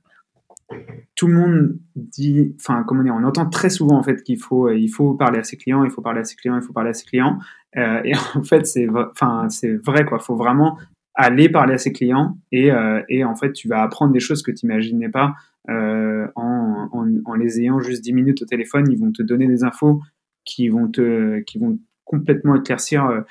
tout 1.16 1.28
le 1.28 1.34
monde 1.34 1.78
dit, 1.96 2.56
enfin, 2.60 2.84
comment 2.84 3.04
dire, 3.04 3.16
on 3.16 3.24
entend 3.24 3.50
très 3.50 3.70
souvent 3.70 3.98
en 3.98 4.04
fait 4.04 4.24
qu'il 4.24 4.40
faut, 4.40 4.70
il 4.72 4.88
faut 4.88 5.14
parler 5.14 5.40
à 5.40 5.44
ses 5.44 5.58
clients, 5.58 5.84
il 5.84 5.92
faut 5.92 6.02
parler 6.02 6.22
à 6.22 6.24
ses 6.24 6.36
clients, 6.36 6.56
il 6.56 6.64
faut 6.64 6.74
parler 6.74 6.90
à 6.90 6.94
ses 6.94 7.06
clients. 7.06 7.40
et 7.76 8.14
en 8.36 8.44
fait, 8.44 8.66
c'est, 8.66 8.88
enfin, 8.90 9.50
c'est 9.50 9.74
vrai 9.76 10.06
quoi. 10.06 10.20
Faut 10.20 10.36
vraiment 10.36 10.78
aller 11.16 11.50
parler 11.50 11.76
à 11.76 11.78
ses 11.78 11.92
clients 11.92 12.38
et, 12.52 12.72
et 13.08 13.24
en 13.24 13.36
fait, 13.36 13.54
tu 13.54 13.68
vas 13.68 13.84
apprendre 13.84 14.12
des 14.14 14.20
choses 14.20 14.42
que 14.42 14.52
tu 14.52 14.66
n'imaginais 14.66 15.10
pas 15.10 15.34
en, 15.68 16.28
en, 16.36 17.08
en, 17.26 17.34
les 17.36 17.60
ayant 17.60 17.80
juste 17.80 18.04
10 18.04 18.14
minutes 18.14 18.42
au 18.42 18.46
téléphone. 18.46 18.90
Ils 18.90 18.98
vont 18.98 19.12
te 19.12 19.22
donner 19.22 19.48
des 19.48 19.64
infos 19.64 20.02
qui 20.44 20.70
vont 20.70 20.88
te, 20.88 21.40
qui 21.42 21.60
vont 21.60 21.78
complètement 22.04 22.56
éclaircir 22.56 23.24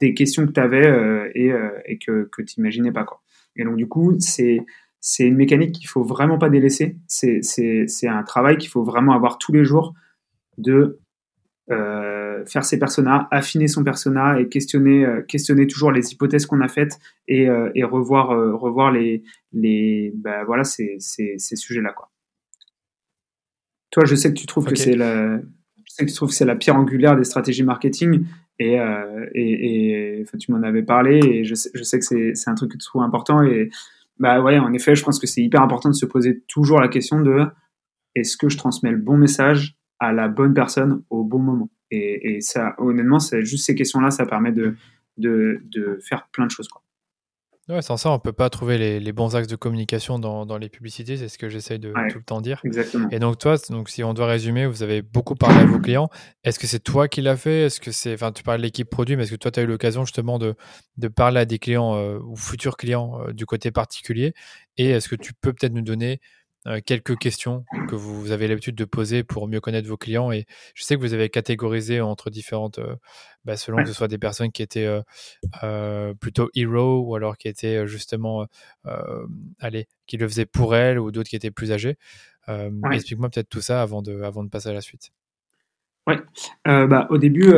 des 0.00 0.14
questions 0.14 0.46
que 0.46 0.52
tu 0.52 0.60
avais 0.60 0.86
euh, 0.86 1.30
et, 1.34 1.52
euh, 1.52 1.70
et, 1.86 1.98
que, 1.98 2.28
que 2.32 2.42
tu 2.42 2.60
n'imaginais 2.60 2.92
pas. 2.92 3.04
Quoi. 3.04 3.22
Et 3.56 3.64
donc, 3.64 3.76
du 3.76 3.88
coup, 3.88 4.16
c'est 4.18 4.64
c'est 5.00 5.24
une 5.24 5.36
mécanique 5.36 5.72
qu'il 5.72 5.86
faut 5.86 6.02
vraiment 6.02 6.36
pas 6.36 6.48
délaisser. 6.48 6.96
C'est 7.06 8.08
un 8.08 8.22
travail 8.24 8.56
qu'il 8.56 8.70
faut 8.70 8.82
vraiment 8.82 9.12
avoir 9.12 9.38
tous 9.38 9.52
les 9.52 9.64
jours 9.64 9.94
de 10.58 10.98
euh, 11.70 12.25
faire 12.44 12.64
ses 12.64 12.78
personas, 12.78 13.28
affiner 13.30 13.68
son 13.68 13.82
persona 13.84 14.38
et 14.40 14.48
questionner, 14.48 15.04
euh, 15.04 15.22
questionner 15.22 15.66
toujours 15.66 15.92
les 15.92 16.12
hypothèses 16.12 16.46
qu'on 16.46 16.60
a 16.60 16.68
faites 16.68 16.98
et, 17.28 17.48
euh, 17.48 17.70
et 17.74 17.84
revoir, 17.84 18.28
revoir 18.60 18.90
les, 18.92 19.22
les, 19.52 20.12
bah, 20.16 20.44
voilà, 20.44 20.64
ces, 20.64 20.96
ces, 20.98 21.34
ces 21.38 21.56
sujets-là. 21.56 21.92
Quoi. 21.92 22.10
Toi, 23.90 24.04
je 24.04 24.14
sais 24.14 24.28
que 24.28 24.38
tu 24.38 24.46
trouves 24.46 24.66
que 24.66 24.76
c'est 24.76 24.96
la, 24.96 25.38
je 25.38 25.92
sais 25.92 26.04
que 26.04 26.10
tu 26.10 26.16
trouves 26.16 26.28
que 26.28 26.34
c'est 26.34 26.44
la 26.44 26.56
pierre 26.56 26.76
angulaire 26.76 27.16
des 27.16 27.24
stratégies 27.24 27.62
marketing 27.62 28.26
et, 28.58 28.78
euh, 28.80 29.26
et, 29.34 30.20
et 30.20 30.24
tu 30.38 30.52
m'en 30.52 30.62
avais 30.62 30.82
parlé 30.82 31.20
et 31.24 31.44
je 31.44 31.54
sais, 31.54 31.70
je 31.74 31.82
sais 31.82 31.98
que 31.98 32.04
c'est 32.04 32.50
un 32.50 32.54
truc 32.54 32.72
que 32.72 32.76
tu 32.76 32.84
trouves 32.84 33.02
important. 33.02 33.42
Et 33.42 33.70
bah 34.18 34.42
ouais, 34.42 34.58
en 34.58 34.72
effet, 34.72 34.94
je 34.94 35.04
pense 35.04 35.18
que 35.18 35.26
c'est 35.26 35.42
hyper 35.42 35.62
important 35.62 35.88
de 35.88 35.94
se 35.94 36.06
poser 36.06 36.42
toujours 36.48 36.80
la 36.80 36.88
question 36.88 37.20
de 37.20 37.46
est-ce 38.14 38.36
que 38.36 38.48
je 38.48 38.56
transmets 38.56 38.90
le 38.90 38.98
bon 38.98 39.16
message 39.16 39.76
à 39.98 40.12
la 40.12 40.28
bonne 40.28 40.54
personne 40.54 41.02
au 41.10 41.22
bon 41.24 41.38
moment? 41.38 41.70
Et, 41.90 42.36
et 42.36 42.40
ça, 42.40 42.74
honnêtement, 42.78 43.20
c'est 43.20 43.44
juste 43.44 43.66
ces 43.66 43.74
questions-là, 43.74 44.10
ça 44.10 44.26
permet 44.26 44.52
de, 44.52 44.76
de, 45.16 45.60
de 45.70 45.98
faire 46.02 46.28
plein 46.32 46.46
de 46.46 46.50
choses. 46.50 46.68
Quoi. 46.68 46.82
Ouais, 47.68 47.82
sans 47.82 47.96
ça, 47.96 48.12
on 48.12 48.20
peut 48.20 48.32
pas 48.32 48.48
trouver 48.48 48.78
les, 48.78 49.00
les 49.00 49.12
bons 49.12 49.34
axes 49.34 49.48
de 49.48 49.56
communication 49.56 50.20
dans, 50.20 50.46
dans 50.46 50.56
les 50.56 50.68
publicités, 50.68 51.16
c'est 51.16 51.26
ce 51.26 51.36
que 51.36 51.48
j'essaye 51.48 51.80
de 51.80 51.92
tout 52.10 52.18
le 52.18 52.24
temps 52.24 52.40
dire. 52.40 52.60
Exactement. 52.62 53.08
Et 53.10 53.18
donc 53.18 53.38
toi, 53.38 53.56
donc 53.70 53.88
si 53.88 54.04
on 54.04 54.14
doit 54.14 54.28
résumer, 54.28 54.66
vous 54.66 54.84
avez 54.84 55.02
beaucoup 55.02 55.34
parlé 55.34 55.62
à 55.62 55.66
vos 55.66 55.80
clients. 55.80 56.08
Est-ce 56.44 56.60
que 56.60 56.68
c'est 56.68 56.78
toi 56.78 57.08
qui 57.08 57.22
l'as 57.22 57.36
fait? 57.36 57.62
Est-ce 57.62 57.80
que 57.80 57.90
c'est, 57.90 58.14
enfin, 58.14 58.30
tu 58.30 58.44
parles 58.44 58.58
de 58.58 58.62
l'équipe 58.62 58.88
produit, 58.88 59.16
mais 59.16 59.24
est-ce 59.24 59.32
que 59.32 59.36
toi, 59.36 59.50
tu 59.50 59.58
as 59.58 59.64
eu 59.64 59.66
l'occasion 59.66 60.04
justement 60.04 60.38
de, 60.38 60.54
de 60.96 61.08
parler 61.08 61.40
à 61.40 61.44
des 61.44 61.58
clients 61.58 61.96
euh, 61.96 62.20
ou 62.20 62.36
futurs 62.36 62.76
clients 62.76 63.20
euh, 63.20 63.32
du 63.32 63.46
côté 63.46 63.72
particulier? 63.72 64.32
Et 64.76 64.90
est-ce 64.90 65.08
que 65.08 65.16
tu 65.16 65.34
peux 65.34 65.52
peut-être 65.52 65.74
nous 65.74 65.82
donner 65.82 66.20
quelques 66.84 67.16
questions 67.16 67.64
que 67.88 67.94
vous 67.94 68.32
avez 68.32 68.48
l'habitude 68.48 68.74
de 68.74 68.84
poser 68.84 69.22
pour 69.22 69.48
mieux 69.48 69.60
connaître 69.60 69.88
vos 69.88 69.96
clients. 69.96 70.32
Et 70.32 70.46
je 70.74 70.84
sais 70.84 70.96
que 70.96 71.00
vous 71.00 71.14
avez 71.14 71.28
catégorisé 71.28 72.00
entre 72.00 72.30
différentes, 72.30 72.78
euh, 72.78 72.96
bah, 73.44 73.56
selon 73.56 73.78
que 73.78 73.86
ce 73.86 73.92
soit 73.92 74.08
des 74.08 74.18
personnes 74.18 74.50
qui 74.50 74.62
étaient 74.62 74.88
euh, 75.62 76.14
plutôt 76.14 76.50
hero 76.54 77.02
ou 77.06 77.14
alors 77.14 77.36
qui 77.36 77.48
étaient 77.48 77.86
justement, 77.86 78.46
allez, 79.60 79.86
qui 80.06 80.16
le 80.16 80.26
faisaient 80.26 80.46
pour 80.46 80.74
elles 80.74 80.98
ou 80.98 81.10
d'autres 81.10 81.28
qui 81.28 81.36
étaient 81.36 81.50
plus 81.50 81.72
âgés. 81.72 81.96
Explique-moi 82.92 83.28
peut-être 83.30 83.48
tout 83.48 83.60
ça 83.60 83.82
avant 83.82 84.02
de, 84.02 84.22
avant 84.22 84.42
de 84.42 84.48
passer 84.48 84.68
à 84.68 84.72
la 84.72 84.80
suite. 84.80 85.10
Ouais, 86.06 86.18
bah, 86.64 87.06
au 87.10 87.18
début, 87.18 87.52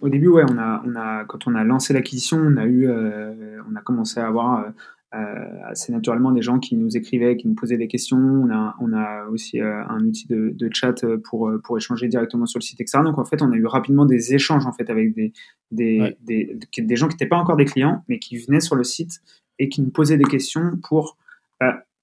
au 0.00 0.08
début, 0.08 0.28
ouais, 0.28 0.44
on 0.48 0.58
a, 0.58 0.82
on 0.84 0.94
a, 0.96 1.24
quand 1.24 1.46
on 1.46 1.54
a 1.54 1.64
lancé 1.64 1.92
l'acquisition, 1.92 2.38
on 2.38 2.56
a 2.56 2.64
eu, 2.64 2.88
on 2.90 3.76
a 3.76 3.80
commencé 3.80 4.20
à 4.20 4.26
avoir 4.26 4.66
euh, 5.14 5.60
assez 5.66 5.92
naturellement 5.92 6.32
des 6.32 6.42
gens 6.42 6.58
qui 6.58 6.76
nous 6.76 6.96
écrivaient, 6.96 7.36
qui 7.36 7.46
nous 7.46 7.54
posaient 7.54 7.76
des 7.76 7.86
questions. 7.86 8.18
On 8.18 8.50
a, 8.50 8.74
on 8.80 8.92
a 8.92 9.26
aussi 9.26 9.60
euh, 9.60 9.84
un 9.86 10.04
outil 10.04 10.26
de, 10.26 10.50
de, 10.52 10.68
chat 10.72 11.04
pour, 11.22 11.48
euh, 11.48 11.60
pour 11.62 11.76
échanger 11.76 12.08
directement 12.08 12.46
sur 12.46 12.58
le 12.58 12.64
site, 12.64 12.80
etc. 12.80 12.98
Donc 13.04 13.18
en 13.18 13.24
fait, 13.24 13.40
on 13.40 13.52
a 13.52 13.54
eu 13.54 13.66
rapidement 13.66 14.06
des 14.06 14.34
échanges 14.34 14.66
en 14.66 14.72
fait 14.72 14.90
avec 14.90 15.14
des, 15.14 15.32
des, 15.70 16.16
des, 16.22 16.58
des, 16.78 16.96
gens 16.96 17.06
qui 17.06 17.14
n'étaient 17.14 17.28
pas 17.28 17.36
encore 17.36 17.56
des 17.56 17.64
clients, 17.64 18.02
mais 18.08 18.18
qui 18.18 18.38
venaient 18.38 18.60
sur 18.60 18.74
le 18.74 18.82
site 18.82 19.20
et 19.60 19.68
qui 19.68 19.82
nous 19.82 19.90
posaient 19.90 20.16
des 20.16 20.24
questions 20.24 20.78
pour 20.82 21.16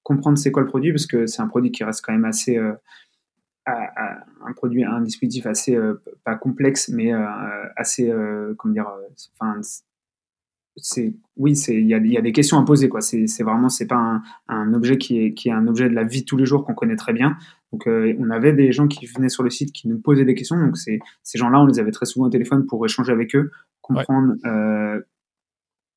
comprendre 0.02 0.38
c'est 0.38 0.50
quoi 0.50 0.62
le 0.62 0.68
produit, 0.68 0.92
parce 0.92 1.06
que 1.06 1.26
c'est 1.26 1.42
un 1.42 1.48
produit 1.48 1.70
qui 1.70 1.84
reste 1.84 2.02
quand 2.04 2.12
même 2.12 2.24
assez 2.24 2.58
un 3.66 4.52
produit, 4.56 4.84
un 4.84 5.02
dispositif 5.02 5.46
assez 5.46 5.78
pas 6.24 6.34
complexe, 6.36 6.88
mais 6.88 7.12
assez 7.76 8.10
comment 8.56 8.72
dire, 8.72 8.90
enfin 9.38 9.60
c'est 10.76 11.14
oui, 11.36 11.54
c'est 11.54 11.74
il 11.74 11.86
y 11.86 11.94
a, 11.94 11.98
y 11.98 12.16
a, 12.16 12.22
des 12.22 12.32
questions 12.32 12.58
à 12.58 12.64
poser 12.64 12.88
quoi. 12.88 13.00
C'est 13.00 13.42
vraiment 13.42 13.68
c'est 13.68 13.86
pas 13.86 13.96
un, 13.96 14.22
un, 14.48 14.72
objet 14.74 14.98
qui 14.98 15.18
est 15.18 15.34
qui 15.34 15.48
est 15.48 15.52
un 15.52 15.66
objet 15.66 15.88
de 15.88 15.94
la 15.94 16.04
vie 16.04 16.22
de 16.22 16.26
tous 16.26 16.36
les 16.36 16.46
jours 16.46 16.64
qu'on 16.64 16.74
connaît 16.74 16.96
très 16.96 17.12
bien. 17.12 17.36
Donc 17.72 17.86
euh, 17.86 18.14
on 18.18 18.30
avait 18.30 18.52
des 18.52 18.72
gens 18.72 18.88
qui 18.88 19.06
venaient 19.06 19.28
sur 19.28 19.42
le 19.42 19.50
site 19.50 19.72
qui 19.72 19.88
nous 19.88 19.98
posaient 19.98 20.24
des 20.24 20.34
questions. 20.34 20.56
Donc 20.56 20.76
ces 20.76 21.00
ces 21.22 21.38
gens-là, 21.38 21.60
on 21.60 21.66
les 21.66 21.78
avait 21.78 21.90
très 21.90 22.06
souvent 22.06 22.26
au 22.26 22.30
téléphone 22.30 22.66
pour 22.66 22.84
échanger 22.84 23.12
avec 23.12 23.34
eux, 23.36 23.50
comprendre 23.80 24.34
euh, 24.46 25.00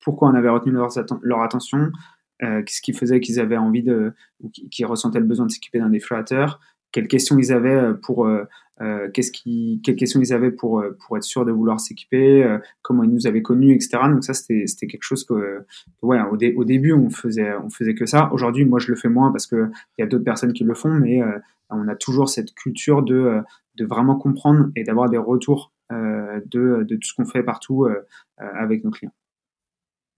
pourquoi 0.04 0.30
on 0.30 0.36
avait 0.36 0.50
retenu 0.50 0.74
leur, 0.74 0.90
leur 1.22 1.42
attention, 1.42 1.92
euh, 2.44 2.62
qu'est-ce 2.64 2.82
qui 2.82 2.94
faisait 2.94 3.22
qu'ils 3.22 3.40
avaient 3.40 3.58
envie 3.58 3.84
de 3.84 4.14
ou 4.42 4.50
qui, 4.50 4.84
ressentaient 4.84 5.20
le 5.20 5.26
besoin 5.26 5.46
de 5.46 5.52
s'équiper 5.52 5.80
d'un 5.80 5.90
défibrillateur, 5.90 6.60
quelles 6.96 7.10
questions 7.10 7.38
ils 7.38 7.52
avaient 7.52 7.76
euh, 7.76 7.94
pour 7.94 8.26
euh, 8.26 8.46
euh, 8.80 9.10
qu'est-ce 9.12 9.34
qui, 9.34 9.82
quelles 9.84 9.98
questions 9.98 10.22
ils 10.22 10.34
avaient 10.34 10.52
pour 10.52 10.82
pour 11.06 11.18
être 11.18 11.24
sûr 11.24 11.44
de 11.44 11.52
vouloir 11.52 11.80
s'équiper, 11.82 12.58
comment 12.82 13.04
ils 13.04 13.10
nous 13.10 13.28
avaient 13.28 13.42
connus, 13.42 13.74
etc. 13.74 13.98
Donc 14.10 14.24
ça 14.24 14.34
c'était 14.34 14.66
c'était 14.66 14.88
quelque 14.88 15.04
chose 15.04 15.26
que 15.26 15.66
ouais 16.02 16.20
au, 16.22 16.36
au, 16.36 16.64
début 16.66 16.94
on 16.94 17.10
faisait 17.10 17.54
on 17.56 17.70
faisait 17.70 17.96
que 17.96 18.06
ça. 18.06 18.30
Aujourd'hui 18.34 18.64
moi 18.66 18.80
je 18.80 18.90
le 18.90 18.96
fais 18.96 19.10
moins 19.10 19.32
parce 19.32 19.48
que 19.48 19.70
il 19.98 20.02
y 20.02 20.04
a 20.04 20.08
d'autres 20.08 20.24
personnes 20.24 20.54
qui 20.54 20.64
le 20.64 20.74
font, 20.74 20.90
mais 20.90 21.22
on 21.70 21.88
a 21.88 21.96
toujours 21.96 22.30
cette 22.30 22.54
culture 22.54 23.04
de 23.04 23.42
de 23.76 23.86
vraiment 23.86 24.18
comprendre 24.18 24.70
et 24.76 24.84
d'avoir 24.84 25.10
des 25.10 25.18
retours 25.18 25.74
de 25.90 26.84
de 26.84 26.96
tout 26.96 27.08
ce 27.08 27.14
qu'on 27.14 27.26
fait 27.26 27.44
partout 27.44 27.88
avec 28.38 28.84
nos 28.84 28.92
clients. 28.92 29.16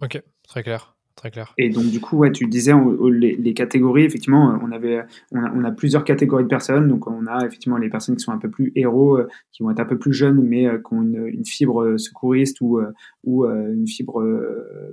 Ok, 0.01 0.19
très 0.43 0.63
clair. 0.63 0.96
Très 1.17 1.31
clair. 1.31 1.51
Et 1.57 1.69
donc, 1.69 1.85
du 1.85 1.99
coup, 1.99 2.15
ouais, 2.17 2.31
tu 2.31 2.45
disais 2.45 2.73
les, 3.09 3.53
catégories, 3.55 4.03
effectivement, 4.03 4.55
on, 4.61 4.71
avait, 4.71 5.03
on 5.31 5.63
a, 5.63 5.71
plusieurs 5.71 6.03
catégories 6.03 6.43
de 6.43 6.47
personnes. 6.47 6.87
Donc, 6.87 7.07
on 7.07 7.25
a 7.25 7.43
effectivement 7.43 7.77
les 7.77 7.89
personnes 7.89 8.15
qui 8.15 8.23
sont 8.23 8.31
un 8.31 8.37
peu 8.37 8.51
plus 8.51 8.71
héros, 8.75 9.17
euh, 9.17 9.27
qui 9.51 9.63
vont 9.63 9.71
être 9.71 9.79
un 9.79 9.85
peu 9.85 9.97
plus 9.97 10.13
jeunes, 10.13 10.39
mais 10.43 10.67
euh, 10.67 10.77
qui 10.77 10.93
ont 10.93 11.01
une, 11.01 11.43
fibre 11.43 11.81
euh, 11.81 11.97
secouriste 11.97 12.61
ou, 12.61 12.79
ou 13.23 13.45
une 13.45 13.87
fibre 13.87 14.23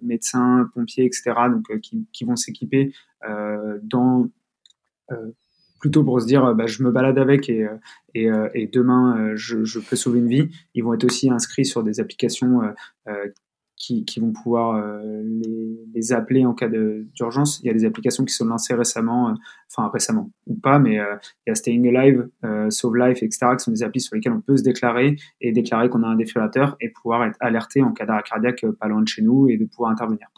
médecin, 0.01 0.67
pompier, 0.75 1.05
etc. 1.05 1.35
Donc, 1.51 1.79
qui, 1.81 2.25
vont 2.25 2.37
s'équiper 2.37 2.95
dans. 3.83 4.31
plutôt 5.79 6.05
pour 6.05 6.23
se 6.23 6.27
dire, 6.27 6.55
bah, 6.55 6.67
je 6.67 6.83
me 6.83 6.91
balade 6.91 7.19
avec 7.19 7.51
et, 7.51 7.69
et, 8.15 8.67
demain, 8.73 9.33
je, 9.35 9.65
je, 9.65 9.79
peux 9.79 9.97
sauver 9.97 10.21
une 10.21 10.29
vie. 10.29 10.49
Ils 10.75 10.83
vont 10.83 10.95
être 10.95 11.05
aussi 11.05 11.29
inscrits 11.29 11.67
sur 11.67 11.83
des 11.83 12.01
applications 12.01 12.63
qui, 13.87 14.21
vont 14.21 14.33
pouvoir 14.33 14.77
euh, 14.77 15.23
les, 15.95 16.13
appeler 16.13 16.45
en 16.45 16.55
cas 16.55 16.69
d'urgence. 16.69 17.61
Il 17.63 17.67
y 17.67 17.71
a 17.71 17.73
des 17.73 17.85
applications 17.85 18.25
qui 18.25 18.35
sont 18.35 18.47
lancées 18.47 18.75
récemment, 18.75 19.31
euh, 19.31 19.35
enfin 19.71 19.91
récemment 19.93 20.31
ou 20.47 20.55
pas, 20.55 20.79
mais 20.79 20.99
euh, 20.99 21.17
il 21.47 21.51
y 21.51 21.53
a 21.53 21.55
Staying 21.55 21.97
Alive, 21.97 22.29
Save 22.71 22.95
Life, 22.97 23.23
etc., 23.23 23.47
qui 23.59 23.65
sont 23.65 23.71
des 23.71 23.83
applis 23.83 24.01
sur 24.01 24.15
lesquelles 24.15 24.33
on 24.33 24.41
peut 24.41 24.57
se 24.57 24.63
déclarer 24.63 25.17
et 25.41 25.53
déclarer 25.53 25.89
qu'on 25.89 26.03
a 26.03 26.09
un 26.09 26.17
défibrillateur 26.17 26.77
et 26.81 26.91
pouvoir 26.91 27.25
être 27.25 27.37
alerté 27.41 27.83
en 27.83 27.93
cas 27.93 28.07
d'arrêt 28.07 28.23
cardiaque 28.23 28.65
pas 28.81 28.89
loin 28.89 29.03
de 29.03 29.09
chez 29.09 29.23
nous 29.23 29.49
et 29.49 29.57
de 29.57 29.65
pouvoir 29.65 29.91
intervenir. 29.91 30.29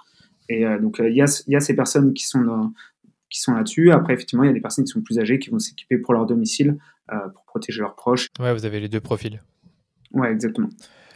Et 0.49 0.65
donc 0.81 0.99
il 1.01 1.17
y 1.17 1.23
a, 1.23 1.45
y, 1.49 1.57
a, 1.57 1.61
ces 1.61 1.75
personnes 1.75 2.15
qui 2.15 2.25
sont 2.25 2.73
qui 3.29 3.41
sont 3.41 3.55
là-dessus. 3.55 3.91
Après, 3.91 4.15
effectivement, 4.15 4.45
il 4.45 4.47
y 4.47 4.51
a 4.51 4.53
des 4.53 4.61
personnes 4.61 4.85
qui 4.85 4.93
sont 4.93 5.03
plus 5.03 5.19
âgées 5.19 5.41
qui 5.41 5.51
vont 5.51 5.59
s'équiper 5.59 5.99
pour 5.99 6.15
leur 6.15 6.27
domicile 6.27 6.79
pour 7.09 7.45
protéger 7.47 7.81
leurs 7.81 7.97
proches. 7.97 8.29
Ouais, 8.39 8.53
vous 8.53 8.65
avez 8.65 8.79
les 8.79 8.89
deux 8.89 9.01
profils. 9.01 9.43
Ouais, 10.13 10.31
exactement. 10.31 10.69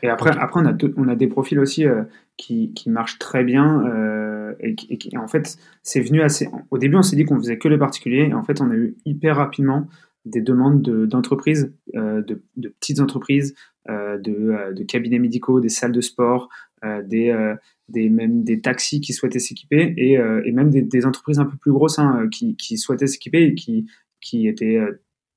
Et 0.03 0.09
après, 0.09 0.31
après 0.39 0.61
on, 0.61 0.67
a 0.67 0.77
on 0.97 1.09
a 1.09 1.15
des 1.15 1.29
profils 1.29 1.59
aussi 1.59 1.87
euh, 1.87 2.03
qui, 2.37 2.73
qui, 2.73 2.91
marchent 2.91 3.19
très 3.19 3.45
bien. 3.45 3.85
Euh, 3.87 4.55
et, 4.61 4.75
qui, 4.75 5.17
en 5.17 5.29
fait, 5.29 5.57
c'est 5.83 6.01
venu 6.01 6.23
assez. 6.23 6.49
Au 6.71 6.79
début, 6.79 6.97
on 6.97 7.03
s'est 7.03 7.17
dit 7.17 7.25
qu'on 7.25 7.39
faisait 7.39 7.59
que 7.59 7.69
les 7.69 7.79
particuliers. 7.79 8.29
Et 8.31 8.35
en 8.35 8.43
fait, 8.43 8.61
on 8.61 8.71
a 8.71 8.75
eu 8.75 8.97
hyper 9.05 9.37
rapidement 9.37 9.87
des 10.25 10.41
demandes 10.41 10.83
d'entreprises, 10.83 11.73
euh, 11.95 12.23
de, 12.23 12.43
de, 12.57 12.69
petites 12.69 13.01
entreprises, 13.01 13.55
de, 13.89 14.73
de, 14.73 14.85
cabinets 14.85 15.19
médicaux, 15.19 15.61
des 15.61 15.71
salles 15.71 15.93
de 15.93 16.01
sport, 16.01 16.49
des, 16.85 17.55
des, 17.89 18.09
même 18.09 18.45
des 18.45 18.61
taxis 18.61 19.01
qui 19.01 19.13
souhaitaient 19.13 19.41
s'équiper 19.41 19.95
et, 19.97 20.13
et, 20.13 20.53
même 20.53 20.71
des, 20.71 20.83
des, 20.83 21.07
entreprises 21.07 21.41
un 21.41 21.47
peu 21.47 21.57
plus 21.57 21.73
grosses 21.73 21.99
hein, 21.99 22.29
qui, 22.31 22.55
qui, 22.57 22.79
souhaitaient 22.79 23.09
s'équiper 23.09 23.43
et 23.43 23.55
qui, 23.55 23.87
qui 24.21 24.47
étaient 24.47 24.79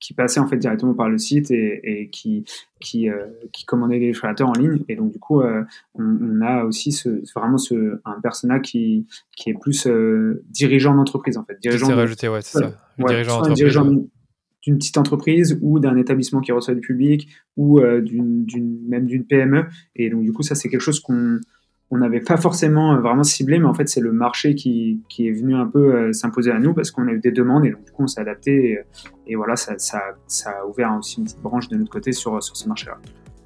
qui 0.03 0.13
passaient 0.13 0.41
en 0.41 0.47
fait 0.47 0.57
directement 0.57 0.93
par 0.93 1.09
le 1.09 1.17
site 1.17 1.49
et, 1.49 2.09
qui 2.11 2.43
qui, 2.81 3.09
euh, 3.09 3.27
qui 3.53 3.63
commandaient 3.63 3.99
les 3.99 4.07
défibrillateurs 4.07 4.49
en 4.49 4.53
ligne. 4.53 4.83
Et 4.89 4.97
donc 4.97 5.13
du 5.13 5.19
coup, 5.19 5.39
euh, 5.39 5.63
on, 5.95 6.41
a 6.41 6.65
aussi 6.65 6.91
ce, 6.91 7.23
vraiment 7.33 7.57
ce, 7.57 8.01
un 8.03 8.19
personnage 8.19 8.63
qui, 8.63 9.07
qui 9.37 9.51
est 9.51 9.53
plus 9.53 9.87
euh, 9.87 10.43
dirigeant 10.49 10.93
d'entreprise 10.93 11.37
en 11.37 11.45
fait. 11.45 11.57
Dirigeant. 11.61 11.87
C'est 11.87 11.93
rajouté, 11.93 12.27
ouais, 12.27 12.41
c'est 12.41 12.59
ça. 12.59 12.73
dirigeant 13.53 13.85
d'une 13.85 14.77
petite 14.77 14.97
entreprise 14.97 15.57
ou 15.61 15.79
d'un 15.79 15.95
établissement 15.95 16.41
qui 16.41 16.51
reçoit 16.51 16.73
du 16.73 16.81
public 16.81 17.29
ou 17.55 17.79
d'une 17.79 18.85
même 18.85 19.05
d'une 19.05 19.23
PME. 19.23 19.67
Et 19.95 20.09
donc 20.09 20.23
du 20.23 20.33
coup, 20.33 20.43
ça 20.43 20.53
c'est 20.53 20.67
quelque 20.67 20.81
chose 20.81 20.99
qu'on 20.99 21.39
on 21.93 21.97
n'avait 21.99 22.21
pas 22.21 22.37
forcément 22.37 22.93
euh, 22.93 22.99
vraiment 22.99 23.23
ciblé, 23.23 23.59
mais 23.59 23.67
en 23.67 23.73
fait, 23.75 23.87
c'est 23.87 24.01
le 24.01 24.11
marché 24.11 24.55
qui, 24.55 25.01
qui, 25.09 25.27
est 25.27 25.31
venu 25.31 25.55
un 25.55 25.67
peu 25.67 25.93
euh, 25.93 26.13
s'imposer 26.13 26.51
à 26.51 26.57
nous 26.57 26.73
parce 26.73 26.89
qu'on 26.89 27.07
a 27.07 27.11
eu 27.11 27.19
des 27.19 27.31
demandes 27.31 27.65
et 27.65 27.69
donc, 27.69 27.83
du 27.83 27.91
coup, 27.91 28.03
on 28.03 28.07
s'est 28.07 28.19
adapté. 28.19 28.79
Et, 29.27 29.35
voilà, 29.35 29.55
ça, 29.55 29.77
ça, 29.77 30.01
ça, 30.25 30.49
a 30.49 30.65
ouvert 30.65 30.91
aussi 30.97 31.19
une 31.19 31.25
petite 31.25 31.41
branche 31.41 31.67
de 31.67 31.77
notre 31.77 31.91
côté 31.91 32.11
sur, 32.11 32.41
sur 32.41 32.57
ce 32.57 32.67
marché-là. 32.67 32.97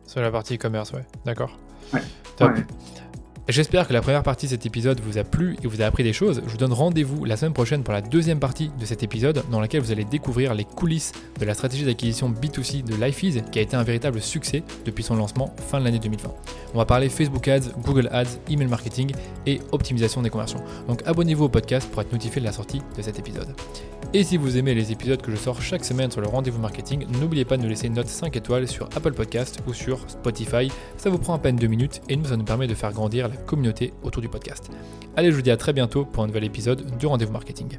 Sur 0.06 0.22
la 0.22 0.32
partie 0.32 0.56
e-commerce, 0.56 0.94
ouais. 0.94 1.06
D'accord. 1.26 1.60
Ouais. 1.94 2.02
Top. 2.38 2.52
J'espère 3.50 3.88
que 3.88 3.94
la 3.94 4.02
première 4.02 4.24
partie 4.24 4.46
de 4.46 4.52
cet 4.52 4.66
épisode 4.66 5.00
vous 5.00 5.18
a 5.18 5.24
plu 5.24 5.56
et 5.64 5.68
vous 5.68 5.82
a 5.82 5.86
appris 5.86 6.04
des 6.04 6.12
choses. 6.12 6.42
Je 6.46 6.52
vous 6.52 6.58
donne 6.58 6.74
rendez-vous 6.74 7.24
la 7.24 7.38
semaine 7.38 7.54
prochaine 7.54 7.82
pour 7.82 7.94
la 7.94 8.02
deuxième 8.02 8.42
partie 8.42 8.72
de 8.78 8.86
cet 8.86 9.04
épisode 9.04 9.42
dans 9.50 9.62
laquelle 9.62 9.80
vous 9.80 9.94
allez 9.94 10.04
découvrir 10.04 10.54
les 10.54 10.66
coulisses 10.66 11.14
de 11.40 11.46
la 11.46 11.54
stratégie 11.54 11.86
d'acquisition 11.86 12.30
B2C 12.30 12.84
de 12.84 12.94
LifeEase 13.02 13.44
qui 13.50 13.60
a 13.60 13.62
été 13.62 13.78
un 13.78 13.84
véritable 13.84 14.20
succès 14.20 14.64
depuis 14.84 15.02
son 15.02 15.16
lancement 15.16 15.56
fin 15.70 15.80
de 15.80 15.86
l'année 15.86 16.00
2020. 16.00 16.30
On 16.74 16.78
va 16.78 16.84
parler 16.84 17.08
Facebook 17.08 17.48
Ads, 17.48 17.70
Google 17.86 18.10
Ads, 18.12 18.38
email 18.50 18.68
marketing 18.68 19.14
et 19.46 19.62
optimisation 19.72 20.22
des 20.22 20.30
conversions. 20.30 20.62
Donc 20.90 21.02
abonnez-vous 21.06 21.46
au 21.46 21.50
podcast 21.50 21.90
pour 21.90 22.02
être 22.02 22.12
notifié 22.12 22.42
de 22.42 22.46
la 22.46 22.52
sortie 22.52 22.82
de 22.98 23.02
cet 23.02 23.18
épisode. 23.18 23.56
Et 24.14 24.24
si 24.24 24.36
vous 24.36 24.58
aimez 24.58 24.74
les 24.74 24.92
épisodes 24.92 25.22
que 25.22 25.32
je 25.32 25.38
sors 25.38 25.62
chaque 25.62 25.86
semaine 25.86 26.12
sur 26.12 26.22
le 26.22 26.28
rendez-vous 26.28 26.60
marketing, 26.60 27.06
n'oubliez 27.20 27.46
pas 27.46 27.56
de 27.56 27.62
nous 27.62 27.70
laisser 27.70 27.88
une 27.88 27.94
note 27.94 28.08
5 28.08 28.36
étoiles 28.36 28.68
sur 28.68 28.90
Apple 28.96 29.14
Podcast 29.14 29.60
ou 29.68 29.74
sur 29.74 30.00
Spotify. 30.10 30.70
Ça 30.98 31.10
vous 31.10 31.18
prend 31.18 31.34
à 31.34 31.40
peine 31.40 31.56
2 31.56 31.68
minutes 31.68 32.02
et 32.10 32.18
nous, 32.18 32.26
ça 32.26 32.36
nous 32.36 32.44
permet 32.44 32.68
de 32.68 32.74
faire 32.74 32.92
grandir 32.92 33.28
la 33.28 33.37
communauté 33.46 33.94
autour 34.04 34.22
du 34.22 34.30
podcast. 34.30 34.70
Allez, 35.16 35.32
je 35.32 35.36
vous 35.36 35.42
dis 35.42 35.52
à 35.52 35.58
très 35.58 35.74
bientôt 35.74 36.06
pour 36.06 36.24
un 36.24 36.28
nouvel 36.28 36.44
épisode 36.44 36.98
du 36.98 37.06
Rendez-vous 37.06 37.32
Marketing. 37.32 37.78